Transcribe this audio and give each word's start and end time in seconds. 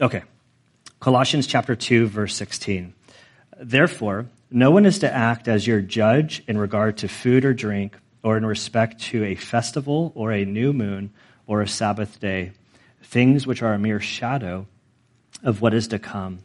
Okay. 0.00 0.22
Colossians 0.98 1.46
chapter 1.46 1.76
2, 1.76 2.06
verse 2.06 2.34
16. 2.34 2.94
Therefore, 3.58 4.26
no 4.50 4.70
one 4.70 4.86
is 4.86 5.00
to 5.00 5.14
act 5.14 5.46
as 5.46 5.66
your 5.66 5.82
judge 5.82 6.42
in 6.48 6.56
regard 6.56 6.96
to 6.98 7.08
food 7.08 7.44
or 7.44 7.52
drink, 7.52 7.98
or 8.22 8.38
in 8.38 8.46
respect 8.46 9.00
to 9.00 9.24
a 9.24 9.34
festival, 9.34 10.10
or 10.14 10.32
a 10.32 10.46
new 10.46 10.72
moon, 10.72 11.12
or 11.46 11.60
a 11.60 11.68
Sabbath 11.68 12.18
day, 12.18 12.52
things 13.02 13.46
which 13.46 13.62
are 13.62 13.74
a 13.74 13.78
mere 13.78 14.00
shadow 14.00 14.66
of 15.42 15.60
what 15.60 15.74
is 15.74 15.88
to 15.88 15.98
come. 15.98 16.38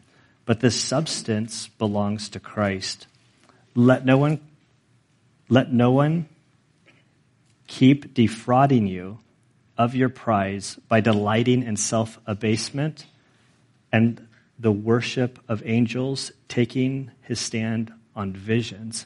But 0.43 0.59
the 0.59 0.71
substance 0.71 1.69
belongs 1.69 2.27
to 2.29 2.41
Christ. 2.41 3.07
Let 3.73 4.05
no 4.05 4.17
one, 4.17 4.41
let 5.47 5.71
no 5.71 5.91
one 5.91 6.27
keep 7.67 8.13
defrauding 8.13 8.87
you 8.87 9.19
of 9.77 9.95
your 9.95 10.09
prize 10.09 10.77
by 10.89 10.99
delighting 10.99 11.63
in 11.63 11.77
self 11.77 12.19
abasement 12.25 13.05
and 13.95 14.27
the 14.59 14.73
worship 14.73 15.39
of 15.47 15.63
angels, 15.65 16.33
taking 16.49 17.11
his 17.21 17.39
stand 17.39 17.93
on 18.13 18.33
visions 18.33 19.05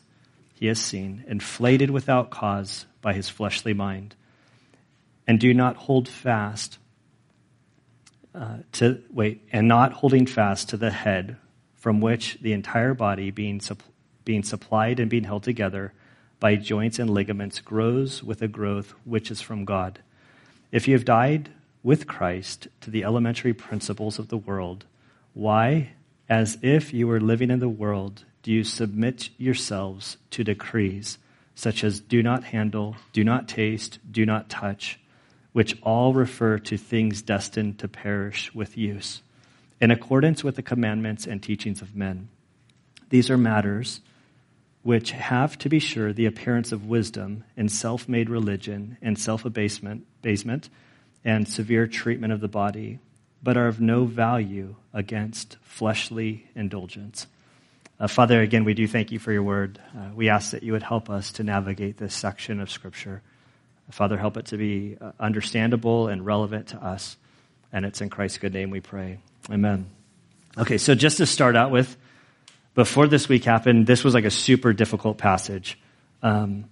he 0.55 0.65
has 0.65 0.79
seen, 0.79 1.23
inflated 1.27 1.91
without 1.91 2.31
cause 2.31 2.87
by 2.99 3.13
his 3.13 3.29
fleshly 3.29 3.71
mind. 3.71 4.15
And 5.27 5.39
do 5.39 5.53
not 5.53 5.75
hold 5.75 6.09
fast 6.09 6.79
uh, 8.33 8.57
to, 8.71 9.03
wait, 9.13 9.47
and 9.51 9.67
not 9.67 9.93
holding 9.93 10.25
fast 10.25 10.69
to 10.69 10.77
the 10.77 10.89
head, 10.89 11.37
from 11.75 12.01
which 12.01 12.39
the 12.41 12.53
entire 12.53 12.95
body, 12.95 13.29
being, 13.29 13.61
being 14.25 14.41
supplied 14.41 14.99
and 14.99 15.07
being 15.07 15.23
held 15.23 15.43
together 15.43 15.93
by 16.39 16.55
joints 16.55 16.97
and 16.97 17.11
ligaments, 17.11 17.59
grows 17.59 18.23
with 18.23 18.41
a 18.41 18.47
growth 18.47 18.95
which 19.05 19.29
is 19.29 19.39
from 19.39 19.65
God. 19.65 19.99
If 20.71 20.87
you 20.87 20.95
have 20.95 21.05
died 21.05 21.51
with 21.89 22.05
Christ 22.05 22.67
to 22.81 22.91
the 22.91 23.03
elementary 23.03 23.51
principles 23.51 24.19
of 24.19 24.27
the 24.27 24.37
world, 24.37 24.85
why, 25.33 25.89
as 26.29 26.55
if 26.61 26.93
you 26.93 27.07
were 27.07 27.19
living 27.19 27.49
in 27.49 27.57
the 27.57 27.67
world, 27.67 28.23
do 28.43 28.51
you 28.51 28.63
submit 28.63 29.31
yourselves 29.39 30.15
to 30.29 30.43
decrees 30.43 31.17
such 31.55 31.83
as 31.83 31.99
do 31.99 32.21
not 32.21 32.43
handle, 32.43 32.95
do 33.11 33.23
not 33.23 33.47
taste, 33.47 33.97
do 34.11 34.23
not 34.23 34.51
touch, 34.51 34.99
which 35.51 35.81
all 35.81 36.13
refer 36.13 36.59
to 36.59 36.77
things 36.77 37.23
destined 37.23 37.79
to 37.79 37.87
perish 37.87 38.53
with 38.53 38.77
use, 38.77 39.23
in 39.81 39.89
accordance 39.89 40.43
with 40.43 40.57
the 40.57 40.61
commandments 40.61 41.25
and 41.25 41.41
teachings 41.41 41.81
of 41.81 41.95
men? 41.95 42.29
These 43.09 43.31
are 43.31 43.37
matters 43.37 43.99
which 44.83 45.09
have, 45.09 45.57
to 45.57 45.69
be 45.69 45.79
sure, 45.79 46.13
the 46.13 46.27
appearance 46.27 46.71
of 46.71 46.85
wisdom 46.85 47.45
in 47.57 47.67
self 47.67 48.07
made 48.07 48.29
religion 48.29 48.95
and 49.01 49.17
self 49.17 49.43
abasement 49.43 50.05
and 51.23 51.47
severe 51.47 51.87
treatment 51.87 52.33
of 52.33 52.39
the 52.39 52.47
body 52.47 52.99
but 53.41 53.57
are 53.57 53.67
of 53.67 53.79
no 53.79 54.05
value 54.05 54.75
against 54.93 55.57
fleshly 55.61 56.47
indulgence. 56.55 57.27
Uh, 57.99 58.07
Father, 58.07 58.41
again, 58.41 58.63
we 58.63 58.73
do 58.73 58.87
thank 58.87 59.11
you 59.11 59.19
for 59.19 59.31
your 59.31 59.43
word. 59.43 59.79
Uh, 59.97 60.09
we 60.13 60.29
ask 60.29 60.51
that 60.51 60.63
you 60.63 60.73
would 60.73 60.83
help 60.83 61.09
us 61.09 61.33
to 61.33 61.43
navigate 61.43 61.97
this 61.97 62.13
section 62.13 62.59
of 62.59 62.69
Scripture. 62.69 63.21
Father, 63.91 64.17
help 64.17 64.37
it 64.37 64.47
to 64.47 64.57
be 64.57 64.97
uh, 64.99 65.11
understandable 65.19 66.07
and 66.07 66.25
relevant 66.25 66.67
to 66.67 66.83
us. 66.83 67.17
And 67.71 67.85
it's 67.85 68.01
in 68.01 68.09
Christ's 68.09 68.37
good 68.37 68.53
name 68.53 68.69
we 68.69 68.81
pray. 68.81 69.19
Amen. 69.49 69.89
Okay, 70.57 70.77
so 70.77 70.95
just 70.95 71.17
to 71.17 71.25
start 71.25 71.55
out 71.55 71.71
with, 71.71 71.95
before 72.75 73.07
this 73.07 73.27
week 73.27 73.43
happened, 73.43 73.87
this 73.87 74.03
was 74.03 74.13
like 74.13 74.25
a 74.25 74.31
super 74.31 74.73
difficult 74.73 75.17
passage. 75.17 75.77
Um, 76.21 76.65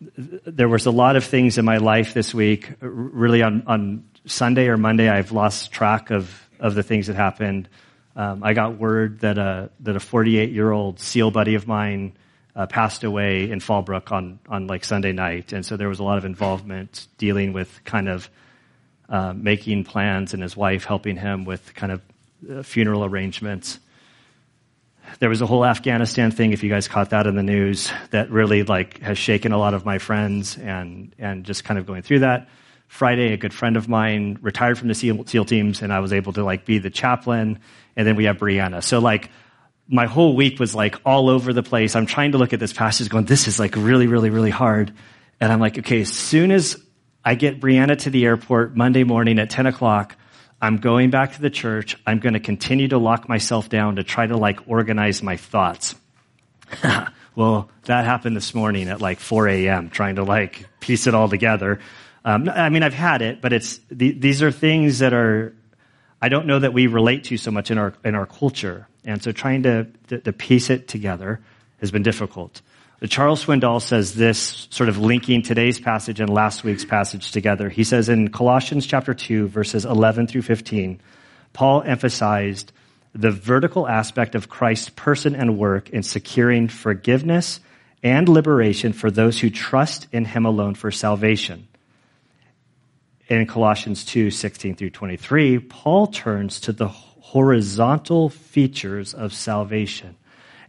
there 0.00 0.68
was 0.68 0.86
a 0.86 0.90
lot 0.90 1.16
of 1.16 1.24
things 1.24 1.58
in 1.58 1.64
my 1.64 1.78
life 1.78 2.14
this 2.14 2.34
week, 2.34 2.70
really 2.80 3.42
on, 3.42 3.62
on 3.66 4.04
Sunday 4.26 4.68
or 4.68 4.76
Monday, 4.76 5.08
I've 5.08 5.32
lost 5.32 5.72
track 5.72 6.10
of, 6.10 6.48
of 6.58 6.74
the 6.74 6.82
things 6.82 7.06
that 7.06 7.16
happened. 7.16 7.68
Um, 8.16 8.42
I 8.42 8.54
got 8.54 8.78
word 8.78 9.20
that 9.20 9.38
a, 9.38 9.70
that 9.80 9.96
a 9.96 10.00
48 10.00 10.50
year 10.50 10.70
old 10.70 11.00
SEAL 11.00 11.30
buddy 11.30 11.54
of 11.54 11.66
mine 11.66 12.12
uh, 12.56 12.66
passed 12.66 13.02
away 13.04 13.50
in 13.50 13.58
Fallbrook 13.58 14.12
on, 14.12 14.38
on 14.48 14.66
like 14.66 14.84
Sunday 14.84 15.12
night. 15.12 15.52
And 15.52 15.66
so 15.66 15.76
there 15.76 15.88
was 15.88 15.98
a 15.98 16.04
lot 16.04 16.18
of 16.18 16.24
involvement 16.24 17.08
dealing 17.18 17.52
with 17.52 17.80
kind 17.84 18.08
of 18.08 18.30
uh, 19.08 19.32
making 19.32 19.84
plans 19.84 20.32
and 20.32 20.42
his 20.42 20.56
wife 20.56 20.84
helping 20.84 21.16
him 21.16 21.44
with 21.44 21.74
kind 21.74 21.92
of 21.92 22.02
uh, 22.50 22.62
funeral 22.62 23.04
arrangements. 23.04 23.78
There 25.20 25.28
was 25.28 25.40
a 25.40 25.46
whole 25.46 25.64
Afghanistan 25.64 26.30
thing, 26.30 26.52
if 26.52 26.62
you 26.62 26.70
guys 26.70 26.88
caught 26.88 27.10
that 27.10 27.26
in 27.26 27.36
the 27.36 27.42
news, 27.42 27.90
that 28.10 28.30
really 28.30 28.62
like 28.62 29.00
has 29.00 29.18
shaken 29.18 29.52
a 29.52 29.58
lot 29.58 29.74
of 29.74 29.84
my 29.84 29.98
friends 29.98 30.56
and, 30.58 31.14
and 31.18 31.44
just 31.44 31.64
kind 31.64 31.78
of 31.78 31.86
going 31.86 32.02
through 32.02 32.20
that. 32.20 32.48
Friday, 32.88 33.32
a 33.32 33.36
good 33.36 33.54
friend 33.54 33.76
of 33.76 33.88
mine 33.88 34.38
retired 34.40 34.78
from 34.78 34.88
the 34.88 34.94
SEAL, 34.94 35.26
SEAL 35.26 35.44
teams, 35.46 35.82
and 35.82 35.92
I 35.92 36.00
was 36.00 36.12
able 36.12 36.32
to 36.34 36.44
like 36.44 36.64
be 36.64 36.78
the 36.78 36.90
chaplain. 36.90 37.58
And 37.96 38.06
then 38.06 38.16
we 38.16 38.24
have 38.24 38.36
Brianna. 38.36 38.82
So 38.82 38.98
like 38.98 39.30
my 39.88 40.06
whole 40.06 40.34
week 40.34 40.58
was 40.58 40.74
like 40.74 40.96
all 41.04 41.28
over 41.28 41.52
the 41.52 41.62
place. 41.62 41.94
I'm 41.96 42.06
trying 42.06 42.32
to 42.32 42.38
look 42.38 42.52
at 42.52 42.60
this 42.60 42.72
passage 42.72 43.08
going, 43.08 43.24
this 43.24 43.48
is 43.48 43.58
like 43.58 43.76
really, 43.76 44.06
really, 44.06 44.30
really 44.30 44.50
hard. 44.50 44.92
And 45.40 45.52
I'm 45.52 45.60
like, 45.60 45.78
okay, 45.78 46.02
as 46.02 46.12
soon 46.12 46.50
as 46.50 46.80
I 47.24 47.34
get 47.34 47.60
Brianna 47.60 47.98
to 48.00 48.10
the 48.10 48.24
airport 48.24 48.76
Monday 48.76 49.04
morning 49.04 49.38
at 49.38 49.50
10 49.50 49.66
o'clock, 49.66 50.16
I'm 50.64 50.78
going 50.78 51.10
back 51.10 51.34
to 51.34 51.42
the 51.42 51.50
church. 51.50 51.94
I'm 52.06 52.20
going 52.20 52.32
to 52.32 52.40
continue 52.40 52.88
to 52.88 52.96
lock 52.96 53.28
myself 53.28 53.68
down 53.68 53.96
to 53.96 54.02
try 54.02 54.26
to 54.26 54.38
like 54.38 54.66
organize 54.66 55.22
my 55.22 55.36
thoughts. 55.36 55.94
well, 57.36 57.68
that 57.84 58.06
happened 58.06 58.34
this 58.34 58.54
morning 58.54 58.88
at 58.88 59.02
like 59.02 59.20
4 59.20 59.46
a.m., 59.48 59.90
trying 59.90 60.16
to 60.16 60.24
like 60.24 60.66
piece 60.80 61.06
it 61.06 61.14
all 61.14 61.28
together. 61.28 61.80
Um, 62.24 62.48
I 62.48 62.70
mean, 62.70 62.82
I've 62.82 62.94
had 62.94 63.20
it, 63.20 63.42
but 63.42 63.52
it's 63.52 63.78
these 63.90 64.42
are 64.42 64.50
things 64.50 65.00
that 65.00 65.12
are 65.12 65.54
I 66.22 66.30
don't 66.30 66.46
know 66.46 66.58
that 66.58 66.72
we 66.72 66.86
relate 66.86 67.24
to 67.24 67.36
so 67.36 67.50
much 67.50 67.70
in 67.70 67.76
our 67.76 67.92
in 68.02 68.14
our 68.14 68.24
culture, 68.24 68.88
and 69.04 69.22
so 69.22 69.32
trying 69.32 69.64
to 69.64 69.86
to, 70.08 70.20
to 70.20 70.32
piece 70.32 70.70
it 70.70 70.88
together 70.88 71.40
has 71.80 71.90
been 71.90 72.02
difficult. 72.02 72.62
Charles 73.08 73.44
Swindoll 73.44 73.82
says 73.82 74.14
this, 74.14 74.68
sort 74.70 74.88
of 74.88 74.98
linking 74.98 75.42
today's 75.42 75.80
passage 75.80 76.20
and 76.20 76.30
last 76.30 76.64
week's 76.64 76.84
passage 76.84 77.32
together. 77.32 77.68
He 77.68 77.84
says 77.84 78.08
in 78.08 78.30
Colossians 78.30 78.86
chapter 78.86 79.14
2, 79.14 79.48
verses 79.48 79.84
11 79.84 80.26
through 80.26 80.42
15, 80.42 81.00
Paul 81.52 81.82
emphasized 81.82 82.72
the 83.14 83.30
vertical 83.30 83.86
aspect 83.88 84.34
of 84.34 84.48
Christ's 84.48 84.90
person 84.90 85.34
and 85.34 85.58
work 85.58 85.90
in 85.90 86.02
securing 86.02 86.68
forgiveness 86.68 87.60
and 88.02 88.28
liberation 88.28 88.92
for 88.92 89.10
those 89.10 89.40
who 89.40 89.50
trust 89.50 90.08
in 90.12 90.24
him 90.24 90.46
alone 90.46 90.74
for 90.74 90.90
salvation 90.90 91.68
in 93.28 93.46
Colossians 93.46 94.04
2 94.04 94.30
16 94.30 94.76
through 94.76 94.90
23, 94.90 95.58
Paul 95.58 96.06
turns 96.08 96.60
to 96.60 96.72
the 96.72 96.88
horizontal 96.88 98.28
features 98.28 99.14
of 99.14 99.32
salvation. 99.32 100.16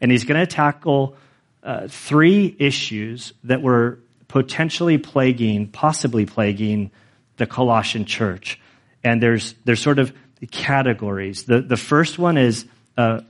And 0.01 0.11
he's 0.11 0.23
going 0.23 0.39
to 0.39 0.47
tackle 0.47 1.15
uh, 1.65 1.87
three 1.87 2.55
issues 2.59 3.33
that 3.43 3.61
were 3.61 3.99
potentially 4.27 4.99
plaguing, 4.99 5.67
possibly 5.67 6.25
plaguing 6.25 6.91
the 7.37 7.47
Colossian 7.47 8.05
church. 8.05 8.59
And 9.03 9.21
there's, 9.21 9.55
there's 9.65 9.81
sort 9.81 9.97
of 9.97 10.13
categories. 10.51 11.45
The, 11.45 11.61
the 11.61 11.77
first 11.77 12.19
one 12.19 12.37
is 12.37 12.65
uh, 12.97 13.21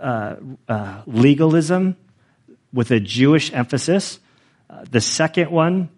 uh, 0.00 0.36
uh 0.68 1.02
legalism 1.06 1.96
with 2.72 2.90
a 2.90 3.00
Jewish 3.00 3.52
emphasis. 3.52 4.20
Uh, 4.68 4.84
the 4.90 5.00
second 5.00 5.50
one 5.50 5.88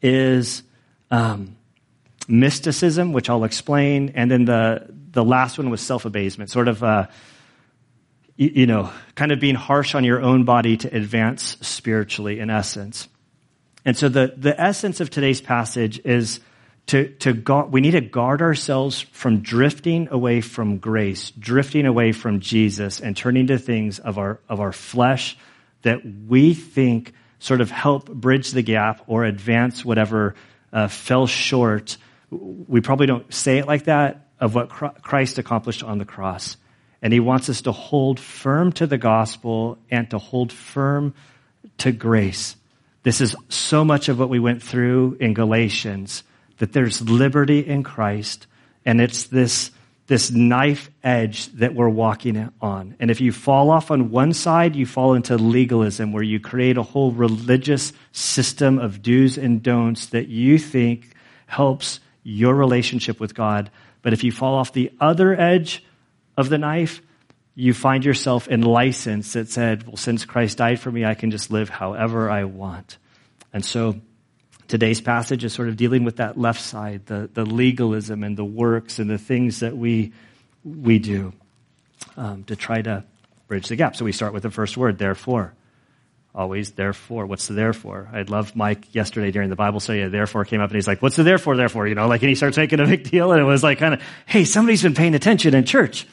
is 0.00 0.62
um, 1.10 1.56
mysticism, 2.28 3.12
which 3.12 3.28
I'll 3.28 3.44
explain, 3.44 4.12
and 4.14 4.30
then 4.30 4.46
the 4.46 4.86
the 5.12 5.24
last 5.24 5.58
one 5.58 5.70
was 5.70 5.80
self 5.80 6.04
abasement, 6.06 6.50
sort 6.50 6.68
of. 6.68 6.82
You, 8.40 8.50
you 8.54 8.66
know, 8.66 8.90
kind 9.14 9.32
of 9.32 9.38
being 9.38 9.54
harsh 9.54 9.94
on 9.94 10.04
your 10.04 10.20
own 10.22 10.44
body 10.44 10.76
to 10.78 10.96
advance 10.96 11.56
spiritually, 11.60 12.40
in 12.40 12.48
essence. 12.48 13.08
And 13.84 13.96
so, 13.96 14.08
the 14.08 14.34
the 14.36 14.58
essence 14.58 15.00
of 15.00 15.10
today's 15.10 15.40
passage 15.40 16.00
is 16.04 16.40
to, 16.86 17.08
to 17.18 17.32
guard, 17.32 17.70
we 17.70 17.80
need 17.80 17.92
to 17.92 18.00
guard 18.00 18.42
ourselves 18.42 19.00
from 19.12 19.40
drifting 19.40 20.08
away 20.10 20.40
from 20.40 20.78
grace, 20.78 21.30
drifting 21.32 21.86
away 21.86 22.12
from 22.12 22.40
Jesus, 22.40 23.00
and 23.00 23.16
turning 23.16 23.46
to 23.48 23.58
things 23.58 23.98
of 23.98 24.18
our, 24.18 24.40
of 24.48 24.60
our 24.60 24.72
flesh 24.72 25.36
that 25.82 26.00
we 26.04 26.54
think 26.54 27.12
sort 27.38 27.60
of 27.60 27.70
help 27.70 28.08
bridge 28.08 28.50
the 28.50 28.62
gap 28.62 29.02
or 29.06 29.24
advance 29.24 29.84
whatever 29.84 30.34
uh, 30.72 30.88
fell 30.88 31.26
short 31.26 31.96
we 32.30 32.80
probably 32.80 33.06
don't 33.06 33.32
say 33.32 33.58
it 33.58 33.66
like 33.66 33.84
that, 33.84 34.28
of 34.38 34.54
what 34.54 34.68
Christ 34.70 35.38
accomplished 35.38 35.82
on 35.82 35.98
the 35.98 36.04
cross. 36.04 36.56
And 37.02 37.12
he 37.12 37.20
wants 37.20 37.48
us 37.48 37.62
to 37.62 37.72
hold 37.72 38.20
firm 38.20 38.72
to 38.72 38.86
the 38.86 38.98
gospel 38.98 39.78
and 39.90 40.10
to 40.10 40.18
hold 40.18 40.52
firm 40.52 41.14
to 41.78 41.92
grace. 41.92 42.56
This 43.02 43.20
is 43.20 43.34
so 43.48 43.84
much 43.84 44.08
of 44.08 44.18
what 44.18 44.28
we 44.28 44.38
went 44.38 44.62
through 44.62 45.16
in 45.20 45.32
Galatians, 45.32 46.22
that 46.58 46.72
there's 46.72 47.00
liberty 47.00 47.60
in 47.60 47.82
Christ, 47.82 48.46
and 48.84 49.00
it's 49.00 49.24
this, 49.24 49.70
this 50.06 50.30
knife 50.30 50.90
edge 51.02 51.46
that 51.54 51.74
we're 51.74 51.88
walking 51.88 52.52
on. 52.60 52.96
And 53.00 53.10
if 53.10 53.22
you 53.22 53.32
fall 53.32 53.70
off 53.70 53.90
on 53.90 54.10
one 54.10 54.34
side, 54.34 54.76
you 54.76 54.84
fall 54.84 55.14
into 55.14 55.38
legalism, 55.38 56.12
where 56.12 56.22
you 56.22 56.38
create 56.38 56.76
a 56.76 56.82
whole 56.82 57.12
religious 57.12 57.94
system 58.12 58.78
of 58.78 59.00
do's 59.00 59.38
and 59.38 59.62
don'ts 59.62 60.06
that 60.06 60.28
you 60.28 60.58
think 60.58 61.14
helps 61.46 62.00
your 62.22 62.54
relationship 62.54 63.18
with 63.18 63.34
God. 63.34 63.70
But 64.02 64.12
if 64.12 64.22
you 64.22 64.32
fall 64.32 64.56
off 64.56 64.74
the 64.74 64.92
other 65.00 65.38
edge 65.38 65.82
of 66.40 66.48
the 66.48 66.58
knife, 66.58 67.00
you 67.54 67.74
find 67.74 68.04
yourself 68.04 68.48
in 68.48 68.62
license 68.62 69.34
that 69.34 69.50
said, 69.50 69.86
well, 69.86 69.96
since 69.96 70.24
Christ 70.24 70.58
died 70.58 70.80
for 70.80 70.90
me, 70.90 71.04
I 71.04 71.14
can 71.14 71.30
just 71.30 71.50
live 71.50 71.68
however 71.68 72.30
I 72.30 72.44
want. 72.44 72.98
And 73.52 73.64
so 73.64 74.00
today's 74.66 75.00
passage 75.00 75.44
is 75.44 75.52
sort 75.52 75.68
of 75.68 75.76
dealing 75.76 76.04
with 76.04 76.16
that 76.16 76.38
left 76.38 76.60
side, 76.60 77.06
the, 77.06 77.28
the 77.32 77.44
legalism 77.44 78.22
and 78.24 78.36
the 78.36 78.44
works 78.44 78.98
and 78.98 79.10
the 79.10 79.18
things 79.18 79.60
that 79.60 79.76
we, 79.76 80.12
we 80.64 80.98
do 80.98 81.32
um, 82.16 82.44
to 82.44 82.56
try 82.56 82.80
to 82.80 83.04
bridge 83.48 83.68
the 83.68 83.76
gap. 83.76 83.96
So 83.96 84.04
we 84.04 84.12
start 84.12 84.32
with 84.32 84.44
the 84.44 84.50
first 84.50 84.76
word, 84.76 84.98
therefore. 84.98 85.52
Always 86.32 86.70
therefore. 86.70 87.26
What's 87.26 87.48
the 87.48 87.54
therefore? 87.54 88.08
I 88.12 88.22
love 88.22 88.54
Mike 88.54 88.94
yesterday 88.94 89.32
during 89.32 89.50
the 89.50 89.56
Bible 89.56 89.80
study. 89.80 90.06
Therefore 90.06 90.44
came 90.44 90.60
up 90.60 90.70
and 90.70 90.76
he's 90.76 90.86
like, 90.86 91.02
what's 91.02 91.16
the 91.16 91.24
therefore, 91.24 91.56
therefore? 91.56 91.88
You 91.88 91.96
know, 91.96 92.06
like, 92.06 92.22
and 92.22 92.28
he 92.28 92.36
starts 92.36 92.56
making 92.56 92.78
a 92.78 92.86
big 92.86 93.10
deal 93.10 93.32
and 93.32 93.40
it 93.40 93.44
was 93.44 93.64
like 93.64 93.78
kind 93.78 93.94
of, 93.94 94.02
hey, 94.26 94.44
somebody's 94.44 94.84
been 94.84 94.94
paying 94.94 95.16
attention 95.16 95.54
in 95.54 95.64
church. 95.64 96.06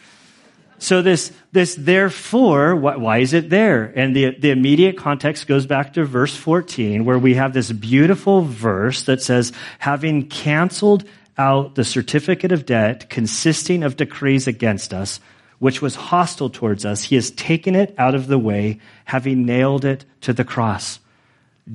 So 0.80 1.02
this, 1.02 1.32
this 1.52 1.76
therefore, 1.76 2.76
why 2.76 3.20
is 3.20 3.34
it 3.34 3.50
there? 3.50 3.86
And 3.96 4.16
the, 4.16 4.36
the 4.38 4.52
immediate 4.52 4.98
context 4.98 5.48
goes 5.48 5.66
back 5.66 5.94
to 5.94 6.06
verse 6.06 6.36
14 6.36 7.04
where 7.04 7.18
we 7.18 7.34
have 7.34 7.54
this 7.54 7.72
beautiful 7.72 8.44
verse 8.44 9.04
that 9.04 9.22
says, 9.22 9.52
having 9.80 10.28
canceled 10.28 11.04
out 11.38 11.76
the 11.76 11.84
certificate 11.84 12.52
of 12.52 12.66
debt 12.66 13.10
consisting 13.10 13.84
of 13.84 13.98
decrees 13.98 14.48
against 14.48 14.94
us, 14.94 15.20
which 15.60 15.82
was 15.82 15.96
hostile 15.96 16.50
towards 16.50 16.86
us, 16.86 17.04
he 17.04 17.16
has 17.16 17.32
taken 17.32 17.74
it 17.74 17.96
out 17.98 18.14
of 18.14 18.28
the 18.28 18.40
way, 18.40 18.80
having 19.06 19.46
nailed 19.46 19.84
it 19.84 20.06
to 20.22 20.34
the 20.34 20.46
cross. 20.46 21.00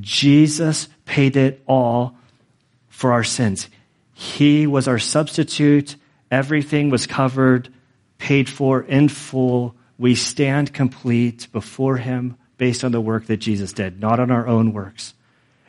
Jesus 0.00 0.88
paid 1.04 1.36
it 1.36 1.62
all 1.66 2.16
for 2.88 3.12
our 3.12 3.24
sins. 3.24 3.68
He 4.14 4.66
was 4.68 4.86
our 4.86 5.00
substitute. 5.00 5.96
Everything 6.30 6.90
was 6.90 7.06
covered 7.06 7.68
paid 8.22 8.48
for 8.48 8.82
in 8.82 9.08
full. 9.08 9.74
We 9.98 10.14
stand 10.14 10.72
complete 10.72 11.48
before 11.50 11.96
Him 11.96 12.36
based 12.56 12.84
on 12.84 12.92
the 12.92 13.00
work 13.00 13.26
that 13.26 13.38
Jesus 13.38 13.72
did, 13.72 14.00
not 14.00 14.20
on 14.20 14.30
our 14.30 14.46
own 14.46 14.72
works. 14.72 15.12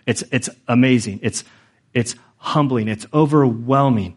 It's, 0.05 0.23
it's 0.31 0.50
amazing. 0.67 1.21
It's, 1.23 1.44
it's 1.95 2.13
humbling. 2.38 2.89
It's 2.89 3.07
overwhelming. 3.11 4.15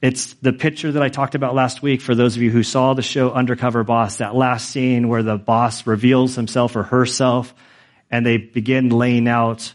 It's 0.00 0.34
the 0.34 0.52
picture 0.52 0.92
that 0.92 1.02
I 1.02 1.08
talked 1.08 1.34
about 1.34 1.56
last 1.56 1.82
week 1.82 2.00
for 2.00 2.14
those 2.14 2.36
of 2.36 2.42
you 2.42 2.52
who 2.52 2.62
saw 2.62 2.94
the 2.94 3.02
show 3.02 3.32
Undercover 3.32 3.82
Boss, 3.82 4.18
that 4.18 4.36
last 4.36 4.70
scene 4.70 5.08
where 5.08 5.24
the 5.24 5.36
boss 5.36 5.84
reveals 5.84 6.36
himself 6.36 6.76
or 6.76 6.84
herself 6.84 7.52
and 8.08 8.24
they 8.24 8.36
begin 8.36 8.90
laying 8.90 9.26
out 9.26 9.72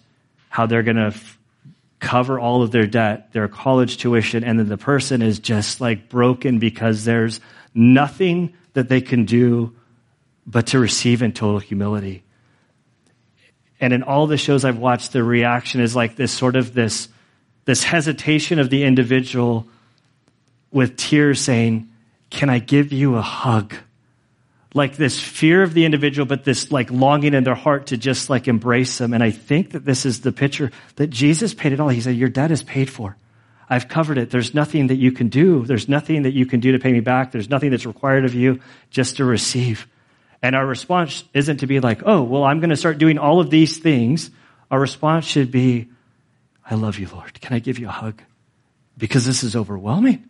how 0.48 0.68
they're 0.68 0.84
going 0.84 0.96
to 0.96 1.08
f- 1.08 1.38
cover 2.00 2.40
all 2.40 2.62
of 2.62 2.72
their 2.72 2.88
debt, 2.88 3.34
their 3.34 3.50
college 3.50 3.98
tuition, 3.98 4.46
and 4.46 4.58
then 4.58 4.70
the 4.70 4.78
person 4.78 5.22
is 5.22 5.40
just 5.40 5.82
like 5.82 6.08
broken 6.08 6.60
because 6.60 7.04
there's 7.04 7.42
nothing 7.74 8.54
that 8.74 8.90
they 8.90 9.02
can 9.02 9.26
do 9.26 9.76
but 10.46 10.68
to 10.68 10.80
receive 10.80 11.22
in 11.22 11.32
total 11.32 11.60
humility. 11.60 12.24
And 13.80 13.94
in 13.94 14.04
all 14.04 14.28
the 14.28 14.38
shows 14.38 14.66
I've 14.66 14.78
watched, 14.78 15.14
the 15.14 15.24
reaction 15.24 15.82
is 15.82 15.96
like 15.96 16.16
this 16.16 16.32
sort 16.32 16.56
of 16.56 16.74
this, 16.74 17.08
this 17.66 17.84
hesitation 17.84 18.60
of 18.60 18.70
the 18.70 18.84
individual 18.84 19.68
with 20.72 20.98
tears 20.98 21.40
saying, 21.40 21.90
Can 22.30 22.50
I 22.50 22.60
give 22.60 22.92
you 22.92 23.16
a 23.16 23.22
hug? 23.22 23.76
Like 24.74 24.98
this 24.98 25.20
fear 25.20 25.64
of 25.64 25.74
the 25.74 25.86
individual, 25.86 26.26
but 26.26 26.44
this 26.44 26.72
like 26.72 26.92
longing 26.92 27.34
in 27.34 27.44
their 27.44 27.56
heart 27.56 27.88
to 27.88 27.98
just 27.98 28.30
like 28.30 28.48
embrace 28.48 28.98
them. 28.98 29.14
And 29.14 29.24
I 29.24 29.32
think 29.32 29.72
that 29.72 29.86
this 29.86 30.06
is 30.06 30.22
the 30.22 30.32
picture 30.32 30.72
that 30.98 31.08
Jesus 31.08 31.54
paid 31.54 31.72
it 31.72 31.80
all. 31.80 31.90
He 31.90 32.02
said, 32.02 32.16
Your 32.16 32.30
debt 32.30 32.52
is 32.52 32.64
paid 32.64 32.90
for. 32.90 33.16
I've 33.70 33.88
covered 33.88 34.18
it. 34.18 34.32
There's 34.32 34.54
nothing 34.54 34.88
that 34.88 34.96
you 34.96 35.12
can 35.12 35.30
do. 35.30 35.64
There's 35.66 35.88
nothing 35.88 36.24
that 36.24 36.34
you 36.34 36.46
can 36.46 36.60
do 36.60 36.72
to 36.72 36.80
pay 36.80 36.92
me 36.92 37.02
back. 37.02 37.32
There's 37.32 37.50
nothing 37.50 37.70
that's 37.70 37.86
required 37.86 38.26
of 38.26 38.34
you 38.34 38.62
just 38.90 39.18
to 39.18 39.26
receive. 39.26 39.88
And 40.42 40.56
our 40.56 40.66
response 40.66 41.24
isn't 41.34 41.58
to 41.58 41.68
be 41.68 41.80
like, 41.80 42.02
oh, 42.06 42.24
well, 42.24 42.44
I'm 42.44 42.60
going 42.60 42.72
to 42.72 42.78
start 42.78 42.98
doing 42.98 43.20
all 43.20 43.40
of 43.40 43.50
these 43.50 43.78
things. 43.78 44.32
Our 44.72 44.80
response 44.80 45.26
should 45.26 45.52
be, 45.52 45.90
I 46.66 46.76
love 46.76 46.98
you, 46.98 47.08
Lord. 47.12 47.40
Can 47.42 47.56
I 47.56 47.60
give 47.60 47.78
you 47.78 47.88
a 47.88 47.92
hug? 47.92 48.22
Because 48.98 49.26
this 49.26 49.44
is 49.44 49.56
overwhelming. 49.56 50.26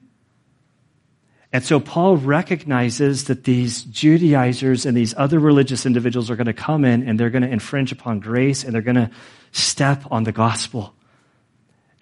And 1.52 1.64
so 1.64 1.80
Paul 1.80 2.18
recognizes 2.18 3.26
that 3.26 3.44
these 3.44 3.84
Judaizers 3.84 4.86
and 4.86 4.96
these 4.96 5.16
other 5.18 5.40
religious 5.40 5.86
individuals 5.86 6.30
are 6.30 6.36
going 6.36 6.48
to 6.48 6.54
come 6.54 6.86
in 6.86 7.08
and 7.08 7.20
they're 7.20 7.32
going 7.32 7.42
to 7.42 7.50
infringe 7.50 7.92
upon 7.92 8.20
grace 8.20 8.64
and 8.64 8.74
they're 8.74 8.84
going 8.84 8.96
to 8.96 9.10
step 9.52 10.04
on 10.12 10.26
the 10.26 10.32
gospel. 10.32 10.94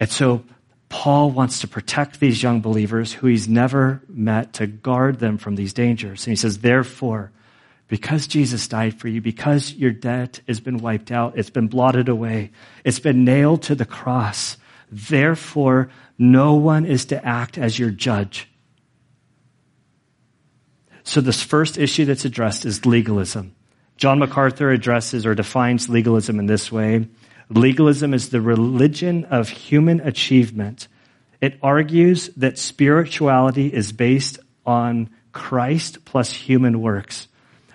And 0.00 0.10
so 0.10 0.44
Paul 0.88 1.30
wants 1.30 1.60
to 1.60 1.68
protect 1.68 2.18
these 2.18 2.42
young 2.42 2.60
believers 2.60 3.12
who 3.12 3.26
he's 3.26 3.48
never 3.48 4.02
met 4.08 4.54
to 4.54 4.66
guard 4.66 5.18
them 5.18 5.36
from 5.36 5.54
these 5.54 5.72
dangers. 5.72 6.26
And 6.26 6.32
he 6.32 6.36
says, 6.36 6.58
therefore, 6.58 7.30
because 7.88 8.26
Jesus 8.26 8.68
died 8.68 8.98
for 8.98 9.08
you, 9.08 9.20
because 9.20 9.74
your 9.74 9.90
debt 9.90 10.40
has 10.46 10.60
been 10.60 10.78
wiped 10.78 11.10
out, 11.10 11.36
it's 11.36 11.50
been 11.50 11.68
blotted 11.68 12.08
away, 12.08 12.50
it's 12.84 13.00
been 13.00 13.24
nailed 13.24 13.62
to 13.64 13.74
the 13.74 13.84
cross, 13.84 14.56
therefore, 14.90 15.90
no 16.18 16.54
one 16.54 16.84
is 16.84 17.06
to 17.06 17.24
act 17.24 17.58
as 17.58 17.78
your 17.78 17.90
judge. 17.90 18.48
So 21.04 21.20
this 21.20 21.42
first 21.42 21.78
issue 21.78 22.04
that's 22.04 22.26
addressed 22.26 22.66
is 22.66 22.84
legalism. 22.84 23.54
John 23.96 24.18
MacArthur 24.18 24.70
addresses 24.70 25.24
or 25.24 25.34
defines 25.34 25.88
legalism 25.88 26.38
in 26.38 26.46
this 26.46 26.70
way. 26.70 27.08
Legalism 27.50 28.12
is 28.12 28.28
the 28.28 28.40
religion 28.40 29.24
of 29.26 29.48
human 29.48 30.00
achievement. 30.00 30.88
It 31.40 31.58
argues 31.62 32.28
that 32.36 32.58
spirituality 32.58 33.72
is 33.72 33.92
based 33.92 34.38
on 34.66 35.10
Christ 35.32 36.04
plus 36.04 36.32
human 36.32 36.80
works. 36.80 37.28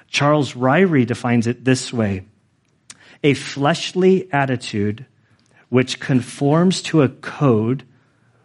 Charles 0.08 0.54
Ryrie 0.54 1.08
defines 1.08 1.48
it 1.48 1.66
this 1.66 1.92
way 1.92 2.26
a 3.24 3.34
fleshly 3.34 4.32
attitude 4.32 5.06
which 5.70 6.00
conforms 6.00 6.82
to 6.84 7.02
a 7.02 7.10
code 7.10 7.84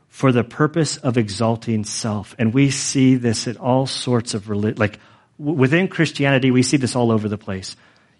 for 0.08 0.32
the 0.32 0.44
purpose 0.44 0.96
of 0.96 1.18
exalting 1.18 1.84
self. 1.84 2.34
And 2.38 2.54
we 2.54 2.70
see 2.70 3.16
this 3.16 3.46
at 3.46 3.58
all 3.58 3.86
sorts 3.86 4.32
of. 4.34 4.48
Like 4.48 4.98
within 5.36 5.88
Christianity, 5.88 6.50
we 6.50 6.62
see 6.62 6.78
this 6.78 6.96
all 6.96 7.10
over 7.10 7.28
the 7.28 7.36
place. 7.36 7.76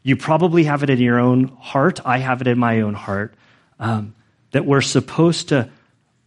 You 0.08 0.16
probably 0.16 0.64
have 0.64 0.82
it 0.82 0.88
in 0.88 1.00
your 1.00 1.20
own 1.20 1.49
heart. 1.60 2.00
I 2.02 2.16
have 2.16 2.40
it 2.40 2.46
in 2.46 2.58
my 2.58 2.81
own 2.81 2.94
heart. 2.94 3.34
Um, 3.78 4.14
that 4.52 4.64
we're 4.64 4.81
supposed 4.81 5.50
to 5.50 5.69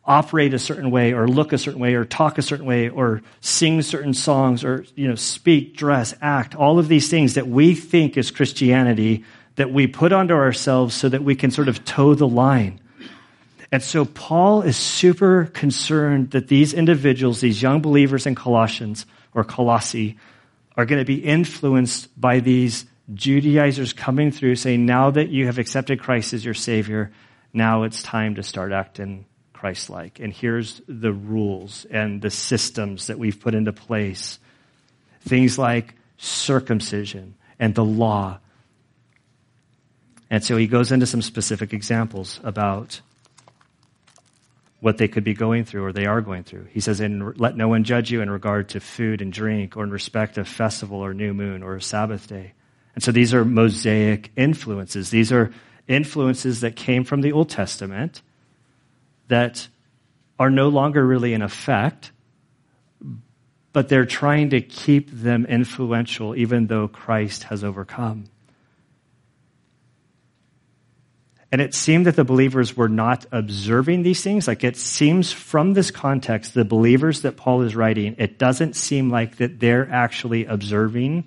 operate 0.06 0.54
a 0.54 0.60
certain 0.60 0.92
way 0.92 1.14
or 1.14 1.28
look 1.28 1.52
a 1.52 1.58
certain 1.58 1.82
way 1.82 1.96
or 1.96 2.06
talk 2.06 2.38
a 2.38 2.44
certain 2.44 2.68
way 2.68 2.90
or 2.90 3.24
sing 3.40 3.82
certain 3.82 4.14
songs 4.14 4.64
or 4.64 4.86
you 4.96 5.08
know 5.08 5.16
speak 5.16 5.76
dress 5.76 6.14
act 6.22 6.54
all 6.54 6.78
of 6.78 6.88
these 6.90 7.10
things 7.10 7.36
that 7.36 7.48
we 7.48 7.76
think 7.76 8.18
is 8.18 8.32
christianity 8.32 9.24
that 9.56 9.72
we 9.72 9.86
put 9.86 10.12
onto 10.12 10.34
ourselves 10.34 10.96
so 10.96 11.08
that 11.08 11.24
we 11.24 11.36
can 11.36 11.52
sort 11.52 11.68
of 11.68 11.86
toe 11.86 12.16
the 12.16 12.28
line 12.28 12.80
and 13.72 13.84
so 13.84 14.06
paul 14.06 14.64
is 14.64 14.76
super 14.76 15.46
concerned 15.54 16.32
that 16.32 16.48
these 16.48 16.74
individuals 16.74 17.42
these 17.42 17.62
young 17.62 17.80
believers 17.80 18.26
in 18.26 18.34
colossians 18.34 19.06
or 19.36 19.44
colossae 19.44 20.18
are 20.76 20.86
going 20.86 21.00
to 21.00 21.06
be 21.06 21.24
influenced 21.24 22.10
by 22.20 22.40
these 22.40 22.86
Judaizers 23.14 23.94
coming 23.94 24.32
through 24.32 24.56
saying, 24.56 24.86
now 24.86 25.12
that 25.12 25.30
you 25.30 25.48
have 25.48 25.58
accepted 25.58 26.00
Christ 26.00 26.34
as 26.34 26.46
your 26.46 26.54
Savior, 26.54 27.12
now 27.54 27.84
it's 27.84 28.02
time 28.04 28.36
to 28.36 28.44
start 28.44 28.72
acting 28.72 29.26
Christ 29.54 29.90
like. 29.90 30.20
And 30.20 30.34
here's 30.34 30.82
the 30.88 31.12
rules 31.12 31.86
and 31.90 32.22
the 32.22 32.30
systems 32.30 33.08
that 33.08 33.20
we've 33.20 33.40
put 33.40 33.54
into 33.54 33.74
place. 33.74 34.40
Things 35.22 35.58
like 35.58 35.96
circumcision 36.18 37.36
and 37.60 37.76
the 37.76 37.86
law. 37.86 38.40
And 40.30 40.44
so 40.44 40.56
he 40.56 40.68
goes 40.68 40.92
into 40.92 41.06
some 41.06 41.22
specific 41.22 41.74
examples 41.74 42.40
about 42.44 43.02
what 44.80 44.98
they 44.98 45.08
could 45.08 45.24
be 45.24 45.34
going 45.34 45.66
through 45.66 45.86
or 45.86 45.94
they 45.94 46.06
are 46.06 46.22
going 46.22 46.44
through. 46.44 46.66
He 46.72 46.80
says, 46.80 47.00
and 47.02 47.38
let 47.40 47.56
no 47.56 47.68
one 47.68 47.84
judge 47.84 48.10
you 48.10 48.22
in 48.22 48.30
regard 48.30 48.70
to 48.70 48.80
food 48.80 49.22
and 49.22 49.32
drink 49.32 49.78
or 49.78 49.84
in 49.84 49.92
respect 49.92 50.38
of 50.38 50.48
festival 50.48 51.00
or 51.00 51.14
new 51.14 51.34
moon 51.34 51.62
or 51.62 51.76
a 51.76 51.82
Sabbath 51.82 52.28
day 52.28 52.54
and 52.96 53.04
so 53.04 53.12
these 53.12 53.34
are 53.34 53.46
Mosaic 53.46 54.32
influences. 54.36 55.10
These 55.10 55.32
are 55.32 55.52
influences 55.88 56.62
that 56.62 56.76
came 56.76 57.04
from 57.04 57.22
the 57.22 57.32
Old 57.32 57.50
Testament 57.50 58.22
that 59.28 59.68
are 60.38 60.50
no 60.50 60.70
longer 60.70 61.06
really 61.06 61.34
in 61.34 61.42
effect, 61.42 62.12
but 63.74 63.88
they're 63.88 64.06
trying 64.06 64.50
to 64.50 64.62
keep 64.62 65.10
them 65.12 65.46
influential 65.46 66.36
even 66.36 66.68
though 66.68 66.88
Christ 66.88 67.44
has 67.44 67.64
overcome. 67.64 68.26
And 71.54 71.60
it 71.60 71.74
seemed 71.74 72.06
that 72.06 72.16
the 72.16 72.24
believers 72.24 72.78
were 72.78 72.90
not 72.90 73.26
observing 73.32 74.04
these 74.04 74.24
things. 74.24 74.48
Like 74.48 74.64
it 74.64 74.78
seems 74.78 75.34
from 75.34 75.74
this 75.74 75.92
context, 75.92 76.54
the 76.54 76.64
believers 76.64 77.22
that 77.22 77.36
Paul 77.36 77.62
is 77.62 77.76
writing, 77.76 78.16
it 78.20 78.38
doesn't 78.38 78.76
seem 78.76 79.10
like 79.10 79.38
that 79.38 79.60
they're 79.60 79.90
actually 79.90 80.46
observing 80.46 81.26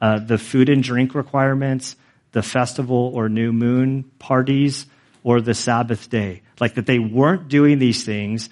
uh, 0.00 0.18
the 0.18 0.38
food 0.38 0.68
and 0.68 0.82
drink 0.82 1.14
requirements, 1.14 1.96
the 2.32 2.42
festival 2.42 3.12
or 3.14 3.28
new 3.28 3.52
moon 3.52 4.04
parties, 4.18 4.86
or 5.22 5.40
the 5.40 5.54
Sabbath 5.54 6.08
day. 6.08 6.42
Like 6.58 6.74
that 6.74 6.86
they 6.86 6.98
weren't 6.98 7.48
doing 7.48 7.78
these 7.78 8.04
things, 8.04 8.48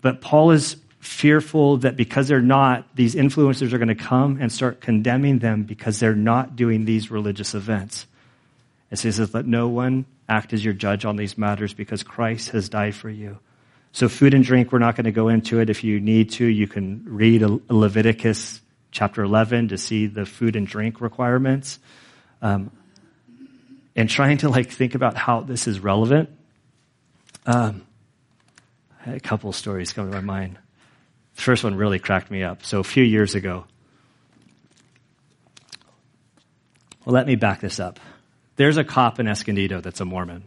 but 0.00 0.20
Paul 0.20 0.52
is 0.52 0.76
fearful 1.00 1.78
that 1.78 1.96
because 1.96 2.28
they're 2.28 2.40
not, 2.40 2.86
these 2.94 3.16
influencers 3.16 3.72
are 3.72 3.78
going 3.78 3.88
to 3.88 3.94
come 3.96 4.38
and 4.40 4.52
start 4.52 4.80
condemning 4.80 5.40
them 5.40 5.64
because 5.64 5.98
they're 5.98 6.14
not 6.14 6.54
doing 6.54 6.84
these 6.84 7.10
religious 7.10 7.54
events. 7.54 8.06
And 8.90 9.00
he 9.00 9.10
says, 9.10 9.34
let 9.34 9.46
no 9.46 9.68
one 9.68 10.04
act 10.28 10.52
as 10.52 10.64
your 10.64 10.74
judge 10.74 11.04
on 11.04 11.16
these 11.16 11.36
matters 11.36 11.74
because 11.74 12.02
Christ 12.04 12.50
has 12.50 12.68
died 12.68 12.94
for 12.94 13.10
you. 13.10 13.38
So 13.90 14.08
food 14.08 14.32
and 14.32 14.44
drink, 14.44 14.72
we're 14.72 14.78
not 14.78 14.96
going 14.96 15.04
to 15.04 15.12
go 15.12 15.28
into 15.28 15.60
it. 15.60 15.68
If 15.68 15.84
you 15.84 16.00
need 16.00 16.30
to, 16.32 16.46
you 16.46 16.66
can 16.66 17.04
read 17.04 17.42
Leviticus 17.68 18.61
chapter 18.92 19.22
11 19.24 19.68
to 19.68 19.78
see 19.78 20.06
the 20.06 20.24
food 20.24 20.54
and 20.54 20.66
drink 20.66 21.00
requirements. 21.00 21.78
Um, 22.40 22.70
and 23.94 24.08
trying 24.08 24.38
to 24.38 24.48
like 24.48 24.70
think 24.70 24.94
about 24.94 25.16
how 25.16 25.40
this 25.40 25.66
is 25.66 25.80
relevant. 25.80 26.30
Um, 27.44 27.84
a 29.06 29.20
couple 29.20 29.52
stories 29.52 29.92
come 29.92 30.10
to 30.10 30.16
my 30.16 30.22
mind. 30.22 30.58
The 31.34 31.42
first 31.42 31.64
one 31.64 31.74
really 31.74 31.98
cracked 31.98 32.30
me 32.30 32.42
up. 32.42 32.64
So 32.64 32.78
a 32.78 32.84
few 32.84 33.02
years 33.02 33.34
ago, 33.34 33.64
well, 37.04 37.14
let 37.14 37.26
me 37.26 37.36
back 37.36 37.60
this 37.60 37.80
up. 37.80 37.98
There's 38.56 38.76
a 38.76 38.84
cop 38.84 39.18
in 39.18 39.26
Escondido 39.26 39.80
that's 39.80 40.00
a 40.00 40.04
Mormon. 40.04 40.44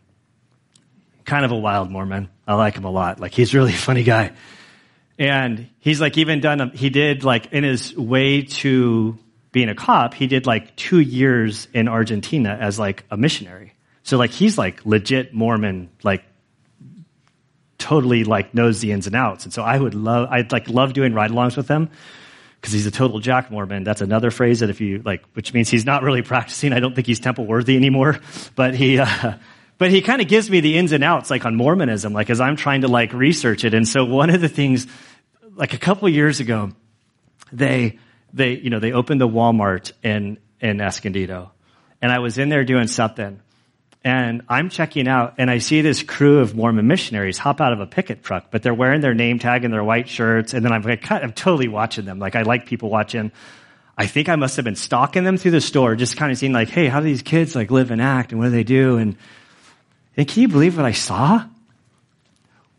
Kind 1.25 1.43
of 1.43 1.51
a 1.51 1.57
wild 1.57 1.89
Mormon. 1.89 2.29
I 2.47 2.53
like 2.53 2.75
him 2.75 2.85
a 2.85 2.91
lot. 2.91 3.19
Like, 3.19 3.33
he's 3.33 3.53
really 3.53 3.73
a 3.73 3.77
funny 3.77 4.03
guy. 4.03 4.31
And 5.17 5.69
he's 5.79 6.01
like 6.01 6.17
even 6.17 6.41
done, 6.41 6.61
a, 6.61 6.69
he 6.69 6.89
did 6.89 7.23
like 7.23 7.53
in 7.53 7.63
his 7.63 7.95
way 7.95 8.43
to 8.43 9.17
being 9.51 9.69
a 9.69 9.75
cop, 9.75 10.13
he 10.13 10.27
did 10.27 10.45
like 10.45 10.75
two 10.75 10.99
years 10.99 11.67
in 11.73 11.87
Argentina 11.87 12.57
as 12.59 12.77
like 12.77 13.05
a 13.09 13.17
missionary. 13.17 13.73
So 14.03 14.17
like 14.17 14.31
he's 14.31 14.57
like 14.57 14.85
legit 14.85 15.33
Mormon, 15.33 15.89
like 16.03 16.23
totally 17.77 18.23
like 18.23 18.53
knows 18.53 18.81
the 18.81 18.91
ins 18.91 19.07
and 19.07 19.15
outs. 19.15 19.45
And 19.45 19.53
so 19.53 19.63
I 19.63 19.77
would 19.77 19.95
love, 19.95 20.27
I'd 20.29 20.51
like 20.51 20.67
love 20.67 20.93
doing 20.93 21.13
ride 21.13 21.31
alongs 21.31 21.55
with 21.55 21.69
him 21.69 21.89
because 22.59 22.73
he's 22.73 22.85
a 22.85 22.91
total 22.91 23.19
Jack 23.19 23.49
Mormon. 23.49 23.83
That's 23.83 24.01
another 24.01 24.31
phrase 24.31 24.59
that 24.59 24.69
if 24.69 24.81
you 24.81 25.01
like, 25.05 25.23
which 25.33 25.53
means 25.53 25.69
he's 25.69 25.85
not 25.85 26.03
really 26.03 26.21
practicing. 26.33 26.73
I 26.73 26.79
don't 26.81 26.93
think 26.93 27.07
he's 27.07 27.19
temple 27.19 27.45
worthy 27.45 27.77
anymore, 27.77 28.19
but 28.55 28.75
he, 28.75 28.99
uh, 28.99 29.35
but 29.77 29.91
he 29.91 30.01
kind 30.01 30.21
of 30.21 30.27
gives 30.27 30.49
me 30.49 30.61
the 30.61 30.77
ins 30.77 30.91
and 30.91 31.03
outs 31.03 31.29
like 31.29 31.45
on 31.45 31.55
Mormonism, 31.55 32.13
like 32.13 32.29
as 32.29 32.39
I'm 32.39 32.55
trying 32.55 32.81
to 32.81 32.87
like 32.87 33.13
research 33.13 33.65
it. 33.65 33.73
And 33.73 33.87
so 33.87 34.05
one 34.05 34.29
of 34.29 34.41
the 34.41 34.49
things, 34.49 34.87
like 35.55 35.73
a 35.73 35.77
couple 35.77 36.07
years 36.07 36.39
ago, 36.39 36.71
they, 37.51 37.99
they, 38.33 38.53
you 38.53 38.69
know, 38.69 38.79
they 38.79 38.93
opened 38.93 39.19
the 39.19 39.27
Walmart 39.27 39.91
in, 40.03 40.37
in 40.61 40.79
Escondido 40.79 41.51
and 42.01 42.11
I 42.11 42.19
was 42.19 42.37
in 42.37 42.49
there 42.49 42.63
doing 42.63 42.87
something 42.87 43.41
and 44.03 44.43
I'm 44.47 44.69
checking 44.69 45.07
out 45.07 45.35
and 45.39 45.49
I 45.49 45.57
see 45.57 45.81
this 45.81 46.03
crew 46.03 46.39
of 46.39 46.55
Mormon 46.55 46.87
missionaries 46.87 47.37
hop 47.37 47.59
out 47.59 47.73
of 47.73 47.79
a 47.79 47.87
picket 47.87 48.23
truck, 48.23 48.51
but 48.51 48.61
they're 48.61 48.73
wearing 48.73 49.01
their 49.01 49.15
name 49.15 49.39
tag 49.39 49.65
and 49.65 49.73
their 49.73 49.83
white 49.83 50.07
shirts. 50.07 50.53
And 50.53 50.63
then 50.63 50.71
I'm 50.71 50.83
like, 50.83 51.11
I'm 51.11 51.33
totally 51.33 51.67
watching 51.67 52.05
them. 52.05 52.19
Like 52.19 52.35
I 52.35 52.43
like 52.43 52.65
people 52.65 52.89
watching. 52.89 53.31
I 53.97 54.05
think 54.05 54.29
I 54.29 54.35
must 54.35 54.57
have 54.57 54.65
been 54.65 54.75
stalking 54.75 55.23
them 55.23 55.37
through 55.37 55.51
the 55.51 55.61
store, 55.61 55.95
just 55.95 56.17
kind 56.17 56.31
of 56.31 56.37
seeing 56.37 56.53
like, 56.53 56.69
hey, 56.69 56.87
how 56.87 56.99
do 56.99 57.05
these 57.05 57.23
kids 57.23 57.55
like 57.55 57.71
live 57.71 57.91
and 57.91 58.01
act 58.01 58.31
and 58.31 58.39
what 58.39 58.45
do 58.45 58.51
they 58.51 58.63
do? 58.63 58.97
And, 58.97 59.17
and 60.17 60.27
can 60.27 60.41
you 60.41 60.47
believe 60.47 60.77
what 60.77 60.85
I 60.85 60.91
saw? 60.91 61.45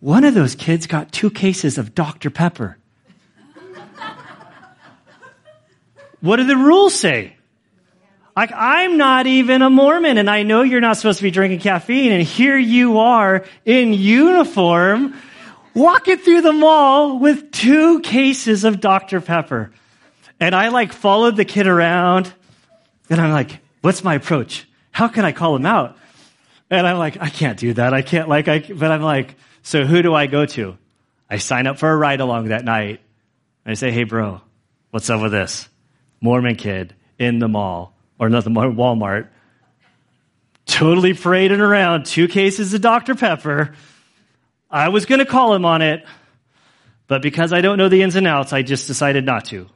One 0.00 0.25
of 0.25 0.35
those 0.35 0.55
kids 0.55 0.87
got 0.87 1.12
two 1.12 1.31
cases 1.31 1.78
of 1.78 1.95
Dr. 1.95 2.31
Pepper. 2.31 2.78
what 6.21 6.37
do 6.37 6.45
the 6.45 6.57
rules 6.57 6.95
say? 6.95 7.37
Like, 8.37 8.52
I'm 8.55 8.99
not 8.99 9.26
even 9.26 9.62
a 9.62 9.71
Mormon 9.71 10.19
and 10.19 10.28
I 10.28 10.43
know 10.43 10.62
you're 10.62 10.83
not 10.83 10.99
supposed 10.99 11.19
to 11.19 11.23
be 11.23 11.31
drinking 11.31 11.61
caffeine 11.61 12.12
and 12.12 12.23
here 12.23 12.59
you 12.59 12.99
are 12.99 13.47
in 13.64 13.95
uniform 13.95 15.14
walking 15.75 16.19
through 16.19 16.43
the 16.43 16.52
mall 16.52 17.19
with 17.19 17.50
two 17.50 18.00
cases 18.00 18.64
of 18.64 18.81
Dr. 18.81 19.23
Pepper. 19.23 19.73
And 20.38 20.55
I 20.55 20.69
like 20.69 20.93
followed 20.93 21.37
the 21.37 21.47
kid 21.47 21.66
around 21.66 22.33
and 23.09 23.21
I'm 23.21 23.33
like, 23.33 23.61
what's 23.81 24.05
my 24.05 24.14
approach? 24.14 24.69
How 24.90 25.09
can 25.09 25.25
I 25.25 25.33
call 25.33 25.57
him 25.57 25.64
out? 25.64 25.97
And 26.71 26.87
I'm 26.87 26.99
like, 26.99 27.21
I 27.21 27.29
can't 27.29 27.59
do 27.59 27.75
that. 27.75 27.95
I 27.95 28.03
can't 28.03 28.29
like, 28.29 28.49
I, 28.49 28.59
but 28.59 28.91
I'm 28.91 29.03
like, 29.03 29.37
so 29.63 29.85
who 29.85 30.03
do 30.03 30.15
I 30.15 30.27
go 30.27 30.47
to? 30.47 30.77
I 31.29 31.39
sign 31.39 31.67
up 31.67 31.79
for 31.79 31.91
a 31.91 31.97
ride 31.97 32.21
along 32.21 32.49
that 32.49 32.65
night. 32.65 33.01
And 33.65 33.73
I 33.73 33.75
say, 33.75 33.91
hey 33.91 34.05
bro, 34.05 34.41
what's 34.91 35.11
up 35.11 35.21
with 35.21 35.33
this? 35.33 35.69
Mormon 36.21 36.57
kid 36.57 36.95
in 37.19 37.39
the 37.39 37.49
mall 37.49 37.97
or 38.19 38.29
not 38.29 38.45
the 38.45 38.51
Walmart, 38.51 39.29
totally 40.65 41.15
parading 41.15 41.61
around 41.61 42.07
two 42.07 42.29
cases 42.29 42.73
of 42.75 42.81
Dr. 42.81 43.15
Pepper. 43.15 43.75
I 44.71 44.89
was 44.89 45.07
going 45.07 45.19
to 45.19 45.27
call 45.27 45.55
him 45.55 45.65
on 45.65 45.83
it, 45.83 46.05
but 47.07 47.23
because 47.23 47.53
I 47.53 47.61
don't 47.61 47.79
know 47.79 47.89
the 47.89 48.03
ins 48.03 48.17
and 48.17 48.27
outs, 48.27 48.53
I 48.53 48.63
just 48.63 48.87
decided 48.87 49.25
not 49.25 49.47
to. 49.47 49.69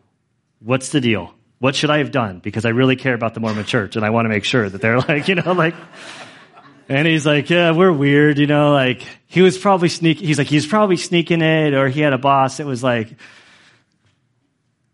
What's 0.60 0.90
the 0.90 1.00
deal? 1.00 1.34
What 1.58 1.74
should 1.74 1.90
I 1.90 1.98
have 1.98 2.10
done? 2.10 2.40
Because 2.40 2.64
I 2.64 2.70
really 2.70 2.96
care 2.96 3.14
about 3.14 3.34
the 3.34 3.40
Mormon 3.40 3.64
church 3.64 3.96
and 3.96 4.04
I 4.04 4.10
want 4.10 4.24
to 4.24 4.30
make 4.30 4.44
sure 4.44 4.68
that 4.68 4.80
they're 4.80 4.98
like, 5.08 5.28
you 5.28 5.34
know, 5.34 5.52
like, 5.52 5.74
and 6.90 7.06
he's 7.08 7.24
like, 7.24 7.48
yeah, 7.48 7.70
we're 7.70 7.92
weird, 7.92 8.38
you 8.38 8.46
know, 8.46 8.72
like, 8.72 9.06
he 9.26 9.40
was 9.40 9.56
probably 9.56 9.88
sneaking, 9.88 10.26
he's 10.26 10.36
like, 10.36 10.48
he's 10.48 10.66
probably 10.66 10.98
sneaking 10.98 11.40
it, 11.40 11.72
or 11.72 11.88
he 11.88 12.00
had 12.00 12.12
a 12.12 12.18
boss 12.18 12.58
that 12.58 12.66
was 12.66 12.82
like, 12.82 13.16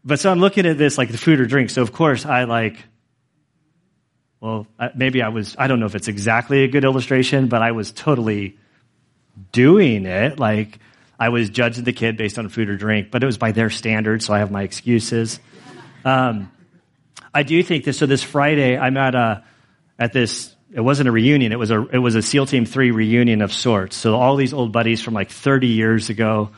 but 0.05 0.21
so 0.21 0.31
I'm 0.31 0.39
looking 0.39 0.67
at 0.67 0.79
this 0.79 0.97
like 0.97 1.11
the 1.11 1.19
food 1.19 1.41
or 1.41 1.47
drink. 1.47 1.71
So 1.71 1.83
of 1.83 1.93
course 1.93 2.25
I 2.25 2.45
like 2.45 2.77
well, 4.41 4.67
maybe 4.95 5.23
I 5.23 5.29
was, 5.29 5.57
I 5.59 5.67
don't 5.67 5.81
know 5.81 5.87
if 5.87 5.95
it's 5.95 6.09
exactly 6.09 6.65
a 6.65 6.69
good 6.69 6.85
illustration, 6.85 7.49
but 7.49 7.63
I 7.63 7.73
was 7.73 7.91
totally 7.93 8.57
doing 9.53 10.07
it. 10.07 10.39
Like, 10.39 10.79
I 11.19 11.31
was 11.31 11.49
judging 11.49 11.85
the 11.85 11.93
kid 11.93 12.17
based 12.17 12.39
on 12.39 12.49
food 12.49 12.69
or 12.69 12.77
drink, 12.77 13.11
but 13.11 13.23
it 13.23 13.27
was 13.27 13.39
by 13.39 13.53
their 13.53 13.71
standards, 13.71 14.27
so 14.27 14.35
I 14.35 14.39
have 14.41 14.51
my 14.51 14.63
excuses. 14.63 15.41
Um, 16.05 16.53
I 17.33 17.43
do 17.43 17.63
think 17.63 17.85
this, 17.85 17.99
so 17.99 18.07
this 18.07 18.23
Friday, 18.23 18.79
I'm 18.79 18.97
at 18.97 19.15
a, 19.15 19.43
at 19.99 20.13
this, 20.13 20.55
it 20.77 20.83
wasn't 20.83 21.09
a 21.09 21.13
reunion, 21.13 21.53
it 21.53 21.59
was 21.59 21.71
a, 21.71 21.89
it 21.89 21.99
was 21.99 22.17
a 22.17 22.23
SEAL 22.23 22.45
Team 22.47 22.67
3 22.67 22.91
reunion 22.91 23.41
of 23.41 23.51
sorts. 23.51 23.97
So 23.97 24.15
all 24.15 24.37
these 24.37 24.53
old 24.53 24.73
buddies 24.73 25.01
from 25.01 25.15
like 25.15 25.31
30 25.31 25.69
years 25.69 26.11
ago, 26.11 26.51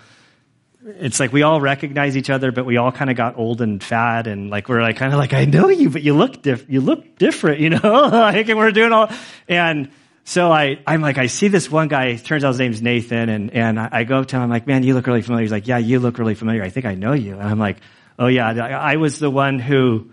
it's 0.85 1.21
like 1.21 1.33
we 1.33 1.45
all 1.45 1.61
recognize 1.61 2.17
each 2.17 2.29
other, 2.29 2.51
but 2.51 2.67
we 2.67 2.79
all 2.79 2.91
kind 2.91 3.11
of 3.11 3.17
got 3.17 3.39
old 3.39 3.61
and 3.61 3.81
fat, 3.81 4.27
and 4.27 4.51
like 4.51 4.69
we're 4.69 4.83
like 4.83 4.97
kind 4.97 5.13
of 5.13 5.21
like 5.21 5.35
I 5.35 5.45
know 5.45 5.69
you, 5.69 5.89
but 5.91 6.03
you 6.03 6.15
look 6.15 6.43
diff- 6.43 6.69
you 6.69 6.81
look 6.81 7.17
different, 7.17 7.61
you 7.61 7.71
know. 7.71 7.79
like 8.13 8.49
and 8.49 8.59
we're 8.59 8.73
doing 8.73 8.93
all, 8.93 9.09
and 9.47 9.91
so 10.25 10.51
I 10.51 10.81
I'm 10.87 11.01
like 11.01 11.19
I 11.19 11.27
see 11.27 11.49
this 11.49 11.71
one 11.71 11.89
guy. 11.89 12.17
Turns 12.17 12.43
out 12.43 12.49
his 12.49 12.59
name's 12.59 12.83
Nathan, 12.83 13.29
and 13.29 13.53
and 13.53 13.79
I 13.79 14.03
go 14.05 14.19
up 14.19 14.27
to 14.29 14.37
him. 14.37 14.43
I'm 14.43 14.51
like, 14.51 14.67
man, 14.67 14.83
you 14.83 14.95
look 14.95 15.07
really 15.07 15.23
familiar. 15.23 15.43
He's 15.43 15.53
like, 15.53 15.69
yeah, 15.69 15.79
you 15.79 16.01
look 16.01 16.19
really 16.19 16.35
familiar. 16.35 16.63
I 16.63 16.71
think 16.71 16.87
I 16.87 16.95
know 16.95 17.13
you. 17.13 17.35
And 17.35 17.49
I'm 17.49 17.59
like, 17.59 17.77
oh 18.19 18.27
yeah, 18.27 18.49
I 18.49 18.97
was 18.97 19.19
the 19.19 19.31
one 19.31 19.59
who 19.59 20.11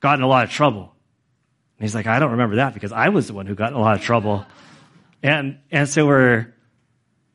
got 0.00 0.18
in 0.18 0.24
a 0.24 0.28
lot 0.28 0.44
of 0.44 0.50
trouble. 0.50 0.95
And 1.78 1.84
he's 1.84 1.94
like, 1.94 2.06
I 2.06 2.18
don't 2.18 2.32
remember 2.32 2.56
that 2.56 2.74
because 2.74 2.92
I 2.92 3.10
was 3.10 3.26
the 3.26 3.34
one 3.34 3.46
who 3.46 3.54
got 3.54 3.70
in 3.70 3.76
a 3.76 3.80
lot 3.80 3.96
of 3.96 4.02
trouble. 4.02 4.46
And 5.22 5.58
and 5.70 5.88
so 5.88 6.06
we're 6.06 6.54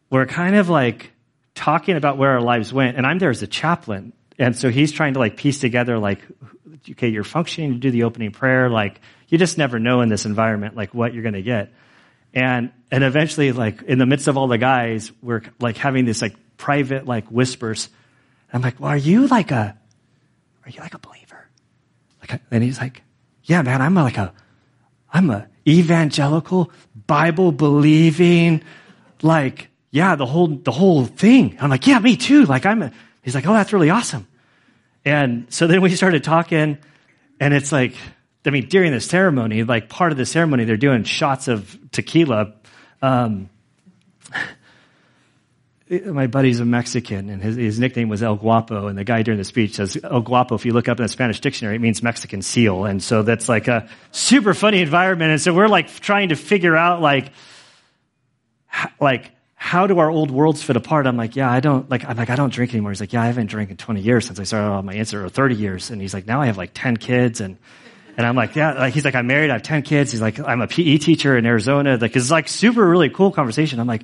we're 0.09 0.25
kind 0.25 0.55
of 0.55 0.69
like 0.69 1.11
talking 1.55 1.95
about 1.95 2.17
where 2.17 2.31
our 2.31 2.41
lives 2.41 2.73
went, 2.73 2.97
and 2.97 3.05
I'm 3.05 3.19
there 3.19 3.29
as 3.29 3.41
a 3.41 3.47
chaplain. 3.47 4.13
And 4.39 4.57
so 4.57 4.69
he's 4.69 4.91
trying 4.91 5.13
to 5.13 5.19
like 5.19 5.37
piece 5.37 5.59
together 5.59 5.99
like, 5.99 6.21
okay, 6.89 7.09
you're 7.09 7.23
functioning 7.23 7.73
to 7.73 7.79
do 7.79 7.91
the 7.91 8.03
opening 8.03 8.31
prayer. 8.31 8.69
Like 8.69 8.99
you 9.27 9.37
just 9.37 9.57
never 9.57 9.79
know 9.79 10.01
in 10.01 10.09
this 10.09 10.25
environment, 10.25 10.75
like 10.75 10.93
what 10.93 11.13
you're 11.13 11.23
going 11.23 11.35
to 11.35 11.41
get. 11.41 11.71
And, 12.33 12.71
and 12.89 13.03
eventually 13.03 13.51
like 13.51 13.83
in 13.83 13.99
the 13.99 14.05
midst 14.05 14.27
of 14.27 14.37
all 14.37 14.47
the 14.47 14.57
guys, 14.57 15.11
we're 15.21 15.41
like 15.59 15.77
having 15.77 16.05
this 16.05 16.21
like 16.21 16.35
private 16.57 17.05
like 17.05 17.27
whispers. 17.27 17.89
I'm 18.51 18.61
like, 18.61 18.79
well, 18.79 18.89
are 18.89 18.97
you 18.97 19.27
like 19.27 19.51
a, 19.51 19.77
are 20.65 20.69
you 20.69 20.79
like 20.81 20.93
a 20.93 20.99
believer? 20.99 21.49
Like, 22.21 22.41
and 22.51 22.63
he's 22.63 22.79
like, 22.79 23.03
yeah, 23.51 23.61
man, 23.63 23.81
I'm 23.81 23.95
like 23.95 24.17
a, 24.17 24.33
I'm 25.11 25.29
a 25.29 25.45
evangelical 25.67 26.71
Bible 27.05 27.51
believing, 27.51 28.63
like 29.21 29.67
yeah, 29.91 30.15
the 30.15 30.25
whole, 30.25 30.47
the 30.47 30.71
whole 30.71 31.03
thing. 31.05 31.57
I'm 31.59 31.69
like, 31.69 31.85
yeah, 31.85 31.99
me 31.99 32.15
too. 32.15 32.45
Like 32.45 32.65
I'm, 32.65 32.81
a, 32.81 32.91
he's 33.21 33.35
like, 33.35 33.45
oh, 33.45 33.51
that's 33.51 33.73
really 33.73 33.89
awesome. 33.89 34.25
And 35.03 35.47
so 35.53 35.67
then 35.67 35.81
we 35.81 35.89
started 35.89 36.23
talking 36.23 36.77
and 37.41 37.53
it's 37.53 37.73
like, 37.73 37.93
I 38.45 38.51
mean, 38.51 38.69
during 38.69 38.93
the 38.93 39.01
ceremony, 39.01 39.63
like 39.63 39.89
part 39.89 40.13
of 40.13 40.17
the 40.17 40.25
ceremony, 40.25 40.63
they're 40.63 40.77
doing 40.77 41.03
shots 41.03 41.49
of 41.49 41.77
tequila. 41.91 42.53
Um, 43.01 43.49
Uh, 45.91 46.11
my 46.11 46.27
buddy's 46.27 46.59
a 46.59 46.65
Mexican, 46.65 47.29
and 47.29 47.43
his, 47.43 47.55
his, 47.55 47.79
nickname 47.79 48.07
was 48.07 48.23
El 48.23 48.35
Guapo. 48.35 48.87
And 48.87 48.97
the 48.97 49.03
guy 49.03 49.23
during 49.23 49.37
the 49.37 49.43
speech 49.43 49.75
says, 49.75 49.97
El 50.03 50.21
Guapo, 50.21 50.55
if 50.55 50.65
you 50.65 50.73
look 50.73 50.87
up 50.87 50.99
in 50.99 51.03
the 51.03 51.09
Spanish 51.09 51.39
dictionary, 51.39 51.75
it 51.75 51.81
means 51.81 52.01
Mexican 52.01 52.41
seal. 52.41 52.85
And 52.85 53.03
so 53.03 53.23
that's 53.23 53.49
like 53.49 53.67
a 53.67 53.89
super 54.11 54.53
funny 54.53 54.81
environment. 54.81 55.31
And 55.31 55.41
so 55.41 55.53
we're 55.53 55.67
like 55.67 55.89
trying 55.99 56.29
to 56.29 56.35
figure 56.35 56.75
out, 56.75 57.01
like, 57.01 57.31
like, 58.99 59.31
how 59.55 59.85
do 59.85 59.99
our 59.99 60.09
old 60.09 60.31
worlds 60.31 60.63
fit 60.63 60.75
apart? 60.75 61.05
I'm 61.05 61.17
like, 61.17 61.35
yeah, 61.35 61.51
I 61.51 61.59
don't 61.59 61.89
like, 61.89 62.03
I'm 62.03 62.17
like, 62.17 62.29
I 62.29 62.35
don't 62.35 62.51
drink 62.51 62.73
anymore. 62.73 62.91
He's 62.91 62.99
like, 62.99 63.13
yeah, 63.13 63.21
I 63.21 63.27
haven't 63.27 63.47
drank 63.47 63.69
in 63.69 63.77
20 63.77 64.01
years 64.01 64.25
since 64.25 64.39
I 64.39 64.43
started 64.43 64.69
on 64.69 64.85
my 64.85 64.95
answer 64.95 65.23
or 65.23 65.29
30 65.29 65.55
years. 65.55 65.91
And 65.91 66.01
he's 66.01 66.13
like, 66.13 66.25
now 66.25 66.41
I 66.41 66.47
have 66.47 66.57
like 66.57 66.71
10 66.73 66.97
kids. 66.97 67.41
And, 67.41 67.57
and 68.17 68.25
I'm 68.25 68.35
like, 68.35 68.55
yeah, 68.55 68.73
like, 68.73 68.93
he's 68.93 69.05
like, 69.05 69.13
I'm 69.13 69.27
married. 69.27 69.51
I 69.51 69.53
have 69.53 69.61
10 69.61 69.83
kids. 69.83 70.11
He's 70.11 70.21
like, 70.21 70.39
I'm 70.39 70.61
a 70.61 70.67
PE 70.67 70.97
teacher 70.97 71.37
in 71.37 71.45
Arizona. 71.45 71.97
Like, 71.97 72.15
it's 72.15 72.31
like 72.31 72.47
super 72.47 72.87
really 72.87 73.09
cool 73.09 73.31
conversation. 73.31 73.79
I'm 73.79 73.87
like, 73.87 74.03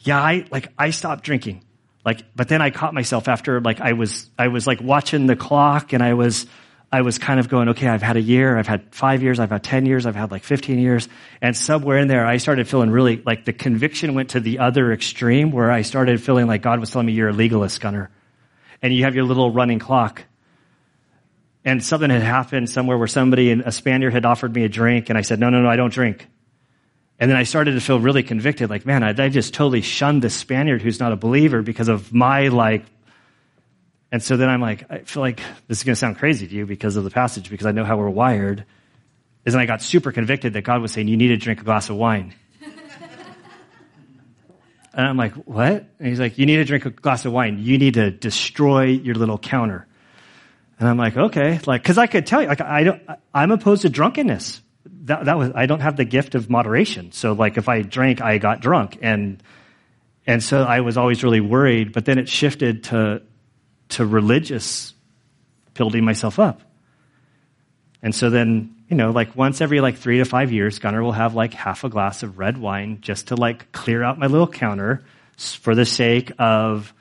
yeah, 0.00 0.20
I, 0.20 0.46
like, 0.50 0.72
I 0.78 0.90
stopped 0.90 1.24
drinking. 1.24 1.64
Like, 2.04 2.22
but 2.34 2.48
then 2.48 2.62
I 2.62 2.70
caught 2.70 2.94
myself 2.94 3.28
after 3.28 3.60
like 3.60 3.80
I 3.80 3.92
was, 3.92 4.30
I 4.38 4.48
was 4.48 4.66
like 4.66 4.80
watching 4.80 5.26
the 5.26 5.36
clock 5.36 5.92
and 5.92 6.02
I 6.02 6.14
was, 6.14 6.46
I 6.92 7.02
was 7.02 7.18
kind 7.18 7.38
of 7.38 7.48
going, 7.48 7.68
okay, 7.70 7.86
I've 7.86 8.02
had 8.02 8.16
a 8.16 8.20
year, 8.20 8.56
I've 8.58 8.66
had 8.66 8.94
five 8.94 9.22
years, 9.22 9.38
I've 9.38 9.50
had 9.50 9.62
10 9.62 9.86
years, 9.86 10.06
I've 10.06 10.16
had 10.16 10.30
like 10.30 10.42
15 10.42 10.78
years. 10.78 11.08
And 11.40 11.56
somewhere 11.56 11.98
in 11.98 12.08
there, 12.08 12.26
I 12.26 12.38
started 12.38 12.66
feeling 12.68 12.90
really 12.90 13.22
like 13.24 13.44
the 13.44 13.52
conviction 13.52 14.14
went 14.14 14.30
to 14.30 14.40
the 14.40 14.58
other 14.58 14.92
extreme 14.92 15.52
where 15.52 15.70
I 15.70 15.82
started 15.82 16.20
feeling 16.22 16.46
like 16.46 16.62
God 16.62 16.80
was 16.80 16.90
telling 16.90 17.06
me 17.06 17.12
you're 17.12 17.28
a 17.28 17.32
legalist, 17.32 17.80
Gunner. 17.80 18.10
And 18.82 18.94
you 18.94 19.04
have 19.04 19.14
your 19.14 19.24
little 19.24 19.52
running 19.52 19.78
clock. 19.78 20.24
And 21.64 21.84
something 21.84 22.08
had 22.08 22.22
happened 22.22 22.70
somewhere 22.70 22.96
where 22.96 23.06
somebody, 23.06 23.52
a 23.52 23.70
Spaniard 23.70 24.14
had 24.14 24.24
offered 24.24 24.54
me 24.54 24.64
a 24.64 24.68
drink 24.68 25.10
and 25.10 25.18
I 25.18 25.20
said, 25.20 25.38
no, 25.38 25.50
no, 25.50 25.60
no, 25.60 25.68
I 25.68 25.76
don't 25.76 25.92
drink. 25.92 26.26
And 27.20 27.30
then 27.30 27.36
I 27.36 27.44
started 27.44 27.72
to 27.72 27.80
feel 27.80 28.00
really 28.00 28.22
convicted, 28.22 28.70
like, 28.70 28.86
man, 28.86 29.02
I, 29.02 29.10
I 29.10 29.28
just 29.28 29.54
totally 29.54 29.82
shunned 29.82 30.22
this 30.22 30.34
Spaniard 30.34 30.82
who's 30.82 30.98
not 30.98 31.12
a 31.12 31.16
believer 31.16 31.62
because 31.62 31.88
of 31.88 32.12
my 32.12 32.48
like 32.48 32.84
and 34.12 34.22
so 34.22 34.36
then 34.36 34.48
I'm 34.48 34.60
like, 34.60 34.90
I 34.90 34.98
feel 34.98 35.22
like 35.22 35.40
this 35.68 35.78
is 35.78 35.84
going 35.84 35.94
to 35.94 35.98
sound 35.98 36.18
crazy 36.18 36.46
to 36.48 36.54
you 36.54 36.66
because 36.66 36.96
of 36.96 37.04
the 37.04 37.10
passage, 37.10 37.48
because 37.48 37.66
I 37.66 37.72
know 37.72 37.84
how 37.84 37.96
we're 37.96 38.10
wired. 38.10 38.64
Is 39.44 39.54
then 39.54 39.60
I 39.62 39.66
got 39.66 39.82
super 39.82 40.10
convicted 40.12 40.54
that 40.54 40.62
God 40.62 40.82
was 40.82 40.92
saying, 40.92 41.08
you 41.08 41.16
need 41.16 41.28
to 41.28 41.36
drink 41.36 41.60
a 41.60 41.64
glass 41.64 41.90
of 41.90 41.96
wine. 41.96 42.34
and 44.92 45.06
I'm 45.06 45.16
like, 45.16 45.34
what? 45.34 45.86
And 45.98 46.08
he's 46.08 46.18
like, 46.18 46.38
you 46.38 46.46
need 46.46 46.56
to 46.56 46.64
drink 46.64 46.86
a 46.86 46.90
glass 46.90 47.24
of 47.24 47.32
wine. 47.32 47.58
You 47.60 47.78
need 47.78 47.94
to 47.94 48.10
destroy 48.10 48.86
your 48.86 49.14
little 49.14 49.38
counter. 49.38 49.86
And 50.80 50.88
I'm 50.88 50.96
like, 50.96 51.16
okay, 51.16 51.60
like, 51.66 51.84
cause 51.84 51.98
I 51.98 52.06
could 52.06 52.26
tell 52.26 52.42
you, 52.42 52.48
like, 52.48 52.60
I 52.60 52.82
don't, 52.82 53.02
I'm 53.32 53.52
opposed 53.52 53.82
to 53.82 53.90
drunkenness. 53.90 54.60
That, 55.00 55.24
that 55.26 55.38
was, 55.38 55.52
I 55.54 55.66
don't 55.66 55.80
have 55.80 55.96
the 55.96 56.04
gift 56.04 56.34
of 56.34 56.50
moderation. 56.50 57.12
So 57.12 57.32
like, 57.32 57.56
if 57.56 57.68
I 57.68 57.82
drank, 57.82 58.20
I 58.20 58.38
got 58.38 58.60
drunk. 58.60 58.98
And, 59.00 59.42
and 60.26 60.42
so 60.42 60.62
I 60.62 60.80
was 60.80 60.96
always 60.96 61.24
really 61.24 61.40
worried, 61.40 61.92
but 61.92 62.04
then 62.04 62.18
it 62.18 62.28
shifted 62.28 62.84
to, 62.84 63.22
to 63.90 64.06
religious 64.06 64.92
building 65.74 66.04
myself 66.04 66.38
up. 66.38 66.60
And 68.02 68.14
so 68.14 68.30
then, 68.30 68.76
you 68.88 68.96
know, 68.96 69.10
like 69.10 69.36
once 69.36 69.60
every 69.60 69.80
like 69.80 69.96
three 69.96 70.18
to 70.18 70.24
five 70.24 70.52
years, 70.52 70.78
Gunner 70.78 71.02
will 71.02 71.12
have 71.12 71.34
like 71.34 71.54
half 71.54 71.84
a 71.84 71.88
glass 71.88 72.22
of 72.22 72.38
red 72.38 72.58
wine 72.58 72.98
just 73.00 73.28
to 73.28 73.36
like 73.36 73.72
clear 73.72 74.02
out 74.02 74.18
my 74.18 74.26
little 74.26 74.48
counter 74.48 75.04
for 75.36 75.74
the 75.74 75.86
sake 75.86 76.32
of 76.38 76.92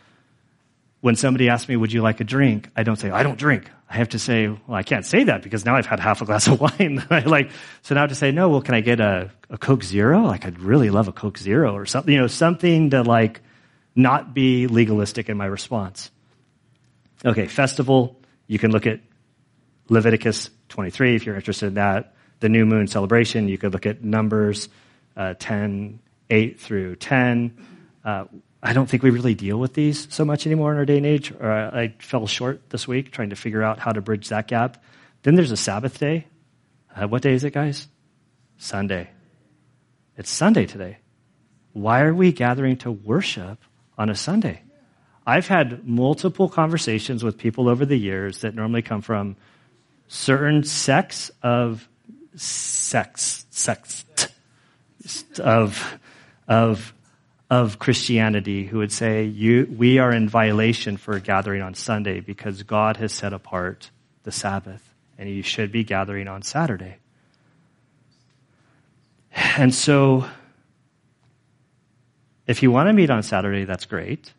when 1.01 1.15
somebody 1.15 1.49
asks 1.49 1.69
me, 1.69 1.75
would 1.75 1.93
you 1.93 2.01
like 2.01 2.19
a 2.19 2.23
drink? 2.23 2.69
I 2.75 2.83
don't 2.83 2.97
say, 2.97 3.09
I 3.09 3.23
don't 3.23 3.37
drink. 3.37 3.69
I 3.89 3.97
have 3.97 4.09
to 4.09 4.19
say, 4.19 4.47
well, 4.47 4.59
I 4.77 4.83
can't 4.83 5.03
say 5.03 5.23
that 5.23 5.41
because 5.41 5.65
now 5.65 5.75
I've 5.75 5.87
had 5.87 5.99
half 5.99 6.21
a 6.21 6.25
glass 6.25 6.47
of 6.47 6.61
wine. 6.79 7.03
like, 7.09 7.51
so 7.81 7.95
now 7.95 8.05
to 8.05 8.13
say, 8.13 8.31
no, 8.31 8.49
well, 8.49 8.61
can 8.61 8.75
I 8.75 8.81
get 8.81 8.99
a, 8.99 9.31
a 9.49 9.57
Coke 9.57 9.83
Zero? 9.83 10.23
Like, 10.23 10.45
I'd 10.45 10.59
really 10.59 10.91
love 10.91 11.07
a 11.07 11.11
Coke 11.11 11.39
Zero 11.39 11.73
or 11.75 11.85
something, 11.87 12.13
you 12.13 12.19
know, 12.19 12.27
something 12.27 12.91
to 12.91 13.01
like 13.01 13.41
not 13.95 14.33
be 14.33 14.67
legalistic 14.67 15.27
in 15.27 15.37
my 15.37 15.45
response. 15.45 16.11
Okay, 17.25 17.47
festival. 17.47 18.19
You 18.47 18.59
can 18.59 18.71
look 18.71 18.85
at 18.85 19.01
Leviticus 19.89 20.51
23 20.69 21.15
if 21.15 21.25
you're 21.25 21.35
interested 21.35 21.67
in 21.67 21.73
that. 21.73 22.13
The 22.39 22.49
new 22.49 22.65
moon 22.65 22.87
celebration. 22.87 23.49
You 23.49 23.57
could 23.57 23.73
look 23.73 23.85
at 23.85 24.03
Numbers 24.03 24.69
uh, 25.17 25.33
10, 25.37 25.99
8 26.29 26.59
through 26.59 26.95
10. 26.95 27.65
Uh, 28.05 28.25
I 28.61 28.73
don't 28.73 28.89
think 28.89 29.03
we 29.03 29.09
really 29.09 29.35
deal 29.35 29.57
with 29.57 29.73
these 29.73 30.07
so 30.13 30.25
much 30.25 30.45
anymore 30.45 30.71
in 30.71 30.77
our 30.77 30.85
day 30.85 30.97
and 30.97 31.05
age. 31.05 31.31
Or 31.31 31.49
I, 31.49 31.81
I 31.81 31.95
fell 31.99 32.27
short 32.27 32.69
this 32.69 32.87
week 32.87 33.11
trying 33.11 33.29
to 33.29 33.35
figure 33.35 33.63
out 33.63 33.79
how 33.79 33.91
to 33.91 34.01
bridge 34.01 34.29
that 34.29 34.47
gap. 34.47 34.83
Then 35.23 35.35
there's 35.35 35.51
a 35.51 35.57
Sabbath 35.57 35.99
day. 35.99 36.27
Uh, 36.93 37.07
what 37.07 37.21
day 37.21 37.33
is 37.33 37.43
it, 37.43 37.53
guys? 37.53 37.87
Sunday. 38.57 39.09
It's 40.17 40.29
Sunday 40.29 40.65
today. 40.65 40.97
Why 41.71 42.01
are 42.01 42.13
we 42.13 42.31
gathering 42.33 42.77
to 42.77 42.91
worship 42.91 43.59
on 43.97 44.09
a 44.09 44.15
Sunday? 44.15 44.61
I've 45.25 45.47
had 45.47 45.87
multiple 45.87 46.49
conversations 46.49 47.23
with 47.23 47.37
people 47.37 47.69
over 47.69 47.85
the 47.85 47.95
years 47.95 48.39
that 48.41 48.55
normally 48.55 48.81
come 48.81 49.01
from 49.01 49.37
certain 50.07 50.63
sects 50.63 51.31
of 51.43 51.87
sex, 52.35 53.45
sex 53.51 54.05
of, 55.39 55.99
of, 56.47 56.93
of 57.49 57.79
Christianity 57.79 58.65
who 58.65 58.77
would 58.77 58.91
say, 58.91 59.23
you, 59.23 59.67
we 59.75 59.97
are 59.97 60.11
in 60.11 60.29
violation 60.29 60.97
for 60.97 61.19
gathering 61.19 61.61
on 61.61 61.73
Sunday 61.73 62.19
because 62.19 62.61
God 62.63 62.97
has 62.97 63.11
set 63.11 63.33
apart 63.33 63.89
the 64.23 64.31
Sabbath 64.31 64.93
and 65.17 65.29
you 65.29 65.41
should 65.41 65.71
be 65.71 65.83
gathering 65.83 66.27
on 66.27 66.43
Saturday. 66.43 66.97
And 69.57 69.73
so, 69.73 70.25
if 72.45 72.63
you 72.63 72.71
want 72.71 72.87
to 72.87 72.93
meet 72.93 73.09
on 73.09 73.21
Saturday, 73.23 73.65
that's 73.65 73.85
great. 73.85 74.33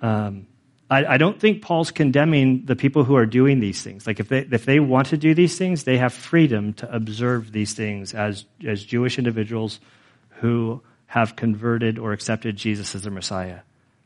Um, 0.00 0.46
I, 0.90 1.14
I, 1.14 1.16
don't 1.16 1.40
think 1.40 1.62
Paul's 1.62 1.92
condemning 1.92 2.64
the 2.66 2.74
people 2.74 3.04
who 3.04 3.14
are 3.16 3.26
doing 3.26 3.60
these 3.60 3.80
things. 3.80 4.06
Like 4.06 4.18
if 4.18 4.28
they 4.28 4.40
if 4.40 4.64
they 4.64 4.80
want 4.80 5.08
to 5.08 5.16
do 5.16 5.32
these 5.32 5.56
things, 5.56 5.84
they 5.84 5.98
have 5.98 6.12
freedom 6.12 6.72
to 6.74 6.92
observe 6.92 7.52
these 7.52 7.74
things 7.74 8.12
as 8.12 8.44
as 8.66 8.84
Jewish 8.84 9.18
individuals 9.18 9.78
who 10.40 10.82
have 11.12 11.36
converted 11.36 11.98
or 11.98 12.14
accepted 12.14 12.56
Jesus 12.56 12.94
as 12.94 13.02
their 13.02 13.12
Messiah. 13.12 13.58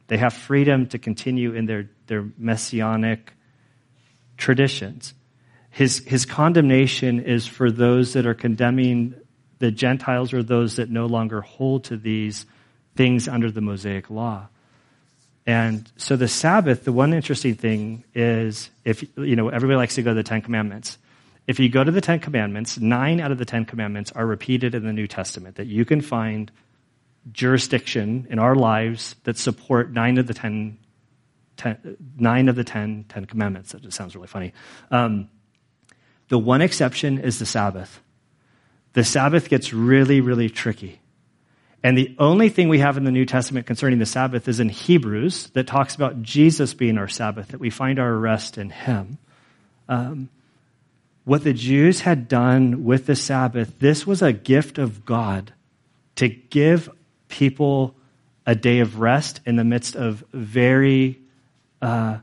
They 0.09 0.16
have 0.16 0.35
freedom 0.35 0.88
to 0.88 0.99
continue 0.99 1.55
in 1.55 1.66
their, 1.66 1.88
their 2.09 2.27
messianic 2.37 3.33
traditions. 4.37 5.14
His, 5.71 5.99
his 5.99 6.27
condemnation 6.27 7.21
is 7.21 7.47
for 7.47 7.71
those 7.71 8.14
that 8.14 8.27
are 8.27 8.35
condemning 8.35 9.14
the 9.61 9.71
Gentiles 9.71 10.33
or 10.33 10.42
those 10.42 10.77
that 10.77 10.90
no 10.90 11.07
longer 11.07 11.42
hold 11.42 11.85
to 11.85 11.97
these 11.97 12.45
things 12.97 13.29
under 13.29 13.53
the 13.53 13.61
Mosaic 13.61 14.11
law. 14.11 14.49
And 15.47 15.88
so 15.97 16.16
the 16.16 16.27
Sabbath, 16.27 16.83
the 16.83 16.92
one 16.92 17.14
interesting 17.14 17.55
thing 17.55 18.03
is 18.16 18.69
if, 18.85 19.05
you 19.16 19.37
know, 19.37 19.51
everybody 19.51 19.77
likes 19.77 19.95
to 19.95 20.03
go 20.03 20.11
to 20.11 20.14
the 20.16 20.25
Ten 20.25 20.42
Commandments. 20.42 20.99
If 21.47 21.61
you 21.61 21.69
go 21.69 21.85
to 21.85 21.92
the 21.92 22.01
Ten 22.01 22.19
Commandments, 22.19 22.81
nine 22.81 23.21
out 23.21 23.31
of 23.31 23.38
the 23.38 23.45
Ten 23.45 23.64
Commandments 23.64 24.11
are 24.11 24.27
repeated 24.27 24.75
in 24.75 24.85
the 24.85 24.92
New 24.92 25.07
Testament, 25.07 25.55
that 25.55 25.69
you 25.69 25.85
can 25.85 26.01
find 26.01 26.51
jurisdiction 27.33 28.27
in 28.31 28.39
our 28.39 28.55
lives 28.55 29.17
that 29.25 29.37
support 29.37 29.93
nine 29.93 30.19
of 30.19 30.27
the 30.27 30.35
ten, 30.35 30.79
ten 31.57 31.97
nine 32.19 32.49
of 32.49 32.57
the 32.57 32.65
ten, 32.65 33.05
ten 33.09 33.25
Commandments. 33.25 33.73
That 33.73 33.83
just 33.83 33.97
sounds 33.97 34.15
really 34.15 34.29
funny. 34.29 34.53
Um, 34.91 35.29
the 36.29 36.39
one 36.39 36.62
exception 36.62 37.19
is 37.19 37.39
the 37.39 37.47
Sabbath. 37.47 38.01
The 38.93 39.05
Sabbath 39.05 39.49
gets 39.49 39.73
really, 39.73 40.21
really 40.21 40.49
tricky. 40.49 41.01
And 41.83 41.97
the 41.97 42.17
only 42.19 42.49
thing 42.49 42.69
we 42.69 42.81
have 42.81 42.97
in 42.97 43.05
the 43.05 43.12
New 43.12 43.27
Testament 43.27 43.67
concerning 43.67 43.99
the 43.99 44.07
Sabbath 44.07 44.49
is 44.49 44.59
in 44.59 44.69
Hebrews 44.69 45.51
that 45.51 45.67
talks 45.67 45.95
about 45.95 46.23
Jesus 46.23 46.75
being 46.75 46.99
our 46.99 47.07
Sabbath, 47.07 47.49
that 47.49 47.61
we 47.61 47.71
find 47.71 47.99
our 47.99 48.15
rest 48.17 48.59
in 48.59 48.71
Him. 48.71 49.19
Um, 49.89 50.31
what 51.25 51.45
the 51.45 51.53
Jews 51.53 52.01
had 52.01 52.29
done 52.29 52.85
with 52.85 53.07
the 53.07 53.15
Sabbath, 53.15 53.79
this 53.79 54.07
was 54.07 54.23
a 54.23 54.33
gift 54.33 54.79
of 54.79 55.05
God 55.05 55.53
to 56.17 56.29
give 56.29 56.91
people 57.29 57.95
a 58.47 58.55
day 58.55 58.81
of 58.81 59.01
rest 59.01 59.41
in 59.45 59.57
the 59.57 59.65
midst 59.65 59.97
of 59.97 60.25
very 60.33 61.21
uh, 61.83 62.19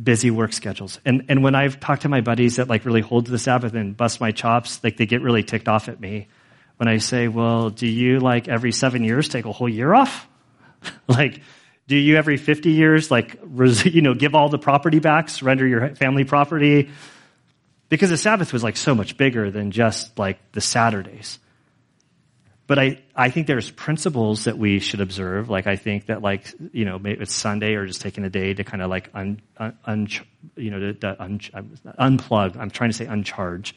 busy 0.00 0.30
work 0.30 0.52
schedules. 0.52 1.00
And, 1.04 1.26
and 1.28 1.42
when 1.42 1.54
I've 1.54 1.80
talked 1.80 2.02
to 2.02 2.08
my 2.08 2.20
buddies 2.20 2.56
that 2.56 2.68
like 2.68 2.84
really 2.84 3.00
hold 3.00 3.26
the 3.26 3.38
Sabbath 3.38 3.74
and 3.74 3.96
bust 3.96 4.20
my 4.20 4.30
chops, 4.30 4.82
like 4.82 4.96
they 4.96 5.06
get 5.06 5.20
really 5.20 5.42
ticked 5.42 5.68
off 5.68 5.88
at 5.88 6.00
me 6.00 6.28
when 6.76 6.88
I 6.88 6.98
say, 6.98 7.28
well, 7.28 7.70
do 7.70 7.86
you 7.86 8.18
like 8.18 8.48
every 8.48 8.72
seven 8.72 9.04
years 9.04 9.28
take 9.28 9.44
a 9.44 9.52
whole 9.52 9.68
year 9.68 9.92
off? 9.94 10.26
like, 11.08 11.40
do 11.86 11.96
you 11.96 12.16
every 12.16 12.36
50 12.36 12.70
years, 12.70 13.10
like, 13.10 13.38
you 13.84 14.02
know, 14.02 14.14
give 14.14 14.34
all 14.34 14.48
the 14.48 14.58
property 14.58 14.98
back, 14.98 15.28
surrender 15.28 15.66
your 15.66 15.94
family 15.96 16.24
property? 16.24 16.90
Because 17.88 18.10
the 18.10 18.16
Sabbath 18.16 18.52
was 18.52 18.62
like 18.62 18.76
so 18.76 18.94
much 18.94 19.16
bigger 19.16 19.50
than 19.50 19.70
just 19.70 20.18
like 20.18 20.38
the 20.52 20.60
Saturdays. 20.60 21.38
But 22.72 22.78
I, 22.78 23.02
I 23.14 23.28
think 23.28 23.48
there's 23.48 23.70
principles 23.70 24.44
that 24.44 24.56
we 24.56 24.78
should 24.78 25.02
observe. 25.02 25.50
Like, 25.50 25.66
I 25.66 25.76
think 25.76 26.06
that 26.06 26.22
like, 26.22 26.54
you 26.72 26.86
know, 26.86 26.98
maybe 26.98 27.20
it's 27.20 27.34
Sunday 27.34 27.74
or 27.74 27.84
just 27.84 28.00
taking 28.00 28.24
a 28.24 28.30
day 28.30 28.54
to 28.54 28.64
kind 28.64 28.82
of 28.82 28.88
like 28.88 29.10
un, 29.12 29.42
un, 29.58 29.76
un 29.84 30.08
you 30.56 30.70
know, 30.70 30.80
to, 30.80 30.94
to 30.94 31.22
un, 31.22 31.38
unplug. 31.38 32.56
I'm 32.56 32.70
trying 32.70 32.88
to 32.88 32.96
say 32.96 33.04
uncharge 33.04 33.74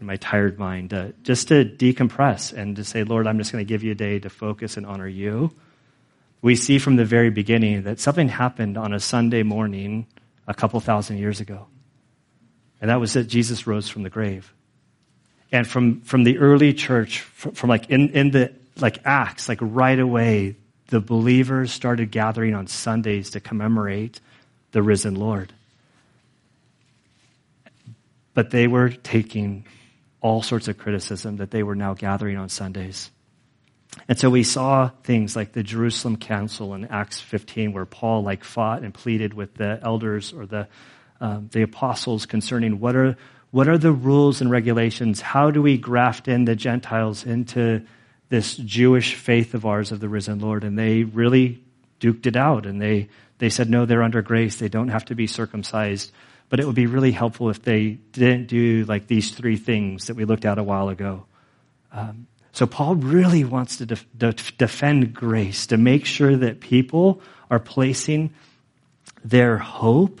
in 0.00 0.06
my 0.06 0.16
tired 0.16 0.58
mind, 0.58 0.92
uh, 0.92 1.12
just 1.22 1.46
to 1.48 1.64
decompress 1.64 2.52
and 2.52 2.74
to 2.74 2.82
say, 2.82 3.04
Lord, 3.04 3.28
I'm 3.28 3.38
just 3.38 3.52
going 3.52 3.64
to 3.64 3.68
give 3.68 3.84
you 3.84 3.92
a 3.92 3.94
day 3.94 4.18
to 4.18 4.28
focus 4.28 4.76
and 4.76 4.86
honor 4.86 5.06
you. 5.06 5.52
We 6.40 6.56
see 6.56 6.80
from 6.80 6.96
the 6.96 7.04
very 7.04 7.30
beginning 7.30 7.84
that 7.84 8.00
something 8.00 8.28
happened 8.28 8.76
on 8.76 8.92
a 8.92 8.98
Sunday 8.98 9.44
morning 9.44 10.08
a 10.48 10.54
couple 10.54 10.80
thousand 10.80 11.18
years 11.18 11.38
ago. 11.38 11.68
And 12.80 12.90
that 12.90 12.98
was 12.98 13.12
that 13.12 13.28
Jesus 13.28 13.68
rose 13.68 13.88
from 13.88 14.02
the 14.02 14.10
grave. 14.10 14.52
And 15.52 15.66
from, 15.68 16.00
from 16.00 16.24
the 16.24 16.38
early 16.38 16.72
church, 16.72 17.20
from, 17.20 17.52
from 17.52 17.70
like 17.70 17.90
in, 17.90 18.10
in 18.10 18.30
the 18.30 18.52
like 18.80 19.00
Acts, 19.04 19.48
like 19.48 19.58
right 19.60 19.98
away, 19.98 20.56
the 20.88 21.00
believers 21.00 21.70
started 21.70 22.10
gathering 22.10 22.54
on 22.54 22.66
Sundays 22.66 23.30
to 23.30 23.40
commemorate 23.40 24.20
the 24.72 24.82
risen 24.82 25.14
Lord. 25.14 25.52
But 28.34 28.50
they 28.50 28.66
were 28.66 28.88
taking 28.88 29.66
all 30.22 30.42
sorts 30.42 30.68
of 30.68 30.78
criticism 30.78 31.36
that 31.36 31.50
they 31.50 31.62
were 31.62 31.74
now 31.74 31.94
gathering 31.94 32.38
on 32.38 32.48
Sundays. 32.48 33.10
And 34.08 34.18
so 34.18 34.30
we 34.30 34.42
saw 34.42 34.88
things 35.04 35.36
like 35.36 35.52
the 35.52 35.62
Jerusalem 35.62 36.16
Council 36.16 36.72
in 36.74 36.86
Acts 36.86 37.20
15, 37.20 37.74
where 37.74 37.84
Paul 37.84 38.22
like 38.22 38.42
fought 38.42 38.82
and 38.82 38.94
pleaded 38.94 39.34
with 39.34 39.54
the 39.54 39.78
elders 39.82 40.32
or 40.32 40.46
the 40.46 40.68
um, 41.20 41.48
the 41.52 41.62
apostles 41.62 42.26
concerning 42.26 42.80
what 42.80 42.96
are 42.96 43.16
what 43.52 43.68
are 43.68 43.78
the 43.78 43.92
rules 43.92 44.40
and 44.40 44.50
regulations? 44.50 45.20
How 45.20 45.50
do 45.50 45.62
we 45.62 45.76
graft 45.76 46.26
in 46.26 46.46
the 46.46 46.56
Gentiles 46.56 47.24
into 47.24 47.82
this 48.30 48.56
Jewish 48.56 49.14
faith 49.14 49.52
of 49.52 49.66
ours 49.66 49.92
of 49.92 50.00
the 50.00 50.08
risen 50.08 50.40
Lord? 50.40 50.64
And 50.64 50.78
they 50.78 51.04
really 51.04 51.62
duked 52.00 52.26
it 52.26 52.34
out, 52.34 52.66
and 52.66 52.80
they 52.80 53.08
they 53.38 53.50
said 53.50 53.68
no, 53.68 53.84
they're 53.84 54.02
under 54.02 54.22
grace. 54.22 54.56
They 54.56 54.70
don't 54.70 54.88
have 54.88 55.04
to 55.06 55.14
be 55.14 55.26
circumcised. 55.26 56.10
But 56.48 56.60
it 56.60 56.66
would 56.66 56.74
be 56.74 56.86
really 56.86 57.12
helpful 57.12 57.50
if 57.50 57.62
they 57.62 57.98
didn't 58.12 58.46
do 58.46 58.84
like 58.84 59.06
these 59.06 59.30
three 59.32 59.56
things 59.56 60.06
that 60.06 60.16
we 60.16 60.24
looked 60.24 60.44
at 60.44 60.58
a 60.58 60.62
while 60.62 60.88
ago. 60.88 61.26
Um, 61.92 62.26
so 62.52 62.66
Paul 62.66 62.96
really 62.96 63.44
wants 63.44 63.76
to 63.78 63.86
def- 63.86 64.06
def- 64.16 64.56
defend 64.58 65.14
grace, 65.14 65.66
to 65.66 65.76
make 65.76 66.06
sure 66.06 66.36
that 66.36 66.60
people 66.60 67.20
are 67.50 67.58
placing 67.58 68.32
their 69.24 69.58
hope 69.58 70.20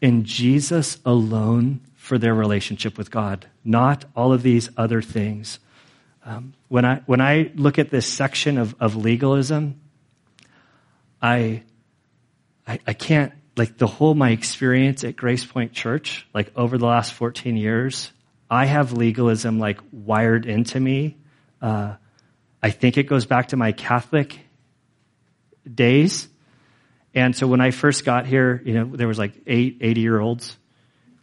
in 0.00 0.24
Jesus 0.24 0.98
alone 1.04 1.80
for 2.04 2.18
their 2.18 2.34
relationship 2.34 2.98
with 2.98 3.10
God, 3.10 3.46
not 3.64 4.04
all 4.14 4.32
of 4.32 4.42
these 4.42 4.68
other 4.76 5.00
things. 5.00 5.58
Um, 6.24 6.54
when 6.68 6.84
I 6.84 7.02
when 7.06 7.20
I 7.20 7.50
look 7.54 7.78
at 7.78 7.90
this 7.90 8.06
section 8.06 8.58
of, 8.58 8.74
of 8.80 8.96
legalism, 8.96 9.80
I, 11.20 11.62
I 12.66 12.78
I 12.86 12.92
can't 12.92 13.32
like 13.56 13.78
the 13.78 13.86
whole 13.86 14.14
my 14.14 14.30
experience 14.30 15.04
at 15.04 15.16
Grace 15.16 15.44
Point 15.44 15.72
Church, 15.72 16.26
like 16.34 16.52
over 16.56 16.76
the 16.76 16.86
last 16.86 17.12
14 17.12 17.56
years, 17.56 18.10
I 18.50 18.66
have 18.66 18.92
legalism 18.92 19.58
like 19.58 19.78
wired 19.92 20.46
into 20.46 20.80
me 20.80 21.16
uh, 21.64 21.96
I 22.62 22.70
think 22.70 22.98
it 22.98 23.04
goes 23.04 23.24
back 23.24 23.48
to 23.48 23.56
my 23.56 23.72
Catholic 23.72 24.38
days. 25.72 26.28
And 27.14 27.34
so 27.34 27.46
when 27.46 27.62
I 27.62 27.70
first 27.70 28.04
got 28.04 28.26
here, 28.26 28.60
you 28.66 28.74
know, 28.74 28.84
there 28.84 29.08
was 29.08 29.18
like 29.18 29.32
eight 29.46 29.78
80 29.80 30.00
year 30.02 30.20
olds. 30.20 30.58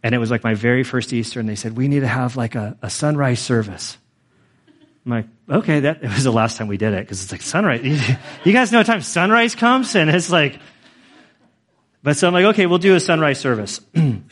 And 0.02 0.14
it 0.14 0.18
was 0.18 0.30
like 0.30 0.42
my 0.42 0.54
very 0.54 0.82
first 0.82 1.12
Easter, 1.12 1.40
and 1.40 1.48
they 1.48 1.54
said, 1.54 1.76
We 1.76 1.88
need 1.88 2.00
to 2.00 2.08
have 2.08 2.36
like 2.36 2.54
a, 2.54 2.76
a 2.82 2.90
sunrise 2.90 3.40
service. 3.40 3.96
I'm 5.04 5.12
like, 5.12 5.26
okay, 5.50 5.80
that 5.80 6.04
it 6.04 6.08
was 6.08 6.22
the 6.22 6.32
last 6.32 6.58
time 6.58 6.68
we 6.68 6.76
did 6.76 6.94
it 6.94 7.00
because 7.00 7.22
it's 7.24 7.32
like 7.32 7.42
sunrise. 7.42 7.82
you 8.44 8.52
guys 8.52 8.70
know 8.70 8.78
what 8.78 8.86
time 8.86 9.02
sunrise 9.02 9.56
comes? 9.56 9.96
And 9.96 10.08
it's 10.08 10.30
like, 10.30 10.60
but 12.04 12.16
so 12.16 12.28
I'm 12.28 12.34
like, 12.34 12.44
okay, 12.46 12.66
we'll 12.66 12.78
do 12.78 12.94
a 12.94 13.00
sunrise 13.00 13.40
service. 13.40 13.80
and 13.94 14.24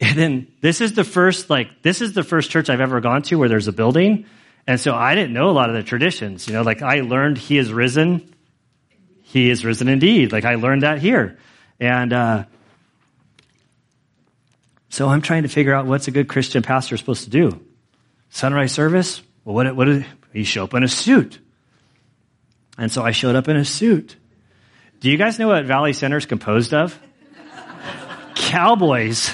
then 0.00 0.46
this 0.60 0.80
is 0.80 0.92
the 0.92 1.02
first, 1.02 1.50
like, 1.50 1.82
this 1.82 2.02
is 2.02 2.12
the 2.12 2.22
first 2.22 2.50
church 2.50 2.70
I've 2.70 2.80
ever 2.80 3.00
gone 3.00 3.22
to 3.22 3.36
where 3.36 3.48
there's 3.48 3.66
a 3.66 3.72
building 3.72 4.26
and 4.66 4.78
so 4.78 4.94
I 4.94 5.14
didn't 5.14 5.32
know 5.32 5.50
a 5.50 5.52
lot 5.52 5.68
of 5.68 5.74
the 5.74 5.82
traditions. 5.82 6.46
You 6.46 6.54
know, 6.54 6.62
like 6.62 6.82
I 6.82 7.00
learned 7.00 7.38
he 7.38 7.58
is 7.58 7.72
risen. 7.72 8.32
He 9.22 9.50
is 9.50 9.64
risen 9.64 9.88
indeed. 9.88 10.32
Like 10.32 10.44
I 10.44 10.56
learned 10.56 10.82
that 10.82 10.98
here. 10.98 11.38
And 11.78 12.12
uh, 12.12 12.44
so 14.90 15.08
I'm 15.08 15.22
trying 15.22 15.44
to 15.44 15.48
figure 15.48 15.74
out 15.74 15.86
what's 15.86 16.08
a 16.08 16.10
good 16.10 16.28
Christian 16.28 16.62
pastor 16.62 16.96
supposed 16.96 17.24
to 17.24 17.30
do. 17.30 17.58
Sunrise 18.28 18.72
service? 18.72 19.22
Well, 19.44 19.54
what, 19.54 19.74
what 19.74 20.04
he 20.32 20.44
show 20.44 20.64
up 20.64 20.74
in 20.74 20.82
a 20.82 20.88
suit? 20.88 21.38
And 22.76 22.92
so 22.92 23.02
I 23.02 23.12
showed 23.12 23.34
up 23.34 23.48
in 23.48 23.56
a 23.56 23.64
suit. 23.64 24.16
Do 25.00 25.10
you 25.10 25.16
guys 25.16 25.38
know 25.38 25.48
what 25.48 25.64
Valley 25.64 25.94
Center 25.94 26.18
is 26.18 26.26
composed 26.26 26.74
of? 26.74 26.98
Cowboys. 28.34 29.32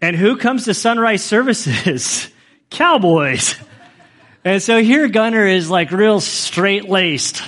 And 0.00 0.16
who 0.16 0.36
comes 0.36 0.64
to 0.64 0.74
sunrise 0.74 1.22
services? 1.22 2.30
cowboys. 2.70 3.56
And 4.44 4.62
so 4.62 4.80
here 4.80 5.08
Gunner 5.08 5.46
is 5.46 5.68
like 5.68 5.90
real 5.90 6.20
straight 6.20 6.88
laced. 6.88 7.42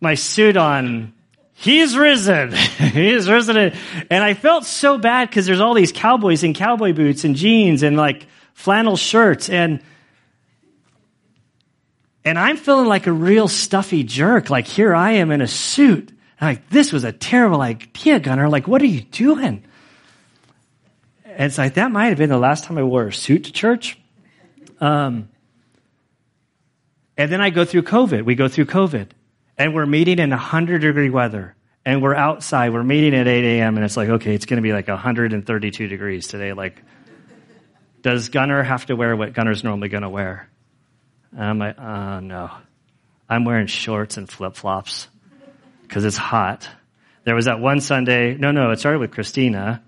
My 0.00 0.14
suit 0.14 0.56
on. 0.56 1.12
He's 1.60 1.96
risen. 1.96 2.52
He's 2.78 3.28
risen. 3.28 3.56
And 3.56 4.24
I 4.24 4.34
felt 4.34 4.64
so 4.64 4.96
bad 4.96 5.28
because 5.28 5.44
there's 5.44 5.58
all 5.58 5.74
these 5.74 5.90
cowboys 5.90 6.44
in 6.44 6.54
cowboy 6.54 6.92
boots 6.92 7.24
and 7.24 7.34
jeans 7.34 7.82
and 7.82 7.96
like 7.96 8.28
flannel 8.54 8.96
shirts 8.96 9.50
and 9.50 9.82
and 12.24 12.38
I'm 12.38 12.58
feeling 12.58 12.86
like 12.86 13.08
a 13.08 13.12
real 13.12 13.48
stuffy 13.48 14.04
jerk. 14.04 14.50
Like 14.50 14.68
here 14.68 14.94
I 14.94 15.12
am 15.12 15.32
in 15.32 15.40
a 15.40 15.48
suit. 15.48 16.12
Like, 16.40 16.68
this 16.68 16.92
was 16.92 17.02
a 17.02 17.10
terrible 17.10 17.60
idea, 17.60 18.20
Gunner. 18.20 18.48
Like, 18.48 18.68
what 18.68 18.80
are 18.80 18.86
you 18.86 19.00
doing? 19.00 19.64
And 21.24 21.46
it's 21.46 21.58
like, 21.58 21.74
that 21.74 21.90
might 21.90 22.10
have 22.10 22.18
been 22.18 22.28
the 22.28 22.38
last 22.38 22.64
time 22.64 22.78
I 22.78 22.84
wore 22.84 23.08
a 23.08 23.12
suit 23.12 23.44
to 23.44 23.52
church. 23.52 23.98
Um, 24.80 25.28
and 27.16 27.32
then 27.32 27.40
I 27.40 27.50
go 27.50 27.64
through 27.64 27.82
COVID. 27.82 28.24
We 28.24 28.36
go 28.36 28.46
through 28.46 28.66
COVID. 28.66 29.08
And 29.58 29.74
we're 29.74 29.86
meeting 29.86 30.18
in 30.18 30.30
100 30.30 30.80
degree 30.80 31.10
weather. 31.10 31.54
And 31.84 32.02
we're 32.02 32.14
outside. 32.14 32.72
We're 32.72 32.84
meeting 32.84 33.14
at 33.14 33.26
8 33.26 33.58
a.m. 33.58 33.76
And 33.76 33.84
it's 33.84 33.96
like, 33.96 34.08
okay, 34.08 34.34
it's 34.34 34.46
going 34.46 34.58
to 34.58 34.62
be 34.62 34.72
like 34.72 34.88
132 34.88 35.88
degrees 35.88 36.26
today. 36.28 36.52
Like, 36.52 36.82
does 38.02 38.28
Gunner 38.28 38.62
have 38.62 38.86
to 38.86 38.96
wear 38.96 39.16
what 39.16 39.32
Gunner's 39.32 39.64
normally 39.64 39.88
going 39.88 40.02
to 40.02 40.08
wear? 40.08 40.48
And 41.32 41.42
I'm 41.42 41.58
like, 41.58 41.76
oh, 41.78 41.82
uh, 41.82 42.20
no. 42.20 42.50
I'm 43.28 43.44
wearing 43.44 43.66
shorts 43.66 44.16
and 44.16 44.28
flip 44.28 44.54
flops 44.54 45.08
because 45.82 46.04
it's 46.04 46.16
hot. 46.16 46.68
There 47.24 47.34
was 47.34 47.44
that 47.46 47.60
one 47.60 47.80
Sunday. 47.80 48.34
No, 48.34 48.52
no, 48.52 48.70
it 48.70 48.78
started 48.78 49.00
with 49.00 49.10
Christina. 49.10 49.82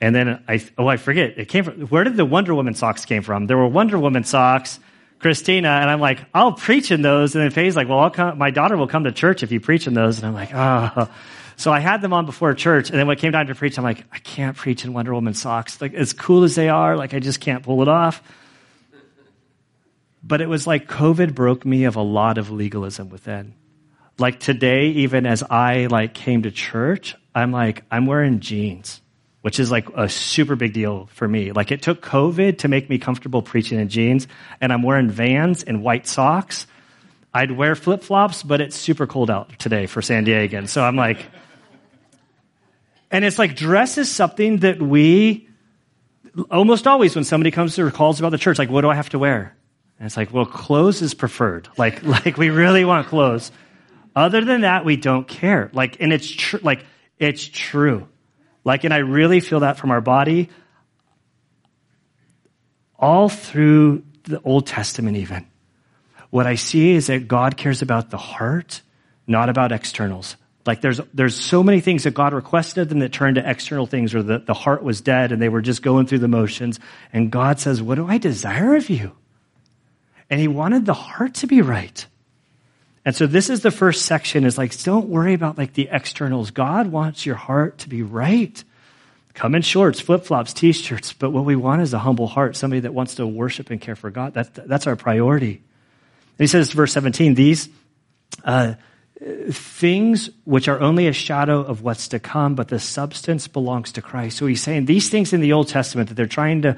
And 0.00 0.14
then 0.14 0.42
I, 0.48 0.64
oh, 0.78 0.86
I 0.86 0.96
forget. 0.96 1.38
It 1.38 1.48
came 1.48 1.64
from, 1.64 1.80
where 1.88 2.04
did 2.04 2.16
the 2.16 2.24
Wonder 2.24 2.54
Woman 2.54 2.74
socks 2.74 3.04
came 3.04 3.22
from? 3.22 3.46
There 3.46 3.58
were 3.58 3.66
Wonder 3.66 3.98
Woman 3.98 4.24
socks, 4.24 4.78
Christina, 5.18 5.68
and 5.68 5.90
I'm 5.90 6.00
like, 6.00 6.24
I'll 6.32 6.52
preach 6.52 6.90
in 6.90 7.02
those. 7.02 7.34
And 7.34 7.42
then 7.42 7.50
Faye's 7.50 7.74
like, 7.74 7.88
well, 7.88 7.98
I'll 7.98 8.10
come, 8.10 8.38
my 8.38 8.50
daughter 8.50 8.76
will 8.76 8.86
come 8.86 9.04
to 9.04 9.12
church 9.12 9.42
if 9.42 9.50
you 9.50 9.60
preach 9.60 9.86
in 9.86 9.94
those. 9.94 10.18
And 10.18 10.26
I'm 10.26 10.34
like, 10.34 10.50
oh. 10.54 11.10
So 11.56 11.72
I 11.72 11.80
had 11.80 12.02
them 12.02 12.12
on 12.12 12.24
before 12.24 12.54
church. 12.54 12.90
And 12.90 12.98
then 12.98 13.08
when 13.08 13.16
it 13.16 13.20
came 13.20 13.32
time 13.32 13.48
to 13.48 13.54
preach, 13.54 13.78
I'm 13.78 13.84
like, 13.84 14.04
I 14.12 14.18
can't 14.18 14.56
preach 14.56 14.84
in 14.84 14.92
Wonder 14.92 15.12
Woman 15.12 15.34
socks. 15.34 15.80
Like, 15.80 15.92
as 15.94 16.12
cool 16.12 16.44
as 16.44 16.54
they 16.54 16.68
are, 16.68 16.96
like, 16.96 17.14
I 17.14 17.18
just 17.18 17.40
can't 17.40 17.64
pull 17.64 17.82
it 17.82 17.88
off. 17.88 18.22
But 20.22 20.40
it 20.40 20.48
was 20.48 20.66
like 20.66 20.88
COVID 20.88 21.34
broke 21.34 21.64
me 21.64 21.84
of 21.84 21.96
a 21.96 22.02
lot 22.02 22.38
of 22.38 22.50
legalism 22.50 23.08
within. 23.08 23.54
Like 24.18 24.40
today, 24.40 24.88
even 24.88 25.26
as 25.26 25.42
I 25.42 25.86
like 25.86 26.12
came 26.12 26.42
to 26.42 26.50
church, 26.50 27.16
I'm 27.34 27.50
like, 27.50 27.84
I'm 27.90 28.06
wearing 28.06 28.40
jeans 28.40 29.00
which 29.42 29.60
is 29.60 29.70
like 29.70 29.88
a 29.94 30.08
super 30.08 30.56
big 30.56 30.72
deal 30.72 31.08
for 31.12 31.26
me. 31.28 31.52
Like 31.52 31.70
it 31.70 31.82
took 31.82 32.02
COVID 32.02 32.58
to 32.58 32.68
make 32.68 32.90
me 32.90 32.98
comfortable 32.98 33.42
preaching 33.42 33.78
in 33.78 33.88
jeans, 33.88 34.28
and 34.60 34.72
I'm 34.72 34.82
wearing 34.82 35.10
vans 35.10 35.62
and 35.62 35.82
white 35.82 36.06
socks. 36.06 36.66
I'd 37.32 37.52
wear 37.52 37.74
flip 37.74 38.02
flops, 38.02 38.42
but 38.42 38.60
it's 38.60 38.76
super 38.76 39.06
cold 39.06 39.30
out 39.30 39.58
today 39.58 39.86
for 39.86 40.02
San 40.02 40.24
Diego. 40.24 40.64
So 40.66 40.82
I'm 40.82 40.96
like, 40.96 41.26
and 43.10 43.24
it's 43.24 43.38
like 43.38 43.54
dress 43.54 43.98
is 43.98 44.10
something 44.10 44.58
that 44.58 44.80
we 44.80 45.48
almost 46.50 46.86
always 46.86 47.14
when 47.14 47.24
somebody 47.24 47.50
comes 47.50 47.74
to 47.76 47.86
or 47.86 47.90
calls 47.90 48.18
about 48.18 48.30
the 48.30 48.38
church, 48.38 48.58
like, 48.58 48.70
what 48.70 48.82
do 48.82 48.90
I 48.90 48.94
have 48.94 49.10
to 49.10 49.18
wear? 49.18 49.54
And 49.98 50.06
it's 50.06 50.16
like, 50.16 50.32
well, 50.32 50.46
clothes 50.46 51.02
is 51.02 51.14
preferred. 51.14 51.68
Like, 51.78 52.02
like 52.02 52.36
we 52.36 52.50
really 52.50 52.84
want 52.84 53.06
clothes. 53.08 53.50
Other 54.16 54.44
than 54.44 54.62
that, 54.62 54.84
we 54.84 54.96
don't 54.96 55.28
care. 55.28 55.70
Like, 55.72 56.00
and 56.00 56.12
it's 56.12 56.28
true. 56.28 56.60
Like, 56.62 56.84
it's 57.18 57.46
true. 57.46 58.08
Like, 58.68 58.84
and 58.84 58.92
I 58.92 58.98
really 58.98 59.40
feel 59.40 59.60
that 59.60 59.78
from 59.78 59.90
our 59.90 60.02
body 60.02 60.50
all 62.98 63.30
through 63.30 64.04
the 64.24 64.42
Old 64.42 64.66
Testament, 64.66 65.16
even. 65.16 65.46
What 66.28 66.46
I 66.46 66.56
see 66.56 66.90
is 66.90 67.06
that 67.06 67.28
God 67.28 67.56
cares 67.56 67.80
about 67.80 68.10
the 68.10 68.18
heart, 68.18 68.82
not 69.26 69.48
about 69.48 69.72
externals. 69.72 70.36
Like 70.66 70.82
there's, 70.82 71.00
there's 71.14 71.34
so 71.34 71.62
many 71.62 71.80
things 71.80 72.04
that 72.04 72.12
God 72.12 72.34
requested 72.34 72.90
them 72.90 72.98
that 72.98 73.10
turned 73.10 73.36
to 73.36 73.50
external 73.50 73.86
things 73.86 74.14
or 74.14 74.22
the, 74.22 74.40
the 74.40 74.52
heart 74.52 74.82
was 74.82 75.00
dead 75.00 75.32
and 75.32 75.40
they 75.40 75.48
were 75.48 75.62
just 75.62 75.80
going 75.80 76.06
through 76.06 76.18
the 76.18 76.28
motions. 76.28 76.78
And 77.10 77.30
God 77.30 77.58
says, 77.58 77.80
what 77.80 77.94
do 77.94 78.06
I 78.06 78.18
desire 78.18 78.76
of 78.76 78.90
you? 78.90 79.12
And 80.28 80.38
he 80.38 80.46
wanted 80.46 80.84
the 80.84 80.92
heart 80.92 81.36
to 81.36 81.46
be 81.46 81.62
right. 81.62 82.04
And 83.04 83.14
so 83.14 83.26
this 83.26 83.48
is 83.48 83.60
the 83.60 83.70
first 83.70 84.04
section 84.04 84.44
is 84.44 84.58
like, 84.58 84.80
don't 84.82 85.08
worry 85.08 85.34
about 85.34 85.56
like 85.56 85.74
the 85.74 85.88
externals. 85.90 86.50
God 86.50 86.88
wants 86.88 87.24
your 87.24 87.36
heart 87.36 87.78
to 87.78 87.88
be 87.88 88.02
right. 88.02 88.62
Come 89.34 89.54
in 89.54 89.62
shorts, 89.62 90.00
flip 90.00 90.24
flops, 90.24 90.52
t 90.52 90.72
shirts, 90.72 91.12
but 91.12 91.30
what 91.30 91.44
we 91.44 91.54
want 91.54 91.82
is 91.82 91.94
a 91.94 91.98
humble 91.98 92.26
heart, 92.26 92.56
somebody 92.56 92.80
that 92.80 92.92
wants 92.92 93.14
to 93.16 93.26
worship 93.26 93.70
and 93.70 93.80
care 93.80 93.94
for 93.94 94.10
God. 94.10 94.34
That, 94.34 94.54
that's 94.54 94.86
our 94.86 94.96
priority. 94.96 95.52
And 95.52 96.44
he 96.44 96.46
says, 96.48 96.72
verse 96.72 96.92
17, 96.92 97.34
these 97.34 97.68
uh, 98.44 98.74
things 99.50 100.30
which 100.44 100.68
are 100.68 100.80
only 100.80 101.06
a 101.06 101.12
shadow 101.12 101.60
of 101.60 101.82
what's 101.82 102.08
to 102.08 102.18
come, 102.18 102.54
but 102.54 102.68
the 102.68 102.78
substance 102.78 103.48
belongs 103.48 103.92
to 103.92 104.02
Christ. 104.02 104.38
So 104.38 104.46
he's 104.46 104.62
saying 104.62 104.86
these 104.86 105.08
things 105.08 105.32
in 105.32 105.40
the 105.40 105.52
Old 105.52 105.68
Testament 105.68 106.08
that 106.08 106.14
they're 106.14 106.26
trying 106.26 106.62
to 106.62 106.76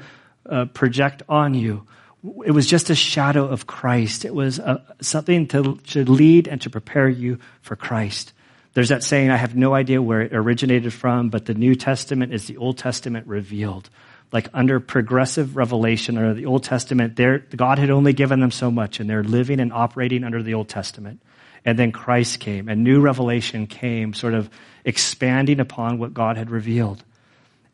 uh, 0.49 0.65
project 0.65 1.23
on 1.29 1.53
you 1.53 1.85
it 2.23 2.51
was 2.51 2.67
just 2.67 2.89
a 2.89 2.95
shadow 2.95 3.47
of 3.47 3.65
Christ. 3.65 4.25
It 4.25 4.33
was 4.35 4.59
a, 4.59 4.67
uh, 4.67 4.81
something 5.01 5.47
to, 5.47 5.77
to 5.87 6.05
lead 6.05 6.47
and 6.47 6.61
to 6.61 6.69
prepare 6.69 7.09
you 7.09 7.39
for 7.61 7.75
Christ. 7.75 8.33
There's 8.73 8.89
that 8.89 9.03
saying, 9.03 9.31
I 9.31 9.37
have 9.37 9.55
no 9.55 9.73
idea 9.73 10.01
where 10.01 10.21
it 10.21 10.33
originated 10.33 10.93
from, 10.93 11.29
but 11.29 11.45
the 11.45 11.53
New 11.53 11.75
Testament 11.75 12.33
is 12.33 12.45
the 12.45 12.57
Old 12.57 12.77
Testament 12.77 13.27
revealed. 13.27 13.89
like 14.31 14.47
under 14.53 14.79
progressive 14.79 15.57
revelation 15.57 16.17
under 16.17 16.33
the 16.33 16.45
Old 16.45 16.63
Testament, 16.63 17.19
God 17.55 17.79
had 17.79 17.89
only 17.89 18.13
given 18.13 18.39
them 18.39 18.51
so 18.51 18.71
much 18.71 18.99
and 18.99 19.09
they're 19.09 19.23
living 19.23 19.59
and 19.59 19.73
operating 19.73 20.23
under 20.23 20.41
the 20.41 20.53
Old 20.53 20.69
Testament. 20.69 21.21
And 21.65 21.77
then 21.77 21.91
Christ 21.91 22.39
came 22.39 22.69
and 22.69 22.83
new 22.83 23.01
revelation 23.01 23.67
came, 23.67 24.13
sort 24.13 24.33
of 24.33 24.49
expanding 24.85 25.59
upon 25.59 25.99
what 25.99 26.13
God 26.13 26.37
had 26.37 26.49
revealed. 26.49 27.03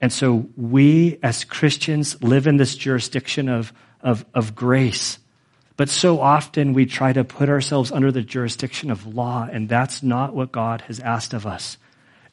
And 0.01 0.11
so 0.11 0.47
we 0.55 1.19
as 1.23 1.43
Christians 1.43 2.21
live 2.21 2.47
in 2.47 2.57
this 2.57 2.75
jurisdiction 2.75 3.49
of, 3.49 3.71
of, 4.01 4.25
of 4.33 4.55
grace. 4.55 5.19
But 5.75 5.89
so 5.89 6.19
often 6.19 6.73
we 6.73 6.85
try 6.85 7.13
to 7.13 7.23
put 7.23 7.49
ourselves 7.49 7.91
under 7.91 8.11
the 8.11 8.21
jurisdiction 8.21 8.89
of 8.89 9.15
law, 9.15 9.47
and 9.49 9.69
that's 9.69 10.01
not 10.01 10.33
what 10.33 10.51
God 10.51 10.81
has 10.81 10.99
asked 10.99 11.33
of 11.33 11.45
us. 11.45 11.77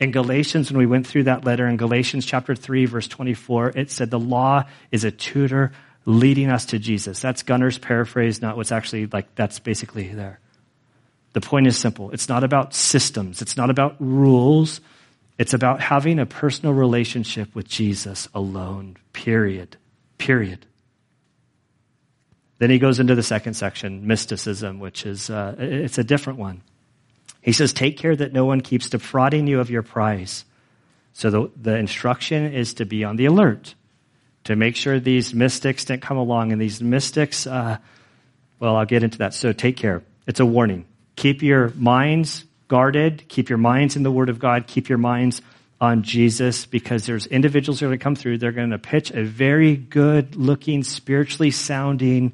In 0.00 0.10
Galatians, 0.10 0.70
when 0.70 0.78
we 0.78 0.86
went 0.86 1.06
through 1.06 1.24
that 1.24 1.44
letter 1.44 1.66
in 1.66 1.76
Galatians 1.76 2.26
chapter 2.26 2.54
3, 2.54 2.86
verse 2.86 3.06
24, 3.06 3.70
it 3.76 3.90
said 3.90 4.10
the 4.10 4.18
law 4.18 4.64
is 4.90 5.04
a 5.04 5.10
tutor 5.10 5.72
leading 6.06 6.50
us 6.50 6.66
to 6.66 6.78
Jesus. 6.78 7.20
That's 7.20 7.42
Gunner's 7.42 7.78
paraphrase, 7.78 8.42
not 8.42 8.56
what's 8.56 8.72
actually 8.72 9.06
like, 9.06 9.34
that's 9.34 9.58
basically 9.58 10.08
there. 10.08 10.40
The 11.34 11.40
point 11.40 11.66
is 11.66 11.76
simple. 11.76 12.10
It's 12.12 12.28
not 12.28 12.44
about 12.44 12.74
systems. 12.74 13.42
It's 13.42 13.56
not 13.56 13.70
about 13.70 13.96
rules. 13.98 14.80
It's 15.38 15.52
about 15.52 15.80
having 15.80 16.18
a 16.18 16.26
personal 16.26 16.74
relationship 16.74 17.54
with 17.54 17.66
Jesus 17.66 18.28
alone, 18.34 18.96
period. 19.12 19.76
Period. 20.16 20.64
Then 22.58 22.70
he 22.70 22.78
goes 22.78 23.00
into 23.00 23.14
the 23.14 23.22
second 23.22 23.54
section, 23.54 24.06
mysticism, 24.06 24.78
which 24.78 25.06
is, 25.06 25.28
uh, 25.28 25.56
it's 25.58 25.98
a 25.98 26.04
different 26.04 26.38
one. 26.38 26.62
He 27.40 27.52
says, 27.52 27.72
Take 27.72 27.98
care 27.98 28.14
that 28.14 28.32
no 28.32 28.44
one 28.44 28.60
keeps 28.60 28.88
defrauding 28.88 29.46
you 29.46 29.60
of 29.60 29.70
your 29.70 29.82
prize. 29.82 30.44
So 31.12 31.30
the, 31.30 31.50
the 31.60 31.76
instruction 31.76 32.52
is 32.52 32.74
to 32.74 32.86
be 32.86 33.04
on 33.04 33.16
the 33.16 33.26
alert, 33.26 33.74
to 34.44 34.56
make 34.56 34.76
sure 34.76 34.98
these 34.98 35.34
mystics 35.34 35.84
don't 35.84 36.02
come 36.02 36.16
along. 36.16 36.52
And 36.52 36.60
these 36.60 36.80
mystics, 36.80 37.46
uh, 37.46 37.78
well, 38.58 38.76
I'll 38.76 38.86
get 38.86 39.02
into 39.02 39.18
that. 39.18 39.34
So 39.34 39.52
take 39.52 39.76
care. 39.76 40.02
It's 40.26 40.40
a 40.40 40.46
warning. 40.46 40.86
Keep 41.16 41.42
your 41.42 41.68
minds 41.76 42.44
guarded, 42.68 43.28
keep 43.28 43.48
your 43.48 43.58
minds 43.58 43.94
in 43.94 44.02
the 44.02 44.10
Word 44.10 44.28
of 44.28 44.38
God, 44.38 44.66
keep 44.66 44.88
your 44.88 44.98
minds 44.98 45.42
on 45.80 46.02
Jesus 46.02 46.66
because 46.66 47.06
there's 47.06 47.26
individuals 47.26 47.80
who 47.80 47.86
are 47.86 47.88
going 47.90 47.98
to 47.98 48.02
come 48.02 48.16
through. 48.16 48.38
They're 48.38 48.52
going 48.52 48.70
to 48.70 48.78
pitch 48.78 49.10
a 49.10 49.24
very 49.24 49.76
good 49.76 50.36
looking, 50.36 50.82
spiritually 50.82 51.50
sounding, 51.50 52.32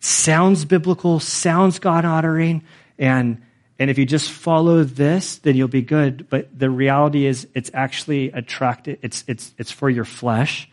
sounds 0.00 0.64
biblical, 0.64 1.20
sounds 1.20 1.78
God 1.78 2.04
honoring, 2.04 2.62
and 2.98 3.42
and 3.78 3.90
if 3.90 3.98
you 3.98 4.06
just 4.06 4.30
follow 4.30 4.84
this, 4.84 5.38
then 5.38 5.56
you'll 5.56 5.68
be 5.68 5.82
good. 5.82 6.28
But 6.28 6.56
the 6.56 6.70
reality 6.70 7.26
is 7.26 7.48
it's 7.54 7.70
actually 7.74 8.30
attracted, 8.30 9.00
it's, 9.02 9.24
it's, 9.26 9.52
it's 9.58 9.70
for 9.70 9.90
your 9.90 10.04
flesh, 10.04 10.70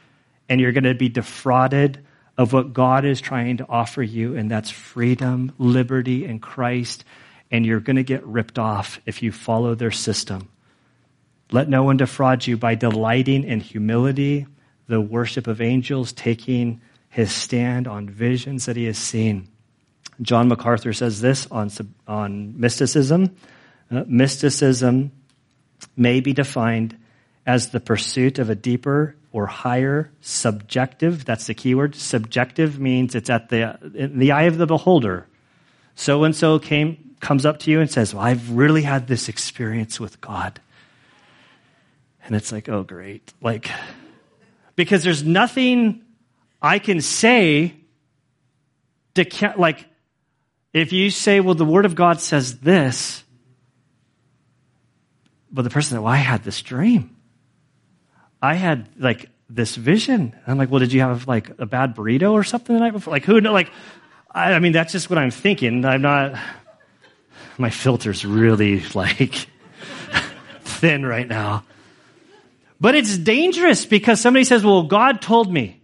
and 0.47 0.61
you're 0.61 0.71
going 0.71 0.83
to 0.83 0.93
be 0.93 1.09
defrauded 1.09 2.05
of 2.37 2.53
what 2.53 2.73
God 2.73 3.05
is 3.05 3.19
trying 3.19 3.57
to 3.57 3.65
offer 3.67 4.03
you, 4.03 4.35
and 4.35 4.49
that's 4.49 4.69
freedom, 4.69 5.51
liberty 5.57 6.25
in 6.25 6.39
Christ, 6.39 7.03
and 7.49 7.65
you're 7.65 7.79
going 7.79 7.95
to 7.95 8.03
get 8.03 8.25
ripped 8.25 8.59
off 8.59 8.99
if 9.05 9.23
you 9.23 9.31
follow 9.31 9.75
their 9.75 9.91
system. 9.91 10.47
Let 11.51 11.69
no 11.69 11.83
one 11.83 11.97
defraud 11.97 12.47
you 12.47 12.57
by 12.57 12.75
delighting 12.75 13.43
in 13.43 13.59
humility, 13.59 14.47
the 14.87 15.01
worship 15.01 15.47
of 15.47 15.61
angels, 15.61 16.13
taking 16.13 16.81
his 17.09 17.31
stand 17.31 17.87
on 17.87 18.09
visions 18.09 18.65
that 18.65 18.77
he 18.77 18.85
has 18.85 18.97
seen. 18.97 19.49
John 20.21 20.47
MacArthur 20.47 20.93
says 20.93 21.19
this 21.19 21.47
on, 21.51 21.69
on 22.07 22.59
mysticism. 22.59 23.35
Uh, 23.89 24.03
mysticism 24.07 25.11
may 25.97 26.21
be 26.21 26.31
defined 26.31 26.97
as 27.45 27.69
the 27.69 27.79
pursuit 27.79 28.39
of 28.39 28.49
a 28.49 28.55
deeper 28.55 29.15
or 29.31 29.47
higher 29.47 30.11
subjective, 30.21 31.25
that's 31.25 31.47
the 31.47 31.53
key 31.53 31.73
word. 31.73 31.95
Subjective 31.95 32.79
means 32.79 33.15
it's 33.15 33.29
at 33.29 33.49
the, 33.49 33.77
in 33.95 34.19
the 34.19 34.31
eye 34.31 34.43
of 34.43 34.57
the 34.57 34.67
beholder. 34.67 35.25
So 35.95 36.23
and 36.23 36.35
so 36.35 36.59
came, 36.59 37.15
comes 37.19 37.45
up 37.45 37.59
to 37.59 37.71
you 37.71 37.79
and 37.79 37.89
says, 37.89 38.13
well, 38.13 38.23
I've 38.23 38.51
really 38.51 38.81
had 38.81 39.07
this 39.07 39.29
experience 39.29 39.99
with 39.99 40.19
God. 40.19 40.59
And 42.23 42.35
it's 42.35 42.51
like, 42.51 42.69
oh, 42.69 42.83
great. 42.83 43.33
Like, 43.41 43.69
because 44.75 45.03
there's 45.03 45.23
nothing 45.23 46.03
I 46.61 46.79
can 46.79 47.01
say 47.01 47.75
to, 49.15 49.53
like, 49.57 49.85
if 50.73 50.93
you 50.93 51.09
say, 51.09 51.39
well, 51.39 51.55
the 51.55 51.65
Word 51.65 51.85
of 51.85 51.95
God 51.95 52.21
says 52.21 52.59
this, 52.59 53.23
but 55.51 55.63
the 55.63 55.69
person 55.69 55.97
said, 55.97 56.03
well, 56.03 56.13
I 56.13 56.17
had 56.17 56.43
this 56.43 56.61
dream. 56.61 57.15
I 58.41 58.55
had 58.55 58.87
like 58.97 59.29
this 59.49 59.75
vision. 59.75 60.33
I'm 60.47 60.57
like, 60.57 60.71
well, 60.71 60.79
did 60.79 60.93
you 60.93 61.01
have 61.01 61.27
like 61.27 61.51
a 61.59 61.65
bad 61.65 61.95
burrito 61.95 62.31
or 62.31 62.43
something 62.43 62.73
the 62.73 62.79
night 62.79 62.93
before? 62.93 63.11
Like, 63.11 63.25
who, 63.25 63.39
like, 63.41 63.69
I, 64.31 64.53
I 64.53 64.59
mean, 64.59 64.71
that's 64.71 64.93
just 64.93 65.09
what 65.09 65.19
I'm 65.19 65.31
thinking. 65.31 65.83
I'm 65.85 66.01
not, 66.01 66.39
my 67.57 67.69
filter's 67.69 68.25
really 68.25 68.81
like 68.93 69.33
thin 70.61 71.05
right 71.05 71.27
now. 71.27 71.65
But 72.81 72.95
it's 72.95 73.15
dangerous 73.15 73.85
because 73.85 74.19
somebody 74.19 74.43
says, 74.43 74.65
well, 74.65 74.81
God 74.83 75.21
told 75.21 75.53
me. 75.53 75.79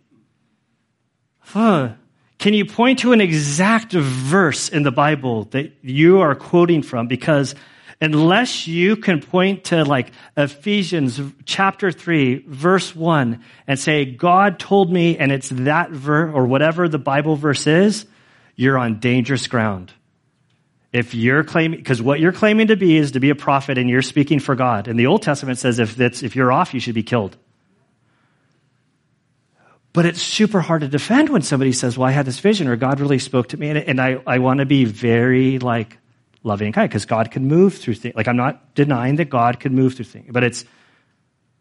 Huh. 1.37 1.93
Can 2.39 2.55
you 2.55 2.65
point 2.65 2.99
to 2.99 3.11
an 3.11 3.21
exact 3.21 3.93
verse 3.93 4.67
in 4.67 4.81
the 4.81 4.91
Bible 4.91 5.43
that 5.51 5.71
you 5.83 6.21
are 6.21 6.33
quoting 6.33 6.81
from? 6.81 7.07
Because 7.07 7.53
unless 8.01 8.67
you 8.67 8.95
can 8.95 9.21
point 9.21 9.65
to 9.65 9.85
like 9.85 10.11
Ephesians 10.35 11.21
chapter 11.45 11.91
3, 11.91 12.45
verse 12.47 12.95
1, 12.95 13.43
and 13.67 13.79
say, 13.79 14.05
God 14.05 14.57
told 14.57 14.91
me, 14.91 15.19
and 15.19 15.31
it's 15.31 15.49
that 15.49 15.91
verse, 15.91 16.33
or 16.33 16.47
whatever 16.47 16.89
the 16.89 16.97
Bible 16.97 17.35
verse 17.35 17.67
is, 17.67 18.07
you're 18.55 18.77
on 18.77 18.99
dangerous 18.99 19.45
ground. 19.45 19.93
If 20.93 21.13
you're 21.13 21.43
claiming, 21.43 21.79
because 21.79 22.01
what 22.01 22.19
you're 22.19 22.31
claiming 22.31 22.67
to 22.67 22.77
be 22.77 22.97
is 22.97 23.11
to 23.11 23.19
be 23.19 23.29
a 23.29 23.35
prophet 23.35 23.77
and 23.77 23.89
you're 23.89 24.01
speaking 24.01 24.39
for 24.39 24.55
God. 24.55 24.87
And 24.87 24.97
the 24.97 25.07
Old 25.07 25.21
Testament 25.21 25.59
says 25.59 25.79
if, 25.79 25.99
if 25.99 26.35
you're 26.35 26.51
off, 26.51 26.73
you 26.73 26.79
should 26.79 26.95
be 26.95 27.03
killed. 27.03 27.35
But 29.91 30.05
it's 30.05 30.21
super 30.21 30.61
hard 30.61 30.81
to 30.81 30.87
defend 30.87 31.29
when 31.29 31.41
somebody 31.41 31.71
says, 31.71 31.97
well, 31.97 32.07
I 32.07 32.11
had 32.11 32.25
this 32.25 32.39
vision 32.39 32.67
or 32.67 32.75
God 32.75 32.99
really 32.99 33.19
spoke 33.19 33.49
to 33.49 33.57
me. 33.57 33.69
And, 33.69 33.79
and 33.79 33.99
I, 33.99 34.21
I 34.27 34.39
want 34.39 34.59
to 34.59 34.65
be 34.65 34.85
very 34.85 35.59
like 35.59 35.97
loving 36.43 36.67
and 36.67 36.73
kind 36.75 36.89
because 36.89 37.05
God 37.05 37.31
can 37.31 37.47
move 37.47 37.75
through 37.75 37.95
things. 37.95 38.15
Like 38.15 38.27
I'm 38.27 38.37
not 38.37 38.75
denying 38.75 39.15
that 39.17 39.29
God 39.29 39.59
can 39.59 39.73
move 39.75 39.95
through 39.95 40.05
things, 40.05 40.27
but 40.29 40.43
it's, 40.43 40.65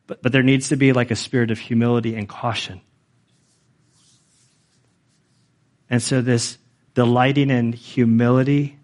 but, 0.07 0.23
but 0.23 0.33
there 0.33 0.43
needs 0.43 0.69
to 0.69 0.77
be 0.77 0.93
like 0.93 1.11
a 1.11 1.17
spirit 1.17 1.51
of 1.51 1.59
humility 1.59 2.15
and 2.15 2.29
caution. 2.29 2.81
And 5.89 6.03
so 6.03 6.21
this 6.21 6.59
delighting 6.95 7.51
in 7.51 7.73
humility, 7.73 8.76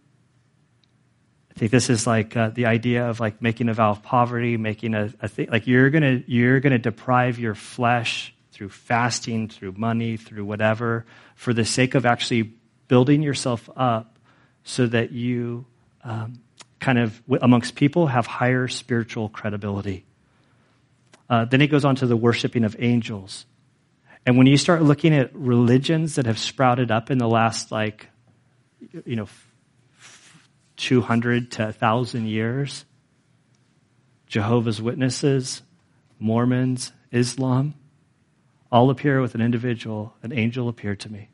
I 1.54 1.58
think 1.58 1.70
this 1.70 1.90
is 1.90 2.06
like 2.06 2.36
uh, 2.36 2.50
the 2.50 2.66
idea 2.66 3.08
of 3.08 3.20
like 3.20 3.42
making 3.42 3.68
a 3.68 3.74
vow 3.74 3.90
of 3.90 4.02
poverty, 4.02 4.56
making 4.56 4.94
a, 4.94 5.12
a 5.20 5.28
thing, 5.28 5.48
like 5.50 5.66
you're 5.66 5.90
gonna, 5.90 6.22
you're 6.26 6.60
gonna 6.60 6.78
deprive 6.78 7.38
your 7.38 7.54
flesh 7.54 8.34
through 8.52 8.70
fasting, 8.70 9.48
through 9.48 9.74
money, 9.76 10.16
through 10.16 10.44
whatever, 10.44 11.04
for 11.34 11.52
the 11.52 11.64
sake 11.64 11.94
of 11.94 12.06
actually 12.06 12.54
building 12.88 13.22
yourself 13.22 13.68
up 13.76 14.18
so 14.64 14.86
that 14.86 15.12
you 15.12 15.66
um, 16.04 16.40
kind 16.80 16.98
of, 16.98 17.22
amongst 17.40 17.74
people, 17.74 18.06
have 18.06 18.26
higher 18.26 18.68
spiritual 18.68 19.28
credibility. 19.28 20.04
Uh, 21.28 21.44
then 21.44 21.60
he 21.60 21.66
goes 21.66 21.84
on 21.84 21.96
to 21.96 22.06
the 22.06 22.16
worshiping 22.16 22.64
of 22.64 22.76
angels. 22.78 23.46
And 24.26 24.36
when 24.36 24.46
you 24.46 24.56
start 24.56 24.82
looking 24.82 25.14
at 25.14 25.34
religions 25.34 26.16
that 26.16 26.26
have 26.26 26.38
sprouted 26.38 26.90
up 26.90 27.10
in 27.10 27.18
the 27.18 27.28
last, 27.28 27.72
like, 27.72 28.08
you 29.04 29.16
know, 29.16 29.28
200 30.82 31.52
to 31.52 31.62
1,000 31.62 32.26
years, 32.26 32.84
Jehovah's 34.26 34.82
Witnesses, 34.82 35.62
Mormons, 36.18 36.92
Islam, 37.12 37.74
all 38.70 38.90
appear 38.90 39.20
with 39.20 39.36
an 39.36 39.40
individual, 39.40 40.14
an 40.24 40.32
angel 40.32 40.68
appeared 40.68 40.98
to 41.00 41.12
me. 41.12 41.28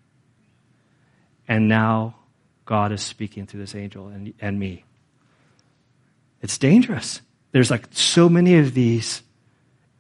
And 1.46 1.66
now 1.66 2.16
God 2.66 2.92
is 2.92 3.00
speaking 3.00 3.46
through 3.46 3.60
this 3.60 3.74
angel 3.74 4.08
and, 4.08 4.34
and 4.38 4.60
me. 4.60 4.84
It's 6.42 6.58
dangerous. 6.58 7.22
There's 7.52 7.70
like 7.70 7.86
so 7.92 8.28
many 8.28 8.58
of 8.58 8.74
these 8.74 9.22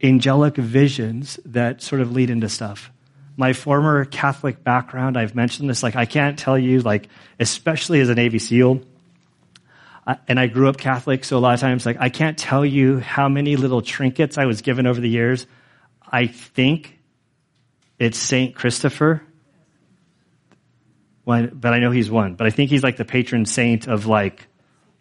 angelic 0.02 0.56
visions 0.56 1.40
that 1.46 1.80
sort 1.80 2.02
of 2.02 2.12
lead 2.12 2.28
into 2.28 2.50
stuff. 2.50 2.90
My 3.38 3.54
former 3.54 4.04
Catholic 4.04 4.62
background, 4.62 5.16
I've 5.16 5.34
mentioned 5.34 5.70
this, 5.70 5.82
like 5.82 5.96
I 5.96 6.04
can't 6.04 6.38
tell 6.38 6.58
you, 6.58 6.80
like, 6.80 7.08
especially 7.40 8.00
as 8.00 8.10
a 8.10 8.14
Navy 8.14 8.38
SEAL, 8.38 8.82
and 10.26 10.40
I 10.40 10.46
grew 10.46 10.68
up 10.68 10.78
Catholic, 10.78 11.24
so 11.24 11.36
a 11.36 11.40
lot 11.40 11.54
of 11.54 11.60
times, 11.60 11.84
like, 11.84 11.98
I 12.00 12.08
can't 12.08 12.38
tell 12.38 12.64
you 12.64 12.98
how 12.98 13.28
many 13.28 13.56
little 13.56 13.82
trinkets 13.82 14.38
I 14.38 14.46
was 14.46 14.62
given 14.62 14.86
over 14.86 15.00
the 15.00 15.08
years. 15.08 15.46
I 16.10 16.26
think 16.26 16.98
it's 17.98 18.18
Saint 18.18 18.54
Christopher. 18.54 19.22
But 21.26 21.66
I 21.66 21.78
know 21.78 21.90
he's 21.90 22.10
one. 22.10 22.36
But 22.36 22.46
I 22.46 22.50
think 22.50 22.70
he's 22.70 22.82
like 22.82 22.96
the 22.96 23.04
patron 23.04 23.44
saint 23.44 23.86
of 23.86 24.06
like 24.06 24.46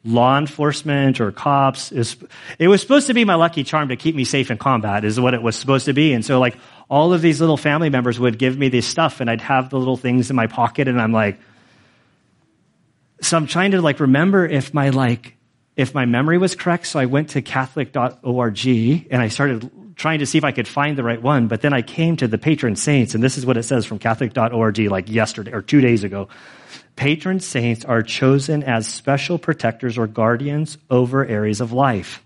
law 0.03 0.37
enforcement 0.37 1.21
or 1.21 1.31
cops. 1.31 1.93
It 2.59 2.67
was 2.67 2.81
supposed 2.81 3.07
to 3.07 3.13
be 3.13 3.23
my 3.23 3.35
lucky 3.35 3.63
charm 3.63 3.87
to 3.89 3.95
keep 3.95 4.13
me 4.13 4.25
safe 4.25 4.51
in 4.51 4.57
combat, 4.57 5.05
is 5.05 5.17
what 5.17 5.33
it 5.33 5.41
was 5.41 5.55
supposed 5.55 5.85
to 5.85 5.93
be. 5.93 6.11
And 6.11 6.25
so, 6.25 6.39
like, 6.39 6.57
all 6.89 7.13
of 7.13 7.21
these 7.21 7.39
little 7.39 7.55
family 7.55 7.89
members 7.89 8.19
would 8.19 8.37
give 8.37 8.57
me 8.57 8.67
this 8.67 8.85
stuff 8.85 9.21
and 9.21 9.29
I'd 9.29 9.39
have 9.39 9.69
the 9.69 9.79
little 9.79 9.95
things 9.95 10.29
in 10.29 10.35
my 10.35 10.47
pocket 10.47 10.89
and 10.89 10.99
I'm 10.99 11.13
like, 11.13 11.39
so 13.21 13.37
I'm 13.37 13.47
trying 13.47 13.71
to 13.71 13.81
like 13.81 13.99
remember 13.99 14.45
if 14.45 14.73
my 14.73 14.89
like, 14.89 15.35
if 15.75 15.93
my 15.93 16.05
memory 16.05 16.37
was 16.37 16.55
correct. 16.55 16.87
So 16.87 16.99
I 16.99 17.05
went 17.05 17.29
to 17.31 17.41
catholic.org 17.41 18.67
and 18.67 19.21
I 19.21 19.27
started 19.27 19.69
trying 19.95 20.19
to 20.19 20.25
see 20.25 20.37
if 20.37 20.43
I 20.43 20.51
could 20.51 20.67
find 20.67 20.97
the 20.97 21.03
right 21.03 21.21
one. 21.21 21.47
But 21.47 21.61
then 21.61 21.73
I 21.73 21.81
came 21.81 22.17
to 22.17 22.27
the 22.27 22.37
patron 22.37 22.75
saints 22.75 23.15
and 23.15 23.23
this 23.23 23.37
is 23.37 23.45
what 23.45 23.57
it 23.57 23.63
says 23.63 23.85
from 23.85 23.99
catholic.org 23.99 24.79
like 24.79 25.09
yesterday 25.09 25.51
or 25.51 25.61
two 25.61 25.81
days 25.81 26.03
ago. 26.03 26.29
Patron 26.95 27.39
saints 27.39 27.85
are 27.85 28.01
chosen 28.01 28.63
as 28.63 28.87
special 28.87 29.37
protectors 29.37 29.97
or 29.97 30.07
guardians 30.07 30.77
over 30.89 31.25
areas 31.25 31.61
of 31.61 31.71
life. 31.71 32.23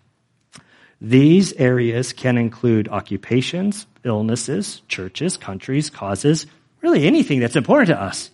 These 1.01 1.53
areas 1.53 2.13
can 2.13 2.37
include 2.37 2.87
occupations, 2.87 3.87
illnesses, 4.03 4.81
churches, 4.87 5.35
countries, 5.35 5.89
causes, 5.89 6.45
really 6.81 7.05
anything 7.05 7.39
that's 7.39 7.55
important 7.55 7.87
to 7.87 7.99
us. 7.99 8.29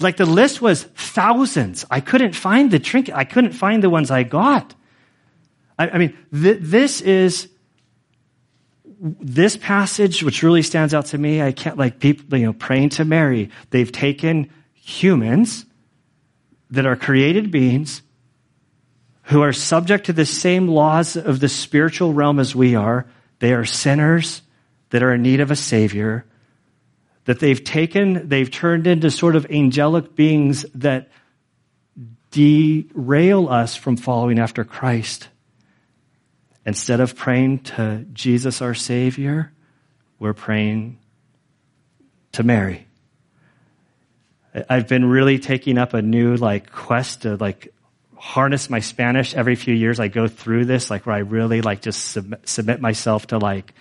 Like 0.00 0.16
the 0.16 0.26
list 0.26 0.62
was 0.62 0.82
thousands. 0.82 1.84
I 1.90 2.00
couldn't 2.00 2.34
find 2.34 2.70
the 2.70 2.78
trinket. 2.78 3.14
I 3.14 3.24
couldn't 3.24 3.52
find 3.52 3.82
the 3.82 3.90
ones 3.90 4.10
I 4.10 4.22
got. 4.22 4.74
I, 5.78 5.90
I 5.90 5.98
mean, 5.98 6.16
th- 6.32 6.58
this 6.60 7.00
is 7.00 7.48
this 9.00 9.56
passage, 9.56 10.22
which 10.22 10.42
really 10.42 10.62
stands 10.62 10.92
out 10.92 11.06
to 11.06 11.18
me. 11.18 11.40
I 11.40 11.52
can't 11.52 11.78
like 11.78 12.00
people, 12.00 12.38
you 12.38 12.46
know, 12.46 12.52
praying 12.52 12.90
to 12.90 13.04
Mary. 13.04 13.50
They've 13.70 13.90
taken 13.90 14.50
humans 14.74 15.64
that 16.70 16.86
are 16.86 16.96
created 16.96 17.50
beings 17.50 18.02
who 19.24 19.42
are 19.42 19.52
subject 19.52 20.06
to 20.06 20.12
the 20.12 20.26
same 20.26 20.68
laws 20.68 21.16
of 21.16 21.40
the 21.40 21.48
spiritual 21.48 22.12
realm 22.12 22.38
as 22.38 22.54
we 22.54 22.74
are. 22.74 23.06
They 23.38 23.54
are 23.54 23.64
sinners 23.64 24.42
that 24.90 25.02
are 25.02 25.14
in 25.14 25.22
need 25.22 25.40
of 25.40 25.50
a 25.50 25.56
savior, 25.56 26.26
that 27.24 27.40
they've 27.40 27.62
taken, 27.62 28.28
they've 28.28 28.50
turned 28.50 28.86
into 28.86 29.10
sort 29.10 29.36
of 29.36 29.46
angelic 29.50 30.14
beings 30.14 30.64
that 30.74 31.10
derail 32.30 33.48
us 33.48 33.76
from 33.76 33.96
following 33.96 34.38
after 34.38 34.64
Christ. 34.64 35.28
Instead 36.64 37.00
of 37.00 37.16
praying 37.16 37.60
to 37.60 38.04
Jesus 38.12 38.62
our 38.62 38.74
Savior, 38.74 39.52
we're 40.18 40.34
praying 40.34 40.98
to 42.32 42.42
Mary. 42.42 42.86
I've 44.68 44.88
been 44.88 45.04
really 45.04 45.38
taking 45.38 45.78
up 45.78 45.94
a 45.94 46.02
new 46.02 46.36
like 46.36 46.70
quest 46.70 47.22
to 47.22 47.36
like 47.36 47.72
harness 48.16 48.68
my 48.68 48.80
Spanish 48.80 49.34
every 49.34 49.54
few 49.54 49.74
years. 49.74 49.98
I 49.98 50.08
go 50.08 50.28
through 50.28 50.66
this, 50.66 50.90
like 50.90 51.06
where 51.06 51.16
I 51.16 51.20
really 51.20 51.62
like 51.62 51.80
just 51.80 52.16
submit, 52.44 52.80
myself 52.80 53.28
to 53.28 53.38
like, 53.38 53.72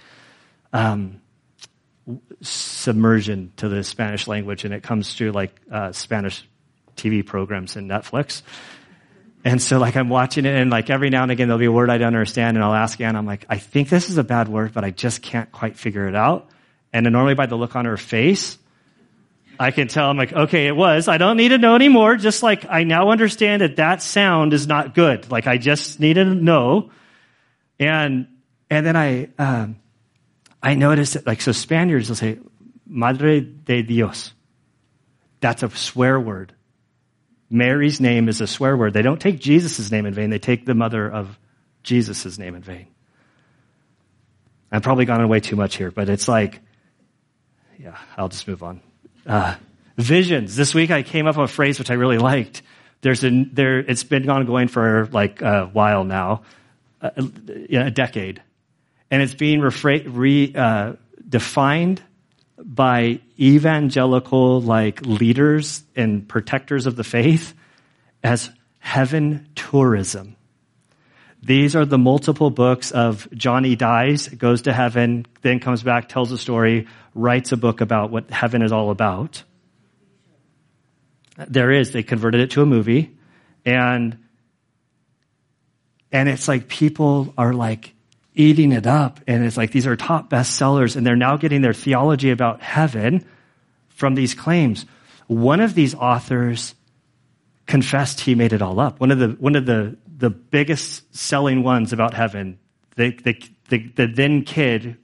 um, 0.72 1.22
submersion 2.42 3.52
to 3.58 3.70
the 3.70 3.84
Spanish 3.84 4.28
language, 4.28 4.66
and 4.66 4.74
it 4.74 4.84
comes 4.84 5.14
through 5.14 5.32
like 5.32 5.54
uh, 5.72 5.92
Spanish 5.92 6.48
TV 6.96 7.26
programs 7.26 7.76
and 7.76 7.90
Netflix. 7.90 8.42
And 9.46 9.62
so, 9.62 9.80
like, 9.80 9.96
I'm 9.96 10.10
watching 10.10 10.46
it, 10.46 10.54
and 10.54 10.70
like 10.70 10.90
every 10.90 11.10
now 11.10 11.24
and 11.24 11.32
again, 11.32 11.48
there'll 11.48 11.60
be 11.60 11.66
a 11.66 11.72
word 11.72 11.90
I 11.90 11.98
don't 11.98 12.08
understand, 12.08 12.58
and 12.58 12.64
I'll 12.64 12.74
ask 12.74 13.00
Anne. 13.00 13.16
I'm 13.16 13.26
like, 13.26 13.46
I 13.50 13.58
think 13.58 13.88
this 13.90 14.10
is 14.10 14.18
a 14.18 14.24
bad 14.24 14.50
word, 14.50 14.74
but 14.74 14.84
I 14.84 14.92
just 14.92 15.22
can't 15.22 15.50
quite 15.52 15.78
figure 15.78 16.08
it 16.08 16.16
out. 16.16 16.50
And 16.92 17.06
then 17.06 17.14
normally, 17.14 17.36
by 17.36 17.46
the 17.46 17.56
look 17.56 17.76
on 17.76 17.86
her 17.86 17.96
face, 17.96 18.58
I 19.60 19.72
can 19.72 19.90
tell 19.90 20.10
I'm 20.10 20.18
like, 20.18 20.32
okay, 20.32 20.68
it 20.68 20.76
was. 20.76 21.10
I 21.10 21.18
don't 21.18 21.36
need 21.36 21.50
to 21.50 21.58
know 21.58 21.76
anymore. 21.76 22.16
Just 22.16 22.42
like 22.44 22.66
I 22.70 22.84
now 22.84 23.12
understand 23.12 23.62
that 23.62 23.76
that 23.76 24.02
sound 24.02 24.54
is 24.54 24.68
not 24.68 24.96
good. 24.96 25.30
Like 25.30 25.48
I 25.48 25.58
just 25.58 26.00
need 26.00 26.14
to 26.14 26.24
know. 26.24 26.92
And, 27.78 28.28
and 28.70 28.86
then 28.86 28.96
I, 28.96 29.30
um, 29.38 29.76
I 30.62 30.76
noticed 30.76 31.14
that 31.14 31.26
like, 31.26 31.42
so 31.42 31.52
Spaniards 31.52 32.10
will 32.10 32.16
say, 32.16 32.40
Madre 32.86 33.40
de 33.42 33.82
Dios. 33.82 34.34
That's 35.40 35.64
a 35.64 35.70
swear 35.70 36.20
word. 36.20 36.54
Mary's 37.50 38.00
name 38.00 38.28
is 38.28 38.42
a 38.42 38.48
swear 38.48 38.76
word. 38.76 38.94
They 38.94 39.02
don't 39.02 39.20
take 39.22 39.40
Jesus' 39.40 39.92
name 39.92 40.06
in 40.06 40.14
vain. 40.14 40.30
They 40.30 40.40
take 40.40 40.66
the 40.66 40.76
mother 40.76 41.10
of 41.10 41.40
Jesus' 41.84 42.38
name 42.38 42.56
in 42.56 42.62
vain. 42.62 42.88
I've 44.72 44.84
probably 44.84 45.06
gone 45.06 45.22
away 45.22 45.40
too 45.40 45.56
much 45.56 45.78
here, 45.78 45.90
but 45.90 46.10
it's 46.10 46.28
like, 46.28 46.62
yeah, 47.80 47.98
I'll 48.18 48.30
just 48.30 48.48
move 48.48 48.62
on. 48.62 48.82
Uh, 49.26 49.56
visions. 49.98 50.56
This 50.56 50.76
week 50.76 50.92
I 50.92 51.02
came 51.02 51.26
up 51.26 51.38
with 51.38 51.50
a 51.50 51.54
phrase 51.54 51.80
which 51.80 51.90
I 51.90 51.96
really 51.96 52.18
liked. 52.18 52.62
There's 53.02 53.24
a, 53.24 53.46
there, 53.46 53.80
it's 53.80 54.04
been 54.04 54.30
ongoing 54.30 54.68
for 54.68 55.08
like 55.12 55.42
a 55.42 55.66
while 55.66 56.04
now, 56.04 56.44
a, 57.02 57.24
a 57.72 57.92
decade. 57.92 58.42
And 59.12 59.22
it's 59.22 59.34
being 59.34 59.60
refra- 59.60 60.06
re, 60.08 60.54
uh, 60.56 60.94
defined 61.28 62.02
by 62.58 63.22
evangelical 63.40 64.62
like 64.62 65.02
leaders 65.02 65.84
and 65.96 66.28
protectors 66.28 66.86
of 66.86 66.96
the 66.96 67.04
faith 67.04 67.54
as 68.24 68.50
heaven 68.80 69.48
tourism. 69.56 70.36
These 71.42 71.76
are 71.76 71.86
the 71.86 71.98
multiple 71.98 72.50
books 72.50 72.92
of 72.92 73.28
Johnny 73.34 73.76
dies, 73.76 74.28
goes 74.28 74.64
to 74.64 74.74
heaven, 74.74 75.26
then 75.42 75.60
comes 75.60 75.84
back, 75.84 76.10
tells 76.10 76.32
a 76.32 76.38
story, 76.38 76.88
writes 77.16 77.54
a 77.54 77.58
book 77.58 77.80
about 77.80 78.12
what 78.12 78.30
heaven 78.30 78.62
is 78.62 78.74
all 78.74 78.92
about. 78.92 79.44
There 81.48 81.72
is. 81.72 81.92
They 81.94 82.04
converted 82.04 82.42
it 82.42 82.52
to 82.52 82.62
a 82.62 82.66
movie. 82.66 83.16
And, 83.66 84.18
and 86.12 86.28
it's 86.28 86.50
like 86.50 86.68
people 86.68 87.34
are 87.38 87.54
like 87.54 87.94
eating 88.40 88.72
it 88.72 88.88
up. 88.88 89.20
And 89.28 89.46
it's 89.46 89.58
like 89.58 89.72
these 89.72 89.86
are 89.86 89.98
top 89.98 90.30
bestsellers 90.30 90.96
and 90.96 91.06
they're 91.06 91.18
now 91.18 91.36
getting 91.36 91.62
their 91.62 91.74
theology 91.74 92.32
about 92.32 92.62
heaven 92.62 93.26
from 93.90 94.16
these 94.16 94.34
claims. 94.34 94.86
One 95.28 95.60
of 95.60 95.76
these 95.76 95.94
authors 95.94 96.74
confessed 97.66 98.22
he 98.22 98.36
made 98.36 98.54
it 98.54 98.62
all 98.62 98.80
up. 98.80 99.02
One 99.02 99.12
of 99.12 99.20
the, 99.20 99.28
one 99.40 99.56
of 99.56 99.66
the, 99.66 99.98
the 100.08 100.30
biggest 100.30 101.14
selling 101.14 101.64
ones 101.64 101.92
about 101.92 102.14
heaven, 102.14 102.58
the, 102.96 103.12
the, 103.12 103.44
the, 103.68 103.88
the 103.96 104.08
then 104.08 104.44
kid 104.44 104.98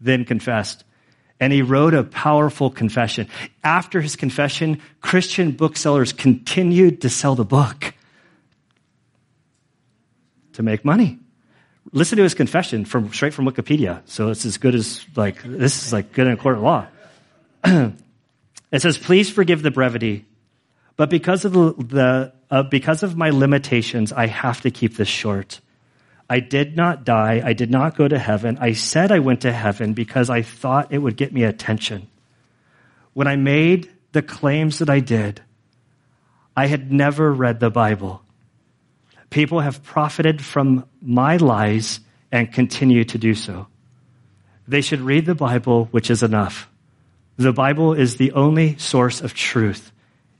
then 0.00 0.24
confessed 0.24 0.84
and 1.40 1.52
he 1.52 1.60
wrote 1.60 1.92
a 1.92 2.04
powerful 2.04 2.70
confession. 2.70 3.28
After 3.62 4.00
his 4.00 4.16
confession, 4.16 4.80
Christian 5.02 5.52
booksellers 5.52 6.12
continued 6.12 7.02
to 7.02 7.10
sell 7.10 7.34
the 7.34 7.44
book 7.44 7.92
to 10.54 10.62
make 10.62 10.84
money. 10.84 11.18
Listen 11.92 12.16
to 12.16 12.22
his 12.22 12.34
confession 12.34 12.84
from 12.84 13.12
straight 13.12 13.34
from 13.34 13.46
Wikipedia. 13.46 14.02
So 14.06 14.30
it's 14.30 14.44
as 14.44 14.58
good 14.58 14.74
as 14.74 15.04
like 15.16 15.42
this 15.42 15.86
is 15.86 15.92
like 15.92 16.12
good 16.12 16.26
in 16.26 16.32
a 16.32 16.36
court 16.36 16.56
of 16.56 16.62
law. 16.62 16.86
it 17.64 18.80
says, 18.80 18.98
"Please 18.98 19.30
forgive 19.30 19.62
the 19.62 19.70
brevity, 19.70 20.24
but 20.96 21.10
because 21.10 21.44
of 21.44 21.52
the, 21.52 21.74
the 21.78 22.32
uh, 22.50 22.62
because 22.64 23.02
of 23.02 23.16
my 23.16 23.30
limitations, 23.30 24.12
I 24.12 24.26
have 24.26 24.62
to 24.62 24.70
keep 24.70 24.96
this 24.96 25.08
short." 25.08 25.60
I 26.28 26.40
did 26.40 26.74
not 26.74 27.04
die. 27.04 27.42
I 27.44 27.52
did 27.52 27.70
not 27.70 27.96
go 27.96 28.08
to 28.08 28.18
heaven. 28.18 28.56
I 28.58 28.72
said 28.72 29.12
I 29.12 29.18
went 29.18 29.42
to 29.42 29.52
heaven 29.52 29.92
because 29.92 30.30
I 30.30 30.40
thought 30.40 30.90
it 30.90 30.98
would 30.98 31.16
get 31.16 31.34
me 31.34 31.44
attention. 31.44 32.08
When 33.12 33.28
I 33.28 33.36
made 33.36 33.90
the 34.12 34.22
claims 34.22 34.78
that 34.78 34.88
I 34.88 35.00
did, 35.00 35.42
I 36.56 36.66
had 36.66 36.90
never 36.90 37.32
read 37.32 37.60
the 37.60 37.70
Bible. 37.70 38.22
People 39.30 39.60
have 39.60 39.82
profited 39.82 40.42
from 40.42 40.86
my 41.04 41.36
lies 41.36 42.00
and 42.32 42.52
continue 42.52 43.04
to 43.04 43.18
do 43.18 43.34
so. 43.34 43.66
They 44.66 44.80
should 44.80 45.00
read 45.00 45.26
the 45.26 45.34
Bible, 45.34 45.86
which 45.90 46.10
is 46.10 46.22
enough. 46.22 46.68
The 47.36 47.52
Bible 47.52 47.92
is 47.92 48.16
the 48.16 48.32
only 48.32 48.78
source 48.78 49.20
of 49.20 49.34
truth. 49.34 49.92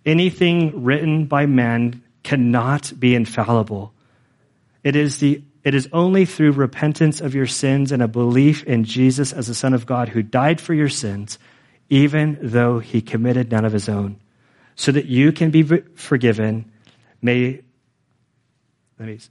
Anything 0.06 0.84
written 0.84 1.26
by 1.26 1.46
man 1.46 2.02
cannot 2.22 2.92
be 2.98 3.14
infallible. 3.14 3.92
It 4.82 4.96
is 4.96 5.18
the 5.18 5.42
it 5.64 5.74
is 5.74 5.88
only 5.94 6.26
through 6.26 6.52
repentance 6.52 7.22
of 7.22 7.34
your 7.34 7.46
sins 7.46 7.90
and 7.90 8.02
a 8.02 8.08
belief 8.08 8.64
in 8.64 8.84
Jesus 8.84 9.32
as 9.32 9.46
the 9.46 9.54
Son 9.54 9.72
of 9.72 9.86
God 9.86 10.10
who 10.10 10.22
died 10.22 10.60
for 10.60 10.74
your 10.74 10.90
sins, 10.90 11.38
even 11.88 12.38
though 12.42 12.80
he 12.80 13.00
committed 13.00 13.50
none 13.50 13.64
of 13.64 13.72
his 13.72 13.88
own, 13.88 14.20
so 14.76 14.92
that 14.92 15.06
you 15.06 15.32
can 15.32 15.50
be 15.50 15.62
forgiven. 15.62 16.70
May, 17.22 17.62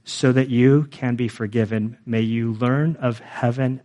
so 0.04 0.32
that 0.32 0.50
you 0.50 0.88
can 0.92 1.16
be 1.16 1.28
forgiven, 1.28 1.98
may 2.06 2.22
you 2.22 2.54
learn 2.54 2.96
of 2.98 3.20
heaven. 3.20 3.82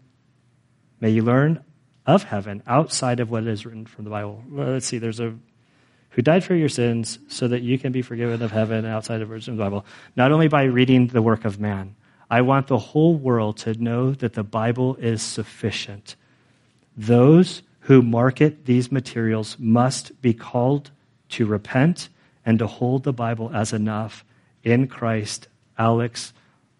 May 1.00 1.10
you 1.10 1.22
learn 1.22 1.64
of 2.04 2.24
heaven 2.24 2.62
outside 2.66 3.20
of 3.20 3.30
what 3.30 3.46
is 3.46 3.64
written 3.64 3.86
from 3.86 4.04
the 4.04 4.10
Bible. 4.10 4.42
Well, 4.48 4.68
let's 4.68 4.86
see, 4.86 4.98
there's 4.98 5.20
a 5.20 5.34
who 6.10 6.22
died 6.22 6.42
for 6.42 6.54
your 6.54 6.68
sins 6.68 7.18
so 7.28 7.46
that 7.48 7.62
you 7.62 7.78
can 7.78 7.92
be 7.92 8.02
forgiven 8.02 8.42
of 8.42 8.50
heaven 8.50 8.84
outside 8.84 9.20
of 9.20 9.28
the 9.28 9.52
Bible, 9.52 9.86
not 10.16 10.32
only 10.32 10.48
by 10.48 10.64
reading 10.64 11.06
the 11.06 11.22
work 11.22 11.44
of 11.44 11.60
man, 11.60 11.94
I 12.30 12.40
want 12.40 12.66
the 12.66 12.78
whole 12.78 13.14
world 13.14 13.58
to 13.58 13.74
know 13.74 14.12
that 14.12 14.34
the 14.34 14.42
Bible 14.42 14.96
is 14.96 15.22
sufficient. 15.22 16.16
Those 16.96 17.62
who 17.80 18.02
market 18.02 18.66
these 18.66 18.90
materials 18.90 19.56
must 19.58 20.20
be 20.20 20.34
called 20.34 20.90
to 21.30 21.46
repent 21.46 22.08
and 22.44 22.58
to 22.58 22.66
hold 22.66 23.04
the 23.04 23.12
Bible 23.12 23.50
as 23.54 23.72
enough 23.72 24.24
in 24.62 24.88
Christ. 24.88 25.48
Alex 25.78 26.32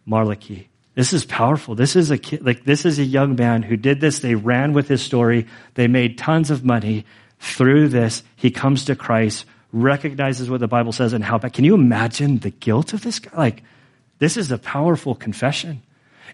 Malarkey. 0.07 0.67
This 0.95 1.13
is 1.13 1.25
powerful. 1.25 1.77
This 1.77 1.95
is 1.95 2.11
a 2.11 2.19
kid, 2.19 2.45
like 2.45 2.65
this 2.65 2.85
is 2.85 2.99
a 2.99 3.05
young 3.05 3.37
man 3.37 3.63
who 3.63 3.77
did 3.77 4.01
this. 4.01 4.19
They 4.19 4.35
ran 4.35 4.73
with 4.73 4.89
his 4.89 5.01
story. 5.01 5.47
They 5.75 5.87
made 5.87 6.19
tons 6.19 6.51
of 6.51 6.65
money 6.65 7.07
through 7.39 7.89
this. 7.89 8.25
He 8.35 8.51
comes 8.51 8.87
to 8.87 8.97
Christ, 8.97 9.45
recognizes 9.73 10.51
what 10.51 10.59
the 10.59 10.67
Bible 10.67 10.91
says 10.91 11.13
and 11.13 11.23
how 11.23 11.39
bad. 11.39 11.53
Can 11.53 11.65
you 11.65 11.75
imagine 11.75 12.39
the 12.39 12.51
guilt 12.51 12.95
of 12.95 13.03
this 13.03 13.21
guy? 13.21 13.31
Like, 13.37 13.63
this 14.19 14.37
is 14.37 14.51
a 14.51 14.59
powerful 14.59 15.15
confession. 15.15 15.83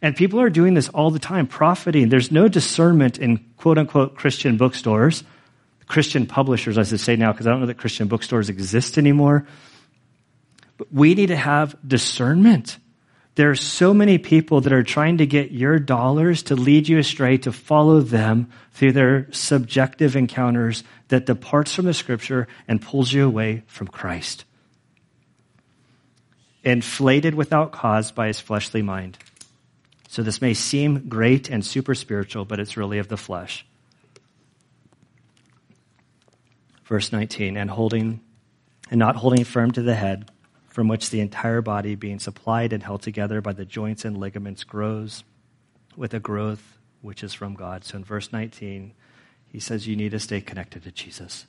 And 0.00 0.16
people 0.16 0.40
are 0.40 0.50
doing 0.50 0.74
this 0.74 0.88
all 0.88 1.10
the 1.10 1.18
time, 1.18 1.46
profiting. 1.46 2.08
There's 2.08 2.32
no 2.32 2.48
discernment 2.48 3.18
in 3.18 3.44
quote 3.58 3.76
unquote 3.78 4.16
Christian 4.16 4.56
bookstores, 4.56 5.24
Christian 5.86 6.26
publishers, 6.26 6.78
I 6.78 6.84
should 6.84 7.00
say 7.00 7.16
now, 7.16 7.32
because 7.32 7.46
I 7.46 7.50
don't 7.50 7.60
know 7.60 7.66
that 7.66 7.78
Christian 7.78 8.08
bookstores 8.08 8.48
exist 8.48 8.96
anymore. 8.96 9.46
We 10.90 11.14
need 11.14 11.28
to 11.28 11.36
have 11.36 11.76
discernment. 11.86 12.78
There 13.36 13.50
are 13.50 13.56
so 13.56 13.92
many 13.92 14.18
people 14.18 14.60
that 14.60 14.72
are 14.72 14.84
trying 14.84 15.18
to 15.18 15.26
get 15.26 15.50
your 15.50 15.78
dollars 15.78 16.44
to 16.44 16.54
lead 16.54 16.88
you 16.88 16.98
astray, 16.98 17.38
to 17.38 17.52
follow 17.52 18.00
them 18.00 18.50
through 18.72 18.92
their 18.92 19.32
subjective 19.32 20.14
encounters 20.14 20.84
that 21.08 21.26
departs 21.26 21.74
from 21.74 21.86
the 21.86 21.94
scripture 21.94 22.46
and 22.68 22.80
pulls 22.80 23.12
you 23.12 23.26
away 23.26 23.64
from 23.66 23.88
Christ. 23.88 24.44
Inflated 26.62 27.34
without 27.34 27.72
cause 27.72 28.12
by 28.12 28.28
his 28.28 28.40
fleshly 28.40 28.82
mind. 28.82 29.18
So 30.08 30.22
this 30.22 30.40
may 30.40 30.54
seem 30.54 31.08
great 31.08 31.50
and 31.50 31.66
super 31.66 31.96
spiritual, 31.96 32.44
but 32.44 32.60
it's 32.60 32.76
really 32.76 32.98
of 32.98 33.08
the 33.08 33.16
flesh. 33.16 33.66
Verse 36.84 37.10
19, 37.10 37.56
and 37.56 37.68
holding 37.68 38.20
and 38.90 38.98
not 38.98 39.16
holding 39.16 39.42
firm 39.44 39.72
to 39.72 39.82
the 39.82 39.94
head 39.94 40.30
from 40.74 40.88
which 40.88 41.10
the 41.10 41.20
entire 41.20 41.62
body, 41.62 41.94
being 41.94 42.18
supplied 42.18 42.72
and 42.72 42.82
held 42.82 43.00
together 43.00 43.40
by 43.40 43.52
the 43.52 43.64
joints 43.64 44.04
and 44.04 44.18
ligaments, 44.18 44.64
grows 44.64 45.22
with 45.94 46.12
a 46.12 46.18
growth 46.18 46.78
which 47.00 47.22
is 47.22 47.32
from 47.32 47.54
God. 47.54 47.84
So 47.84 47.96
in 47.96 48.02
verse 48.02 48.32
19, 48.32 48.92
he 49.46 49.60
says 49.60 49.86
you 49.86 49.94
need 49.94 50.10
to 50.10 50.18
stay 50.18 50.40
connected 50.40 50.82
to 50.82 50.90
Jesus. 50.90 51.46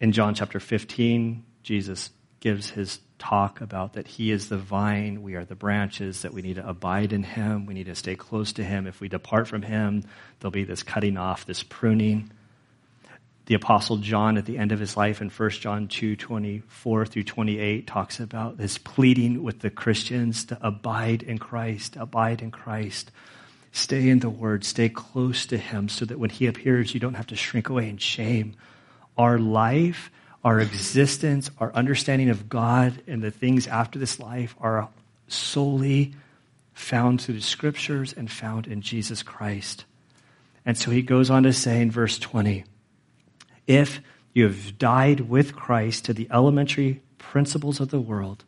In 0.00 0.10
John 0.10 0.34
chapter 0.34 0.58
15, 0.58 1.44
Jesus 1.62 2.10
gives 2.40 2.70
his 2.70 2.98
talk 3.20 3.60
about 3.60 3.92
that 3.92 4.08
he 4.08 4.32
is 4.32 4.48
the 4.48 4.58
vine, 4.58 5.22
we 5.22 5.36
are 5.36 5.44
the 5.44 5.54
branches, 5.54 6.22
that 6.22 6.34
we 6.34 6.42
need 6.42 6.56
to 6.56 6.68
abide 6.68 7.12
in 7.12 7.22
him, 7.22 7.66
we 7.66 7.74
need 7.74 7.86
to 7.86 7.94
stay 7.94 8.16
close 8.16 8.52
to 8.54 8.64
him. 8.64 8.88
If 8.88 9.00
we 9.00 9.08
depart 9.08 9.46
from 9.46 9.62
him, 9.62 10.02
there'll 10.40 10.50
be 10.50 10.64
this 10.64 10.82
cutting 10.82 11.16
off, 11.16 11.46
this 11.46 11.62
pruning 11.62 12.32
the 13.46 13.54
apostle 13.54 13.96
John 13.96 14.38
at 14.38 14.46
the 14.46 14.58
end 14.58 14.72
of 14.72 14.78
his 14.78 14.96
life 14.96 15.20
in 15.20 15.28
1 15.28 15.50
John 15.50 15.88
2, 15.88 16.16
24 16.16 17.06
through 17.06 17.24
28 17.24 17.86
talks 17.86 18.20
about 18.20 18.56
this 18.56 18.78
pleading 18.78 19.42
with 19.42 19.60
the 19.60 19.70
Christians 19.70 20.44
to 20.46 20.58
abide 20.60 21.22
in 21.22 21.38
Christ, 21.38 21.96
abide 21.96 22.40
in 22.40 22.50
Christ. 22.50 23.10
Stay 23.72 24.08
in 24.08 24.20
the 24.20 24.30
word, 24.30 24.64
stay 24.64 24.88
close 24.88 25.46
to 25.46 25.56
him 25.56 25.88
so 25.88 26.04
that 26.04 26.18
when 26.18 26.30
he 26.30 26.46
appears, 26.46 26.94
you 26.94 27.00
don't 27.00 27.14
have 27.14 27.26
to 27.28 27.36
shrink 27.36 27.68
away 27.68 27.88
in 27.88 27.96
shame. 27.96 28.54
Our 29.16 29.38
life, 29.38 30.10
our 30.44 30.60
existence, 30.60 31.50
our 31.58 31.72
understanding 31.72 32.30
of 32.30 32.48
God 32.48 33.02
and 33.06 33.22
the 33.22 33.30
things 33.30 33.66
after 33.66 33.98
this 33.98 34.20
life 34.20 34.54
are 34.60 34.88
solely 35.26 36.14
found 36.74 37.20
through 37.20 37.34
the 37.34 37.40
scriptures 37.40 38.12
and 38.12 38.30
found 38.30 38.66
in 38.66 38.82
Jesus 38.82 39.22
Christ. 39.22 39.84
And 40.64 40.78
so 40.78 40.90
he 40.90 41.02
goes 41.02 41.30
on 41.30 41.42
to 41.42 41.52
say 41.52 41.80
in 41.80 41.90
verse 41.90 42.18
20, 42.18 42.64
if 43.72 44.00
you 44.32 44.44
have 44.44 44.78
died 44.78 45.20
with 45.20 45.54
Christ 45.54 46.04
to 46.06 46.12
the 46.12 46.28
elementary 46.30 47.02
principles 47.18 47.80
of 47.80 47.90
the 47.90 48.00
world, 48.00 48.44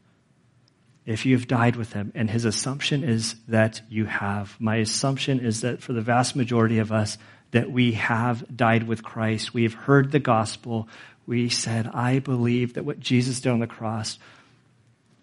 if 1.06 1.26
you 1.26 1.36
have 1.36 1.46
died 1.46 1.76
with 1.76 1.92
him, 1.92 2.12
and 2.14 2.30
his 2.30 2.44
assumption 2.44 3.04
is 3.04 3.36
that 3.48 3.82
you 3.90 4.06
have. 4.06 4.56
My 4.58 4.76
assumption 4.76 5.40
is 5.40 5.60
that 5.60 5.82
for 5.82 5.92
the 5.92 6.00
vast 6.00 6.34
majority 6.34 6.78
of 6.78 6.92
us, 6.92 7.18
that 7.50 7.70
we 7.70 7.92
have 7.92 8.44
died 8.56 8.88
with 8.88 9.04
Christ. 9.04 9.54
We 9.54 9.62
have 9.64 9.74
heard 9.74 10.10
the 10.10 10.18
gospel. 10.18 10.88
We 11.26 11.48
said, 11.48 11.86
I 11.86 12.18
believe 12.18 12.74
that 12.74 12.84
what 12.84 13.00
Jesus 13.00 13.40
did 13.40 13.52
on 13.52 13.60
the 13.60 13.66
cross 13.66 14.18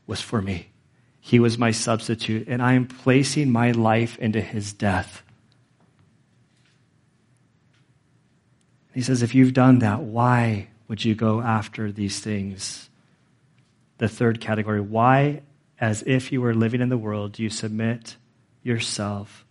was 0.07 0.21
for 0.21 0.41
me. 0.41 0.67
He 1.19 1.39
was 1.39 1.57
my 1.57 1.71
substitute, 1.71 2.47
and 2.47 2.61
I 2.61 2.73
am 2.73 2.87
placing 2.87 3.51
my 3.51 3.71
life 3.71 4.17
into 4.17 4.39
his 4.39 4.73
death. 4.73 5.23
He 8.93 9.01
says, 9.01 9.21
if 9.21 9.33
you've 9.33 9.53
done 9.53 9.79
that, 9.79 10.01
why 10.01 10.67
would 10.87 11.03
you 11.05 11.15
go 11.15 11.41
after 11.41 11.91
these 11.91 12.19
things? 12.19 12.89
The 13.97 14.09
third 14.09 14.41
category, 14.41 14.81
why, 14.81 15.43
as 15.79 16.03
if 16.05 16.31
you 16.31 16.41
were 16.41 16.53
living 16.53 16.81
in 16.81 16.89
the 16.89 16.97
world, 16.97 17.33
do 17.33 17.43
you 17.43 17.49
submit 17.49 18.17
yourself 18.63 19.45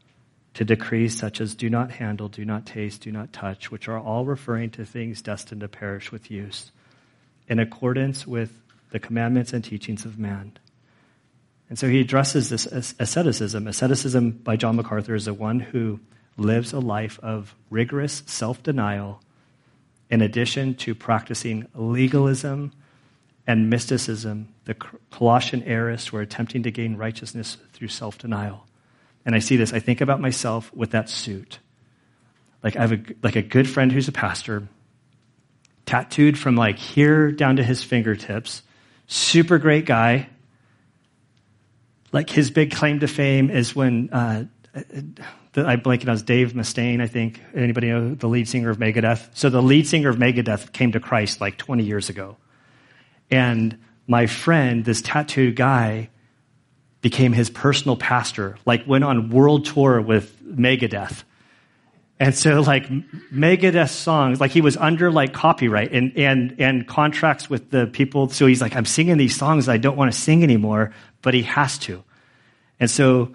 to 0.55 0.65
decrees 0.65 1.17
such 1.17 1.41
as 1.41 1.55
do 1.55 1.71
not 1.71 1.93
handle, 1.93 2.29
do 2.29 2.45
not 2.45 2.67
taste, 2.67 3.03
do 3.03 3.13
not 3.13 3.33
touch, 3.33 3.71
which 3.71 3.89
are 3.89 3.99
all 3.99 4.25
referring 4.25 4.71
to 4.71 4.85
things 4.85 5.23
destined 5.23 5.61
to 5.61 5.69
perish 5.69 6.13
with 6.13 6.31
use, 6.31 6.73
in 7.49 7.59
accordance 7.59 8.27
with 8.27 8.61
the 8.91 8.99
commandments 8.99 9.53
and 9.53 9.65
teachings 9.65 10.05
of 10.05 10.19
man. 10.19 10.53
And 11.69 11.79
so 11.79 11.89
he 11.89 12.01
addresses 12.01 12.51
this 12.51 12.67
asceticism. 12.67 13.69
Asceticism 13.69 14.33
by 14.33 14.57
John 14.57 14.77
MacArthur 14.77 15.15
is 15.15 15.27
the 15.27 15.35
one 15.35 15.61
who 15.61 16.01
lives 16.37 16.73
a 16.73 16.81
life 16.81 17.21
of 17.23 17.55
rigorous 17.71 18.25
self 18.27 18.63
denial 18.63 19.23
in 20.11 20.21
addition 20.21 20.75
to 20.75 20.95
practicing 20.95 21.67
legalism 21.75 22.73
and 23.47 23.71
mysticism, 23.71 24.53
the 24.65 24.75
Colossian 25.11 25.63
heiress 25.63 26.13
were 26.13 26.21
attempting 26.21 26.63
to 26.65 26.71
gain 26.71 26.97
righteousness 26.97 27.57
through 27.73 27.89
self 27.89 28.19
denial. 28.19 28.67
And 29.25 29.35
I 29.35 29.39
see 29.39 29.57
this, 29.57 29.73
I 29.73 29.79
think 29.79 30.01
about 30.01 30.21
myself 30.21 30.73
with 30.75 30.91
that 30.91 31.09
suit. 31.09 31.59
Like 32.63 32.77
I 32.77 32.81
have 32.81 32.93
a, 32.93 33.01
like 33.23 33.37
a 33.37 33.43
good 33.43 33.69
friend 33.69 33.93
who's 33.93 34.09
a 34.09 34.13
pastor, 34.13 34.69
tattooed 35.87 36.39
from 36.39 36.57
like 36.57 36.79
here 36.79 37.31
down 37.33 37.57
to 37.57 37.63
his 37.63 37.83
fingertips, 37.83 38.63
super 39.07 39.59
great 39.59 39.87
guy. 39.87 40.29
Like 42.13 42.29
his 42.29 42.51
big 42.51 42.73
claim 42.73 43.01
to 43.01 43.09
fame 43.09 43.51
is 43.51 43.75
when 43.75 44.11
uh, 44.13 44.45
the, 45.53 45.67
I 45.67 45.77
blank 45.77 46.03
it 46.03 46.09
was 46.09 46.23
Dave 46.23 46.53
Mustaine, 46.53 47.01
I 47.01 47.07
think. 47.07 47.41
Anybody 47.55 47.89
know 47.89 48.15
the 48.15 48.29
lead 48.29 48.49
singer 48.49 48.71
of 48.71 48.79
Megadeth? 48.79 49.29
So 49.35 49.51
the 49.51 49.63
lead 49.63 49.87
singer 49.87 50.09
of 50.09 50.17
Megadeth 50.17 50.73
came 50.73 50.93
to 50.93 51.01
Christ 51.01 51.41
like 51.41 51.57
20 51.57 51.83
years 51.83 52.09
ago. 52.09 52.37
And 53.31 53.79
my 54.07 54.27
friend, 54.27 54.85
this 54.85 55.03
tattooed 55.03 55.57
guy, 55.57 56.11
became 57.01 57.33
his 57.33 57.49
personal 57.49 57.97
pastor, 57.97 58.59
like 58.67 58.87
went 58.87 59.05
on 59.05 59.31
world 59.31 59.65
tour 59.65 60.01
with 60.01 60.39
Megadeth. 60.45 61.25
And 62.19 62.35
so 62.35 62.61
like 62.61 62.87
Megadeth 63.33 63.89
songs, 63.89 64.41
like 64.41 64.51
he 64.51 64.61
was 64.61 64.77
under 64.77 65.11
like 65.11 65.33
copyright 65.33 65.93
and, 65.93 66.13
and, 66.17 66.57
and 66.59 66.87
contracts 66.87 67.49
with 67.49 67.71
the 67.71 67.87
people. 67.87 68.29
So 68.29 68.47
he's 68.47 68.61
like, 68.61 68.77
I'm 68.77 68.85
singing 68.85 69.17
these 69.17 69.35
songs 69.35 69.69
I 69.69 69.79
don't 69.79 69.97
want 69.97 70.13
to 70.13 70.19
sing 70.19 70.43
anymore, 70.43 70.93
but 71.23 71.33
he 71.33 71.43
has 71.45 71.79
to. 71.79 72.05
And 72.79 72.91
so 72.91 73.35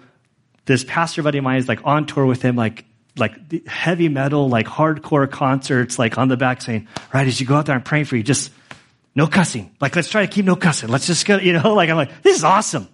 this 0.66 0.84
pastor 0.84 1.22
buddy 1.22 1.38
of 1.38 1.44
mine 1.44 1.58
is 1.58 1.68
like 1.68 1.80
on 1.84 2.06
tour 2.06 2.26
with 2.26 2.42
him, 2.42 2.56
like 2.56 2.84
like 3.16 3.66
heavy 3.66 4.08
metal, 4.08 4.48
like 4.48 4.66
hardcore 4.66 5.30
concerts, 5.30 5.98
like 5.98 6.18
on 6.18 6.28
the 6.28 6.36
back 6.36 6.60
saying, 6.60 6.86
right, 7.14 7.26
as 7.26 7.40
you 7.40 7.46
go 7.46 7.56
out 7.56 7.66
there, 7.66 7.74
I'm 7.74 7.82
praying 7.82 8.04
for 8.04 8.16
you, 8.16 8.22
just 8.22 8.52
no 9.14 9.26
cussing. 9.26 9.74
Like, 9.80 9.96
let's 9.96 10.10
try 10.10 10.26
to 10.26 10.30
keep 10.30 10.44
no 10.44 10.56
cussing. 10.56 10.90
Let's 10.90 11.06
just 11.06 11.24
go, 11.24 11.38
you 11.38 11.54
know, 11.54 11.72
like, 11.74 11.88
I'm 11.88 11.96
like, 11.96 12.22
this 12.22 12.36
is 12.36 12.44
awesome. 12.44 12.88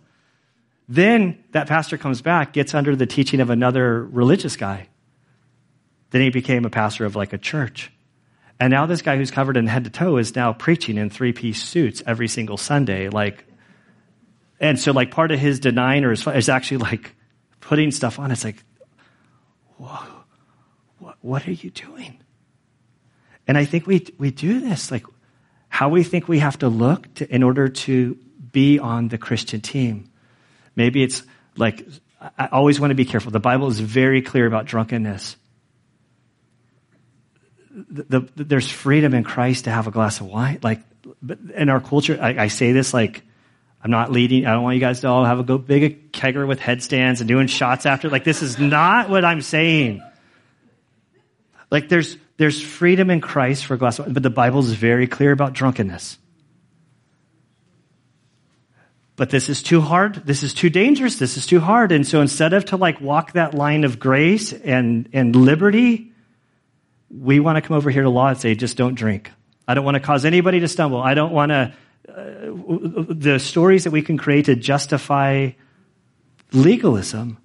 Then 0.89 1.43
that 1.51 1.67
pastor 1.67 1.99
comes 1.99 2.23
back, 2.23 2.53
gets 2.53 2.75
under 2.75 2.95
the 2.95 3.07
teaching 3.07 3.41
of 3.41 3.51
another 3.51 4.05
religious 4.05 4.57
guy. 4.57 4.89
Then 6.11 6.21
he 6.23 6.31
became 6.31 6.65
a 6.65 6.71
pastor 6.71 7.05
of 7.05 7.17
like 7.17 7.33
a 7.33 7.39
church. 7.39 7.91
And 8.61 8.71
now 8.71 8.87
this 8.87 9.03
guy 9.03 9.17
who's 9.17 9.33
covered 9.33 9.57
in 9.57 9.67
head 9.67 9.85
to 9.85 9.91
toe 9.91 10.19
is 10.19 10.37
now 10.37 10.53
preaching 10.53 10.99
in 10.99 11.11
three 11.11 11.33
piece 11.33 11.61
suits 11.61 12.01
every 12.07 12.29
single 12.29 12.57
Sunday. 12.57 13.09
Like, 13.09 13.45
and 14.61 14.79
so 14.79 14.93
like 14.93 15.11
part 15.11 15.33
of 15.33 15.41
his 15.41 15.59
denying 15.59 16.05
or 16.05 16.11
his, 16.11 16.25
is 16.29 16.49
actually 16.49 16.77
like, 16.77 17.17
putting 17.63 17.91
stuff 17.91 18.19
on. 18.19 18.31
It's 18.31 18.45
like, 18.45 18.63
whoa, 19.79 20.05
what, 20.99 21.17
what 21.23 21.49
are 21.49 21.53
you 21.53 21.71
doing? 21.71 22.19
And 23.49 23.57
I 23.57 23.65
think 23.65 23.87
we, 23.87 24.07
we 24.19 24.31
do 24.31 24.61
this, 24.61 24.91
like 24.91 25.07
how 25.71 25.89
we 25.89 26.03
think 26.03 26.29
we 26.29 26.41
have 26.41 26.59
to 26.59 26.69
look 26.69 27.13
to, 27.15 27.35
in 27.35 27.43
order 27.43 27.69
to 27.69 28.19
be 28.53 28.79
on 28.79 29.09
the 29.09 29.17
Christian 29.17 29.63
team. 29.63 30.11
Maybe 30.77 31.03
it's 31.03 31.23
like, 31.57 31.87
I 32.39 32.49
always 32.53 32.79
want 32.79 32.91
to 32.91 32.95
be 32.95 33.07
careful. 33.07 33.33
The 33.33 33.41
Bible 33.41 33.69
is 33.69 33.81
very 33.81 34.23
clear 34.23 34.47
about 34.47 34.67
drunkenness. 34.67 35.37
The, 37.75 38.21
the, 38.37 38.45
there's 38.45 38.71
freedom 38.71 39.15
in 39.15 39.25
Christ 39.25 39.65
to 39.65 39.71
have 39.71 39.87
a 39.87 39.91
glass 39.91 40.21
of 40.21 40.27
wine. 40.27 40.59
Like, 40.63 40.83
but 41.23 41.39
in 41.55 41.69
our 41.69 41.81
culture, 41.81 42.19
I, 42.21 42.45
I 42.45 42.49
say 42.49 42.73
this 42.73 42.93
like, 42.93 43.23
I'm 43.83 43.91
not 43.91 44.13
leading. 44.13 44.47
I 44.47 44.53
don't 44.53 44.63
want 44.63 44.75
you 44.75 44.81
guys 44.81 45.01
to 45.01 45.09
all 45.09 45.25
have 45.25 45.41
a 45.41 45.43
go 45.43 45.59
big 45.59 46.12
kegger 46.23 46.47
with 46.47 46.61
headstands 46.61 47.21
and 47.21 47.29
doing 47.29 47.49
shots 47.49 47.87
after. 47.87 48.09
Like 48.09 48.25
this 48.25 48.43
is 48.43 48.59
not 48.59 49.11
what 49.11 49.25
I'm 49.25 49.43
saying. 49.43 50.03
Like 51.71 51.89
there's 51.89 52.17
there's 52.37 52.61
freedom 52.61 53.11
in 53.11 53.21
Christ 53.21 53.67
for 53.67 53.77
glass 53.77 53.99
wine, 53.99 54.13
but 54.13 54.23
the 54.23 54.31
Bible 54.31 54.61
is 54.61 54.73
very 54.73 55.07
clear 55.07 55.33
about 55.33 55.53
drunkenness. 55.53 56.19
but 59.17 59.31
this 59.31 59.49
is 59.49 59.63
too 59.63 59.81
hard. 59.81 60.15
This 60.27 60.43
is 60.43 60.53
too 60.53 60.71
dangerous. 60.71 61.17
This 61.17 61.37
is 61.37 61.47
too 61.47 61.61
hard. 61.61 61.93
And 61.93 62.05
so 62.05 62.21
instead 62.21 62.55
of 62.55 62.65
to 62.67 62.77
like 62.77 63.01
walk 63.01 63.33
that 63.33 63.55
line 63.55 63.85
of 63.85 64.01
grace 64.01 64.53
and, 64.53 65.09
and 65.13 65.37
liberty, 65.37 66.11
we 67.09 67.39
want 67.39 67.57
to 67.57 67.63
come 67.63 67.77
over 67.77 67.91
here 67.91 68.03
to 68.03 68.11
law 68.11 68.29
and 68.29 68.39
say, 68.39 68.57
just 68.57 68.77
don't 68.77 68.95
drink. 68.95 69.31
I 69.69 69.75
don't 69.75 69.85
want 69.85 69.95
to 69.95 70.01
cause 70.01 70.25
anybody 70.25 70.59
to 70.59 70.67
stumble. 70.67 71.01
I 71.01 71.15
don't 71.15 71.33
want 71.33 71.51
to, 71.51 71.73
uh, 72.09 72.15
the 73.15 73.39
stories 73.39 73.85
that 73.85 73.93
we 73.93 74.03
can 74.03 74.19
create 74.19 74.47
to 74.47 74.57
justify 74.57 75.51
legalism. 76.53 77.39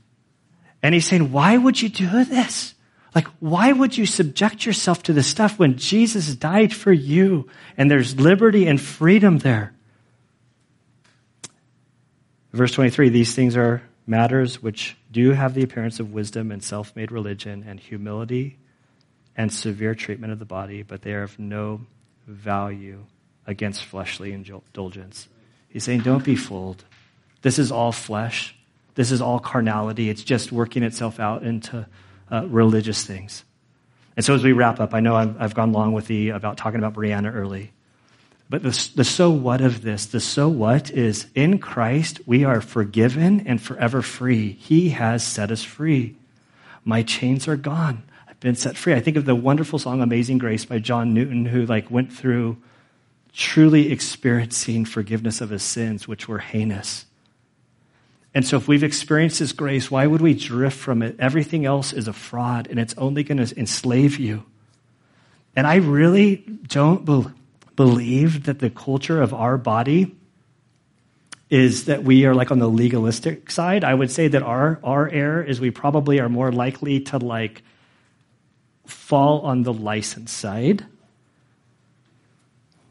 And 0.83 0.93
he's 0.93 1.05
saying, 1.05 1.31
why 1.31 1.57
would 1.57 1.81
you 1.81 1.89
do 1.89 2.23
this? 2.23 2.75
Like, 3.15 3.27
why 3.39 3.71
would 3.71 3.97
you 3.97 4.05
subject 4.05 4.65
yourself 4.65 5.03
to 5.03 5.13
this 5.13 5.27
stuff 5.27 5.57
when 5.57 5.77
Jesus 5.77 6.35
died 6.35 6.73
for 6.73 6.91
you 6.93 7.49
and 7.75 7.89
there's 7.89 8.19
liberty 8.19 8.67
and 8.67 8.79
freedom 8.79 9.39
there? 9.39 9.73
Verse 12.53 12.71
23 12.73 13.09
These 13.09 13.33
things 13.33 13.57
are 13.57 13.81
matters 14.05 14.61
which 14.61 14.97
do 15.11 15.31
have 15.31 15.53
the 15.53 15.63
appearance 15.63 15.99
of 15.99 16.13
wisdom 16.13 16.51
and 16.51 16.63
self 16.63 16.95
made 16.95 17.11
religion 17.11 17.65
and 17.67 17.79
humility 17.79 18.57
and 19.35 19.53
severe 19.53 19.93
treatment 19.93 20.33
of 20.33 20.39
the 20.39 20.45
body, 20.45 20.83
but 20.83 21.01
they 21.01 21.13
are 21.13 21.23
of 21.23 21.37
no 21.37 21.81
value 22.25 23.05
against 23.45 23.83
fleshly 23.83 24.33
indulgence. 24.33 25.27
He's 25.69 25.83
saying, 25.83 26.01
Don't 26.01 26.23
be 26.23 26.35
fooled. 26.35 26.83
This 27.41 27.59
is 27.59 27.71
all 27.71 27.91
flesh. 27.91 28.56
This 28.97 29.11
is 29.11 29.21
all 29.21 29.39
carnality. 29.39 30.09
It's 30.09 30.23
just 30.23 30.51
working 30.51 30.81
itself 30.81 31.19
out 31.19 31.43
into 31.43 31.85
uh, 32.31 32.47
religious 32.47 33.03
things. 33.05 33.43
And 34.15 34.25
so, 34.25 34.33
as 34.33 34.43
we 34.43 34.53
wrap 34.53 34.79
up, 34.79 34.95
I 34.95 35.01
know 35.01 35.15
I've, 35.15 35.39
I've 35.39 35.53
gone 35.53 35.71
long 35.71 35.93
with 35.93 36.07
the 36.07 36.29
about 36.29 36.57
talking 36.57 36.79
about 36.79 36.95
Brianna 36.95 37.31
early. 37.31 37.71
But 38.49 38.63
the, 38.63 38.89
the 38.95 39.03
so 39.03 39.29
what 39.29 39.61
of 39.61 39.83
this, 39.83 40.07
the 40.07 40.19
so 40.19 40.49
what 40.49 40.89
is 40.89 41.27
in 41.35 41.59
Christ, 41.59 42.21
we 42.25 42.43
are 42.43 42.59
forgiven 42.59 43.45
and 43.45 43.61
forever 43.61 44.01
free. 44.01 44.53
He 44.53 44.89
has 44.89 45.23
set 45.23 45.51
us 45.51 45.63
free. 45.63 46.15
My 46.83 47.03
chains 47.03 47.47
are 47.47 47.55
gone. 47.55 48.01
I've 48.27 48.39
been 48.39 48.55
set 48.55 48.77
free. 48.77 48.95
I 48.95 48.99
think 48.99 49.15
of 49.15 49.25
the 49.25 49.35
wonderful 49.35 49.77
song 49.77 50.01
Amazing 50.01 50.39
Grace 50.39 50.65
by 50.65 50.79
John 50.79 51.13
Newton, 51.13 51.45
who 51.45 51.67
like 51.67 51.91
went 51.91 52.11
through 52.11 52.57
truly 53.31 53.91
experiencing 53.91 54.85
forgiveness 54.85 55.39
of 55.39 55.51
his 55.51 55.61
sins, 55.61 56.07
which 56.07 56.27
were 56.27 56.39
heinous. 56.39 57.05
And 58.37 58.45
so, 58.45 58.57
if 58.57 58.67
we've 58.67 58.83
experienced 58.83 59.39
His 59.39 59.51
grace, 59.51 59.89
why 59.89 60.05
would 60.05 60.21
we 60.21 60.35
drift 60.35 60.77
from 60.77 61.01
it? 61.01 61.15
Everything 61.17 61.65
else 61.65 61.91
is 61.91 62.07
a 62.07 62.13
fraud, 62.13 62.67
and 62.67 62.77
it's 62.79 62.93
only 62.95 63.23
going 63.23 63.43
to 63.43 63.59
enslave 63.59 64.19
you. 64.19 64.45
And 65.55 65.65
I 65.65 65.77
really 65.77 66.35
don't 66.67 67.03
believe 67.03 67.33
believe 67.75 68.43
that 68.43 68.59
the 68.59 68.69
culture 68.69 69.23
of 69.23 69.33
our 69.33 69.57
body 69.57 70.15
is 71.49 71.85
that 71.85 72.03
we 72.03 72.25
are 72.27 72.35
like 72.35 72.51
on 72.51 72.59
the 72.59 72.69
legalistic 72.69 73.49
side. 73.49 73.83
I 73.83 73.95
would 73.95 74.11
say 74.11 74.27
that 74.27 74.43
our, 74.43 74.79
our 74.83 75.09
error 75.09 75.41
is 75.41 75.59
we 75.59 75.71
probably 75.71 76.19
are 76.19 76.29
more 76.29 76.51
likely 76.51 76.99
to 77.01 77.17
like 77.17 77.63
fall 78.85 79.41
on 79.41 79.63
the 79.63 79.73
license 79.73 80.31
side. 80.31 80.85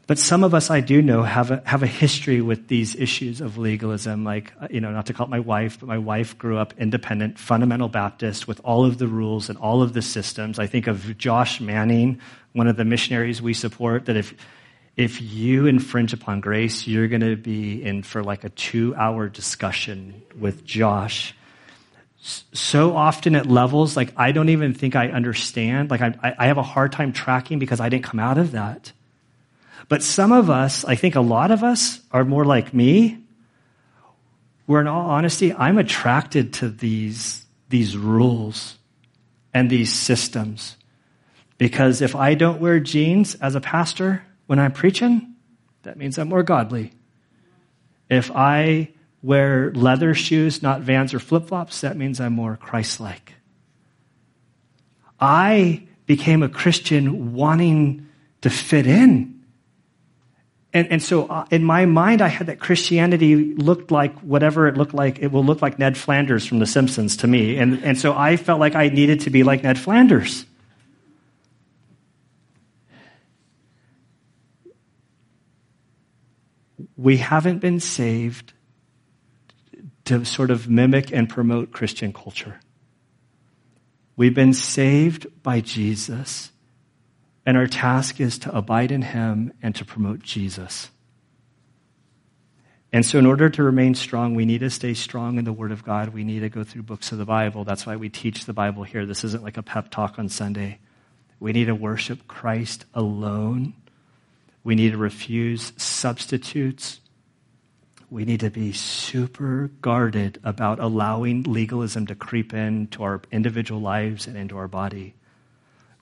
But 0.07 0.17
some 0.17 0.45
of 0.45 0.53
us 0.53 0.69
I 0.69 0.79
do 0.79 1.01
know 1.01 1.23
have 1.23 1.51
a, 1.51 1.61
have 1.65 1.83
a 1.83 1.87
history 1.87 2.39
with 2.39 2.69
these 2.69 2.95
issues 2.95 3.41
of 3.41 3.57
legalism. 3.57 4.23
Like, 4.23 4.53
uh, 4.59 4.69
you 4.71 4.79
know, 4.79 4.91
not 4.91 5.07
to 5.07 5.13
call 5.13 5.27
it 5.27 5.29
my 5.29 5.41
wife, 5.41 5.81
but 5.81 5.87
my 5.87 5.97
wife 5.97 6.37
grew 6.37 6.57
up 6.57 6.73
independent, 6.77 7.37
fundamental 7.37 7.89
Baptist 7.89 8.47
with 8.47 8.61
all 8.63 8.85
of 8.85 8.99
the 8.99 9.07
rules 9.07 9.49
and 9.49 9.57
all 9.59 9.81
of 9.81 9.91
the 9.91 10.01
systems. 10.01 10.59
I 10.59 10.67
think 10.67 10.87
of 10.87 11.17
Josh 11.17 11.59
Manning, 11.59 12.21
one 12.53 12.67
of 12.67 12.77
the 12.77 12.85
missionaries 12.85 13.41
we 13.41 13.53
support, 13.53 14.05
that 14.05 14.15
if, 14.15 14.33
if 14.95 15.21
you 15.21 15.65
infringe 15.65 16.13
upon 16.13 16.39
grace, 16.39 16.87
you're 16.87 17.09
going 17.09 17.21
to 17.21 17.35
be 17.35 17.83
in 17.83 18.01
for 18.01 18.23
like 18.23 18.45
a 18.45 18.49
two 18.49 18.95
hour 18.95 19.27
discussion 19.27 20.21
with 20.39 20.63
Josh. 20.63 21.35
So 22.19 22.95
often 22.95 23.35
at 23.35 23.45
levels, 23.45 23.97
like 23.97 24.13
I 24.15 24.31
don't 24.31 24.49
even 24.49 24.73
think 24.73 24.95
I 24.95 25.09
understand. 25.09 25.91
Like 25.91 26.01
I, 26.01 26.35
I 26.39 26.47
have 26.47 26.57
a 26.57 26.63
hard 26.63 26.93
time 26.93 27.11
tracking 27.11 27.59
because 27.59 27.81
I 27.81 27.89
didn't 27.89 28.05
come 28.05 28.21
out 28.21 28.37
of 28.37 28.53
that. 28.53 28.93
But 29.89 30.03
some 30.03 30.31
of 30.31 30.49
us, 30.49 30.83
I 30.85 30.95
think 30.95 31.15
a 31.15 31.21
lot 31.21 31.51
of 31.51 31.63
us 31.63 32.01
are 32.11 32.25
more 32.25 32.45
like 32.45 32.73
me, 32.73 33.23
where 34.65 34.81
in 34.81 34.87
all 34.87 35.09
honesty, 35.09 35.53
I'm 35.53 35.77
attracted 35.77 36.53
to 36.55 36.69
these, 36.69 37.45
these 37.69 37.95
rules 37.95 38.77
and 39.53 39.69
these 39.69 39.93
systems. 39.93 40.75
Because 41.57 42.01
if 42.01 42.15
I 42.15 42.35
don't 42.35 42.59
wear 42.59 42.79
jeans 42.79 43.35
as 43.35 43.55
a 43.55 43.61
pastor, 43.61 44.23
when 44.45 44.59
I'm 44.59 44.73
preaching, 44.73 45.35
that 45.83 45.97
means 45.97 46.17
I'm 46.17 46.27
more 46.27 46.43
godly. 46.43 46.91
If 48.09 48.29
I 48.31 48.89
wear 49.23 49.71
leather 49.71 50.13
shoes, 50.13 50.61
not 50.61 50.81
vans 50.81 51.13
or 51.13 51.19
flip 51.19 51.47
flops, 51.47 51.81
that 51.81 51.97
means 51.97 52.19
I'm 52.19 52.33
more 52.33 52.57
Christ 52.57 52.99
like. 52.99 53.33
I 55.19 55.87
became 56.05 56.43
a 56.43 56.49
Christian 56.49 57.33
wanting 57.33 58.07
to 58.41 58.49
fit 58.49 58.85
in. 58.85 59.36
And, 60.77 60.91
and 60.91 61.01
so 61.01 61.25
uh, 61.25 61.45
in 61.49 61.63
my 61.63 61.85
mind, 61.85 62.21
I 62.21 62.27
had 62.27 62.47
that 62.47 62.59
Christianity 62.59 63.35
looked 63.55 63.89
like 63.89 64.13
whatever 64.19 64.67
it 64.67 64.77
looked 64.77 64.93
like. 64.93 65.19
It 65.19 65.31
will 65.31 65.43
look 65.43 65.61
like 65.61 65.79
Ned 65.79 65.97
Flanders 65.97 66.45
from 66.45 66.59
The 66.59 66.67
Simpsons 66.67 67.17
to 67.17 67.27
me. 67.27 67.57
And, 67.57 67.83
and 67.83 67.97
so 67.97 68.15
I 68.15 68.37
felt 68.37 68.59
like 68.59 68.75
I 68.75 68.89
needed 68.89 69.21
to 69.21 69.29
be 69.29 69.43
like 69.43 69.63
Ned 69.63 69.79
Flanders. 69.79 70.45
we 76.97 77.17
haven't 77.17 77.59
been 77.59 77.79
saved 77.79 78.53
to 80.05 80.25
sort 80.25 80.49
of 80.49 80.67
mimic 80.67 81.13
and 81.13 81.29
promote 81.29 81.71
Christian 81.71 82.11
culture. 82.11 82.59
We've 84.15 84.33
been 84.33 84.53
saved 84.53 85.27
by 85.43 85.61
Jesus, 85.61 86.51
and 87.47 87.57
our 87.57 87.65
task 87.65 88.21
is 88.21 88.37
to 88.39 88.55
abide 88.55 88.91
in 88.91 89.01
Him 89.01 89.51
and 89.63 89.73
to 89.75 89.83
promote 89.83 90.19
Jesus. 90.19 90.91
And 92.93 93.03
so, 93.03 93.17
in 93.17 93.25
order 93.25 93.49
to 93.49 93.63
remain 93.63 93.95
strong, 93.95 94.35
we 94.35 94.45
need 94.45 94.59
to 94.59 94.69
stay 94.69 94.93
strong 94.93 95.39
in 95.39 95.45
the 95.45 95.51
Word 95.51 95.71
of 95.71 95.83
God. 95.83 96.09
We 96.09 96.23
need 96.23 96.41
to 96.41 96.49
go 96.49 96.63
through 96.63 96.83
books 96.83 97.11
of 97.11 97.17
the 97.17 97.25
Bible. 97.25 97.63
That's 97.63 97.87
why 97.87 97.95
we 97.95 98.09
teach 98.09 98.45
the 98.45 98.53
Bible 98.53 98.83
here. 98.83 99.05
This 99.05 99.23
isn't 99.23 99.43
like 99.43 99.57
a 99.57 99.63
pep 99.63 99.89
talk 99.89 100.19
on 100.19 100.29
Sunday. 100.29 100.77
We 101.39 101.51
need 101.53 101.65
to 101.65 101.75
worship 101.75 102.27
Christ 102.27 102.85
alone 102.93 103.73
we 104.67 104.75
need 104.75 104.91
to 104.91 104.97
refuse 104.97 105.71
substitutes. 105.77 106.99
We 108.09 108.25
need 108.25 108.41
to 108.41 108.49
be 108.49 108.73
super 108.73 109.71
guarded 109.79 110.41
about 110.43 110.81
allowing 110.81 111.43
legalism 111.43 112.05
to 112.07 112.15
creep 112.15 112.53
into 112.53 113.01
our 113.01 113.21
individual 113.31 113.79
lives 113.79 114.27
and 114.27 114.35
into 114.35 114.57
our 114.57 114.67
body. 114.67 115.13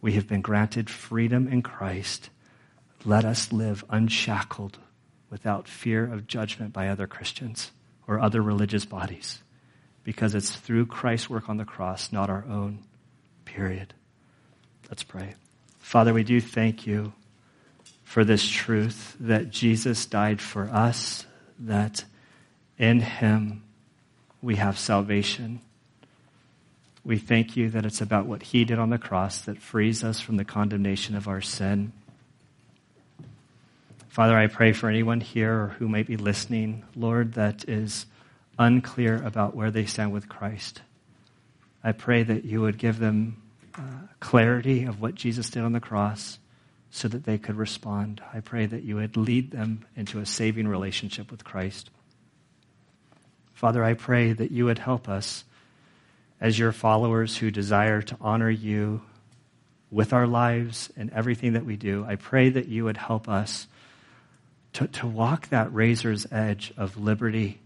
We 0.05 0.13
have 0.13 0.27
been 0.27 0.41
granted 0.41 0.87
freedom 0.87 1.47
in 1.47 1.63
Christ. 1.63 2.29
Let 3.05 3.25
us 3.25 3.51
live 3.51 3.83
unshackled 3.89 4.77
without 5.31 5.67
fear 5.67 6.03
of 6.05 6.27
judgment 6.27 6.73
by 6.73 6.89
other 6.89 7.07
Christians 7.07 7.71
or 8.05 8.19
other 8.19 8.43
religious 8.43 8.85
bodies 8.85 9.41
because 10.03 10.35
it's 10.35 10.55
through 10.55 10.85
Christ's 10.85 11.27
work 11.27 11.49
on 11.49 11.57
the 11.57 11.65
cross, 11.65 12.11
not 12.11 12.29
our 12.29 12.45
own. 12.47 12.83
Period. 13.45 13.95
Let's 14.91 15.01
pray. 15.01 15.33
Father, 15.79 16.13
we 16.13 16.23
do 16.23 16.39
thank 16.39 16.85
you 16.85 17.13
for 18.03 18.23
this 18.23 18.47
truth 18.47 19.17
that 19.21 19.49
Jesus 19.49 20.05
died 20.05 20.39
for 20.39 20.65
us, 20.65 21.25
that 21.57 22.05
in 22.77 22.99
him 22.99 23.63
we 24.39 24.57
have 24.57 24.77
salvation. 24.77 25.61
We 27.05 27.19
thank 27.19 27.55
you 27.55 27.69
that 27.69 27.85
it's 27.85 28.01
about 28.01 28.25
what 28.25 28.41
he 28.41 28.65
did 28.65 28.79
on 28.79 28.89
the 28.89 28.97
cross 28.97 29.37
that 29.41 29.61
frees 29.61 30.03
us 30.03 30.19
from 30.19 30.37
the 30.37 30.43
condemnation 30.43 31.15
of 31.15 31.27
our 31.27 31.39
sin. 31.39 31.93
Father, 34.09 34.35
I 34.35 34.47
pray 34.47 34.73
for 34.73 34.89
anyone 34.89 35.21
here 35.21 35.53
or 35.53 35.67
who 35.77 35.87
might 35.87 36.07
be 36.07 36.17
listening, 36.17 36.83
Lord, 36.95 37.33
that 37.33 37.69
is 37.69 38.07
unclear 38.57 39.21
about 39.23 39.55
where 39.55 39.69
they 39.69 39.85
stand 39.85 40.13
with 40.13 40.27
Christ. 40.27 40.81
I 41.83 41.91
pray 41.91 42.23
that 42.23 42.43
you 42.43 42.61
would 42.61 42.79
give 42.79 42.97
them 42.97 43.39
uh, 43.75 43.81
clarity 44.19 44.85
of 44.85 44.99
what 44.99 45.13
Jesus 45.13 45.51
did 45.51 45.61
on 45.61 45.73
the 45.73 45.79
cross 45.79 46.39
so 46.89 47.07
that 47.07 47.25
they 47.25 47.37
could 47.37 47.55
respond. 47.55 48.23
I 48.33 48.39
pray 48.39 48.65
that 48.65 48.81
you 48.81 48.95
would 48.95 49.15
lead 49.15 49.51
them 49.51 49.85
into 49.95 50.17
a 50.17 50.25
saving 50.25 50.67
relationship 50.67 51.29
with 51.29 51.43
Christ. 51.43 51.91
Father, 53.53 53.83
I 53.83 53.93
pray 53.93 54.33
that 54.33 54.49
you 54.49 54.65
would 54.65 54.79
help 54.79 55.07
us 55.07 55.43
as 56.39 56.57
your 56.57 56.71
followers 56.71 57.37
who 57.37 57.51
desire 57.51 58.01
to 58.01 58.17
honor 58.19 58.49
you 58.49 59.01
with 59.91 60.13
our 60.13 60.27
lives 60.27 60.91
and 60.97 61.11
everything 61.13 61.53
that 61.53 61.65
we 61.65 61.77
do. 61.77 62.05
I 62.07 62.15
pray 62.15 62.49
that 62.49 62.67
you 62.67 62.83
would 62.85 62.97
help 62.97 63.29
us 63.29 63.67
to, 64.73 64.87
to 64.87 65.07
walk 65.07 65.49
that 65.49 65.73
razor's 65.73 66.27
edge 66.31 66.73
of 66.75 66.97
liberty, 66.97 67.61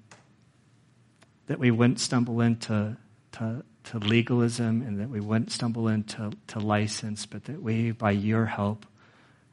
that 1.47 1.59
we 1.59 1.71
wouldn't 1.71 1.99
stumble 1.99 2.41
into 2.41 2.97
to, 3.33 3.63
to 3.85 3.97
legalism 3.99 4.81
and 4.81 4.99
that 4.99 5.09
we 5.09 5.19
wouldn't 5.19 5.51
stumble 5.51 5.87
into 5.87 6.31
to 6.47 6.59
license, 6.59 7.25
but 7.25 7.45
that 7.45 7.61
we, 7.61 7.91
by 7.91 8.11
your 8.11 8.45
help, 8.45 8.85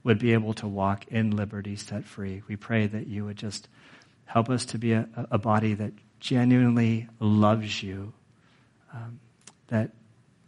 would 0.04 0.18
be 0.18 0.34
able 0.34 0.54
to 0.54 0.68
walk 0.68 1.06
in 1.08 1.30
liberty 1.34 1.76
set 1.76 2.04
free. 2.04 2.42
We 2.46 2.56
pray 2.56 2.86
that 2.86 3.06
you 3.06 3.24
would 3.24 3.36
just 3.36 3.68
Help 4.26 4.50
us 4.50 4.66
to 4.66 4.78
be 4.78 4.92
a, 4.92 5.08
a 5.30 5.38
body 5.38 5.74
that 5.74 5.92
genuinely 6.20 7.08
loves 7.20 7.82
you, 7.82 8.12
um, 8.96 9.20
that 9.68 9.90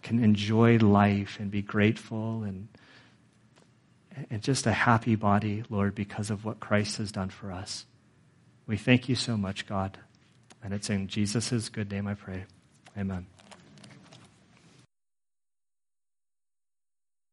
can 0.03 0.23
enjoy 0.23 0.79
life 0.79 1.39
and 1.39 1.51
be 1.51 1.63
grateful 1.63 2.43
and, 2.43 2.69
and 4.31 4.43
just 4.43 4.67
a 4.67 4.73
happy 4.73 5.17
body, 5.17 5.65
Lord, 5.69 5.95
because 5.95 6.31
of 6.31 6.45
what 6.45 6.61
Christ 6.61 6.97
has 6.97 7.13
done 7.13 7.29
for 7.29 7.53
us. 7.53 7.85
We 8.67 8.77
thank 8.77 9.09
you 9.09 9.15
so 9.15 9.37
much, 9.37 9.67
God. 9.67 9.99
And 10.63 10.73
it's 10.73 10.91
in 10.91 11.09
Jesus' 11.09 11.69
good 11.69 11.91
name 11.91 12.07
I 12.07 12.15
pray. 12.15 12.45
Amen. 12.97 13.27